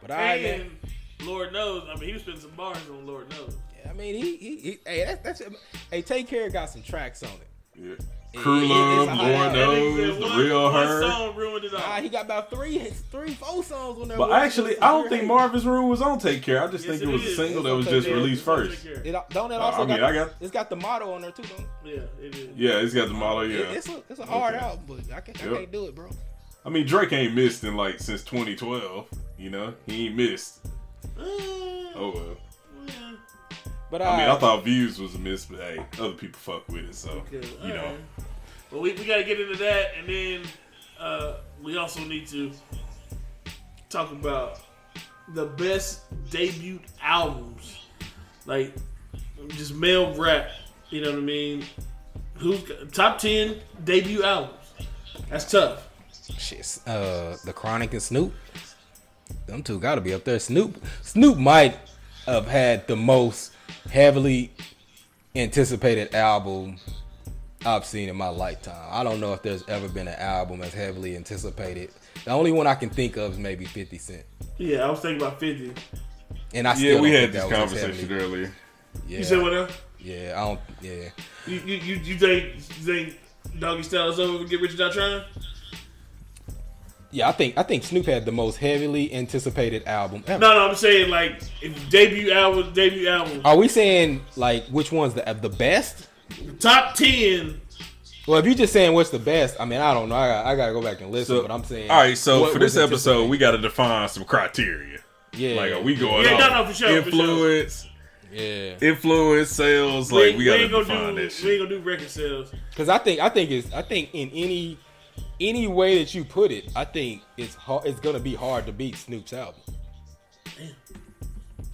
[0.00, 0.60] But all right, man.
[0.60, 3.56] and Lord knows, I mean, he was spending some bars on Lord knows.
[3.88, 5.42] I mean, he, he, he hey, that's, that's,
[5.90, 7.48] hey, Take Care got some tracks on it.
[7.76, 7.92] Yeah.
[7.92, 9.52] It- Crew it- Love, Lord high album.
[9.52, 11.02] That nigga knows, said the real one her.
[11.02, 11.80] song ruined it all.
[11.80, 12.78] Nah, he got about three,
[13.12, 14.18] three, four songs on there.
[14.18, 15.28] But actually, I don't think hate.
[15.28, 16.60] Marvin's Room was on Take Care.
[16.62, 18.16] I just Yes, think it was a single It's that was just Care.
[18.16, 18.84] released It's first.
[18.86, 21.20] It, don't it Uh, also I mean, got, I got- it's got the motto on
[21.22, 21.66] there too, don't it?
[21.84, 22.48] Yeah, it is.
[22.56, 24.64] Yeah, it's got the motto, Yeah, It- it's a it's a hard Okay.
[24.64, 25.54] album, but I can't, I Yep.
[25.58, 26.10] can't do it, bro.
[26.64, 29.08] I mean Drake ain't missed in like since 2012.
[29.38, 30.66] You know, he ain't missed.
[31.18, 31.22] Uh,
[31.96, 32.36] Oh well.
[33.90, 36.68] But I mean, uh, I thought Views was a miss, but hey, other people fuck
[36.68, 37.76] with it, so Okay, you know.
[37.84, 38.00] alright.
[38.72, 40.42] Well, we, we got to get into that, and then
[40.98, 42.50] uh, we also need to
[43.88, 44.58] talk about
[45.34, 46.00] the best
[46.30, 47.86] debut albums,
[48.46, 48.74] like
[49.50, 50.48] just male rap.
[50.90, 51.64] You know what I mean?
[52.38, 54.72] Who's top ten debut albums?
[55.30, 55.88] That's tough.
[56.38, 58.32] Shit, uh, the Chronic and Snoop,
[59.46, 60.38] them two got to be up there.
[60.38, 61.76] Snoop, Snoop might
[62.26, 63.52] have had the most
[63.90, 64.50] heavily
[65.36, 66.78] anticipated album
[67.66, 68.88] I've seen in my lifetime.
[68.90, 71.90] I don't know if there's ever been an album as heavily anticipated.
[72.24, 74.24] The only one I can think of is maybe 50 Cent.
[74.58, 75.72] Yeah, I was thinking about fifty.
[76.54, 78.52] And I still Yeah, we had this that was as conversation earlier.
[79.08, 79.72] Yeah, You said what else?
[79.98, 80.60] yeah, I don't.
[80.80, 81.08] Yeah,
[81.46, 83.18] You you you, you think you think
[83.58, 84.44] Doggy Style is over?
[84.44, 85.24] Get Rich or Die Trying?
[87.14, 87.28] Yeah.
[87.28, 90.38] I think I think Snoop had the most heavily anticipated album ever.
[90.40, 94.92] No, no, I'm saying like if debut album, debut album, Are we saying like which
[94.92, 96.08] one's the the best?
[96.58, 97.60] top ten.
[98.26, 100.14] Well, if you're just saying what's the best, I mean, I don't know.
[100.16, 101.36] I got, I got to go back and listen.
[101.36, 101.90] So, but I'm saying.
[101.90, 104.98] all right, so what for this episode, we got to define some criteria.
[105.34, 107.20] yeah, Like, are we going Yeah, off no, no, for sure, for sure.
[107.20, 107.86] influence,
[108.32, 110.10] Yeah, influence, sales?
[110.10, 111.50] Like, we, got to ain't gonna define do, that We shit.
[111.60, 112.50] ain't gonna do record sales.
[112.70, 114.78] because I think I think it's I think in any
[115.40, 118.72] any way that you put it, I think it's hard, it's gonna be hard to
[118.72, 119.60] beat Snoop's album.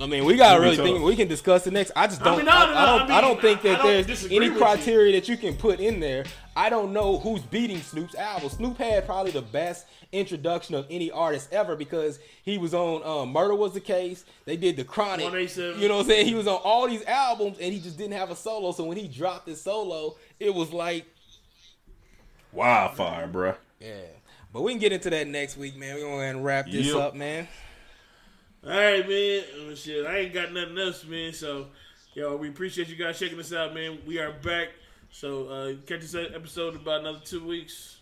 [0.01, 1.05] I mean, we gotta really think.
[1.05, 1.93] We can discuss the next.
[1.95, 2.35] I just don't.
[2.35, 3.11] I, mean, no, no, no, I don't.
[3.11, 4.59] I I, don't mean, think that I don't there's any with you.
[4.59, 6.25] criteria that you can put in there.
[6.57, 8.49] I don't know who's beating Snoop's album.
[8.49, 13.31] Snoop had probably the best introduction of any artist ever because he was on um,
[13.33, 14.25] Murder Was the Case.
[14.47, 15.27] They did the Chronic.
[15.27, 16.27] You know what I'm saying?
[16.27, 18.73] He was on all these albums and he just didn't have a solo.
[18.73, 21.07] So when he dropped his solo, it was like,
[22.53, 23.55] Wildfire, bro.
[23.81, 23.95] yeah.
[24.53, 25.95] But we can get into that next week, man.
[25.95, 26.97] We're going to wrap this Yep.
[26.97, 27.47] up, man.
[28.65, 29.43] All right, man.
[29.61, 31.33] Oh, shit, I ain't got nothing else, man.
[31.33, 31.69] So,
[32.15, 33.99] yo, we appreciate you guys checking us out, man.
[34.05, 34.71] We are back.
[35.13, 37.99] So, uh, catch this episode in about another two weeks.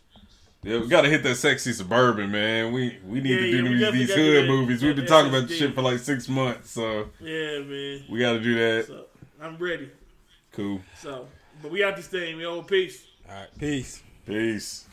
[0.63, 2.73] Yeah, we got to hit that sexy suburban, man.
[2.73, 4.83] We we need Yeah, to do we these, these gotta do hood movies.
[4.83, 8.05] We've been talking about this shit for like six months, so Yeah, man.
[8.11, 8.87] we got to do that.
[8.89, 9.05] So,
[9.41, 9.91] I'm ready.
[10.53, 10.81] Cool.
[11.01, 11.29] So,
[11.63, 12.37] but we out this thing.
[12.39, 13.05] We old peace.
[13.29, 13.49] All right.
[13.59, 14.03] Peace.
[14.29, 14.88] Peace.